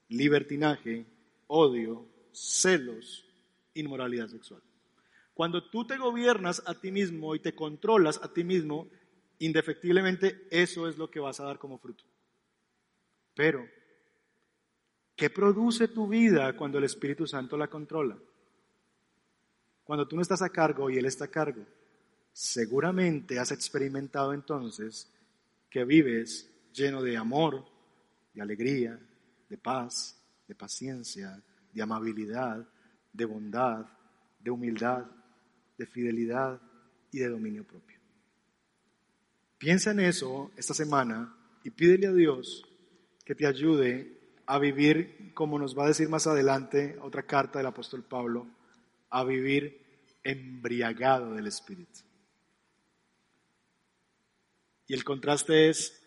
libertinaje, 0.08 1.06
odio, 1.46 2.04
celos, 2.32 3.24
inmoralidad 3.74 4.26
sexual. 4.26 4.60
Cuando 5.32 5.62
tú 5.70 5.86
te 5.86 5.96
gobiernas 5.96 6.60
a 6.66 6.74
ti 6.74 6.90
mismo 6.90 7.36
y 7.36 7.38
te 7.38 7.54
controlas 7.54 8.18
a 8.20 8.32
ti 8.32 8.42
mismo, 8.42 8.88
indefectiblemente 9.38 10.44
eso 10.50 10.88
es 10.88 10.98
lo 10.98 11.08
que 11.08 11.20
vas 11.20 11.38
a 11.38 11.44
dar 11.44 11.60
como 11.60 11.78
fruto. 11.78 12.02
Pero, 13.32 13.64
¿qué 15.14 15.30
produce 15.30 15.86
tu 15.86 16.08
vida 16.08 16.56
cuando 16.56 16.78
el 16.78 16.84
Espíritu 16.84 17.28
Santo 17.28 17.56
la 17.56 17.68
controla? 17.68 18.18
Cuando 19.84 20.08
tú 20.08 20.16
no 20.16 20.22
estás 20.22 20.42
a 20.42 20.50
cargo 20.50 20.90
y 20.90 20.98
Él 20.98 21.04
está 21.04 21.26
a 21.26 21.30
cargo, 21.30 21.64
seguramente 22.33 23.39
has 23.39 23.53
experimentado 23.53 24.33
entonces 24.33 25.11
que 25.68 25.85
vives 25.85 26.51
lleno 26.72 27.03
de 27.03 27.16
amor, 27.16 27.64
de 28.35 28.43
alegría, 28.43 28.99
de 29.49 29.59
paz, 29.59 30.18
de 30.49 30.55
paciencia, 30.55 31.43
de 31.72 31.83
amabilidad, 31.83 32.66
de 33.12 33.24
bondad, 33.24 33.87
de 34.41 34.51
humildad, 34.51 35.05
de 35.78 35.87
fidelidad 35.87 36.61
y 37.11 37.18
de 37.18 37.28
dominio 37.28 37.64
propio. 37.64 37.99
Piensa 39.59 39.93
en 39.93 40.01
eso 40.01 40.51
esta 40.57 40.74
semana 40.74 41.37
y 41.62 41.70
pídele 41.70 42.09
a 42.09 42.12
Dios 42.12 42.64
que 43.24 43.35
te 43.35 43.47
ayude 43.47 44.18
a 44.47 44.59
vivir, 44.59 45.33
como 45.35 45.59
nos 45.59 45.78
va 45.78 45.85
a 45.85 45.89
decir 45.89 46.09
más 46.09 46.26
adelante 46.26 46.99
otra 47.01 47.22
carta 47.22 47.59
del 47.59 47.66
apóstol 47.66 48.03
Pablo, 48.03 48.47
a 49.11 49.22
vivir 49.24 49.80
embriagado 50.24 51.35
del 51.35 51.47
Espíritu. 51.47 52.01
Y 54.87 54.95
el 54.95 55.05
contraste 55.05 55.68
es, 55.68 56.03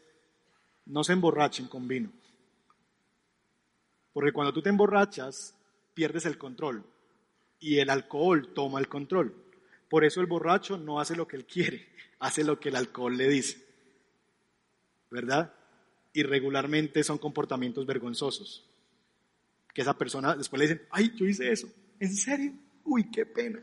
no 0.85 1.03
se 1.03 1.13
emborrachen 1.13 1.67
con 1.67 1.87
vino. 1.87 2.11
Porque 4.13 4.31
cuando 4.31 4.53
tú 4.53 4.61
te 4.61 4.69
emborrachas, 4.69 5.55
pierdes 5.93 6.25
el 6.25 6.37
control 6.37 6.85
y 7.59 7.79
el 7.79 7.89
alcohol 7.89 8.53
toma 8.53 8.79
el 8.79 8.87
control. 8.87 9.35
Por 9.89 10.05
eso 10.05 10.21
el 10.21 10.27
borracho 10.27 10.77
no 10.77 10.99
hace 10.99 11.15
lo 11.15 11.27
que 11.27 11.35
él 11.35 11.45
quiere, 11.45 11.87
hace 12.19 12.43
lo 12.43 12.59
que 12.59 12.69
el 12.69 12.75
alcohol 12.75 13.17
le 13.17 13.27
dice. 13.27 13.65
¿Verdad? 15.09 15.53
Y 16.13 16.23
regularmente 16.23 17.03
son 17.03 17.17
comportamientos 17.17 17.85
vergonzosos. 17.85 18.65
Que 19.73 19.81
esa 19.81 19.97
persona 19.97 20.35
después 20.35 20.59
le 20.59 20.67
dicen, 20.67 20.87
ay, 20.91 21.11
yo 21.15 21.25
hice 21.25 21.51
eso. 21.51 21.67
¿En 21.99 22.13
serio? 22.13 22.53
Uy, 22.83 23.09
qué 23.11 23.25
pena. 23.25 23.61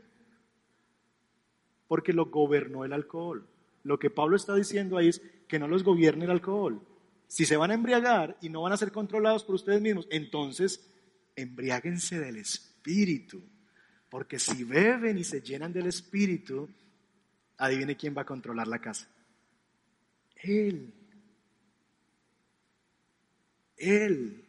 Porque 1.89 2.13
lo 2.13 2.27
gobernó 2.27 2.85
el 2.85 2.93
alcohol. 2.93 3.47
Lo 3.83 3.99
que 3.99 4.11
Pablo 4.11 4.37
está 4.37 4.55
diciendo 4.55 4.97
ahí 4.97 5.09
es 5.09 5.23
que 5.49 5.59
no 5.59 5.69
los 5.69 5.83
gobierne 5.83 6.25
el 6.25 6.31
alcohol. 6.31 6.81
Si 7.27 7.45
se 7.45 7.57
van 7.57 7.71
a 7.71 7.75
embriagar 7.75 8.37
y 8.41 8.49
no 8.49 8.63
van 8.63 8.73
a 8.73 8.77
ser 8.77 8.93
controlados 8.93 9.45
por 9.45 9.55
ustedes 9.55 9.81
mismos, 9.81 10.07
entonces 10.11 10.89
embriáguense 11.35 12.21
del 12.21 12.37
Espíritu. 12.37 13.43
Porque 14.09 14.39
si 14.39 14.65
beben 14.65 15.19
y 15.19 15.25
se 15.25 15.41
llenan 15.41 15.73
del 15.73 15.87
Espíritu, 15.87 16.69
adivine 17.57 17.97
quién 17.97 18.15
va 18.17 18.23
a 18.23 18.27
controlar 18.27 18.69
la 18.69 18.81
casa. 18.81 19.09
Él. 20.43 20.93
Él. 23.77 24.45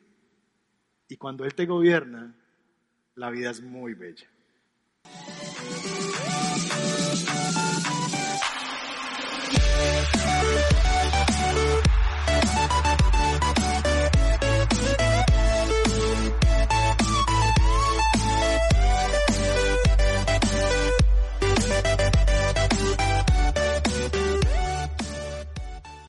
Y 1.08 1.16
cuando 1.18 1.46
Él 1.46 1.54
te 1.54 1.66
gobierna, 1.66 2.36
la 3.16 3.30
vida 3.30 3.52
es 3.52 3.62
muy 3.62 3.94
bella. 3.94 4.28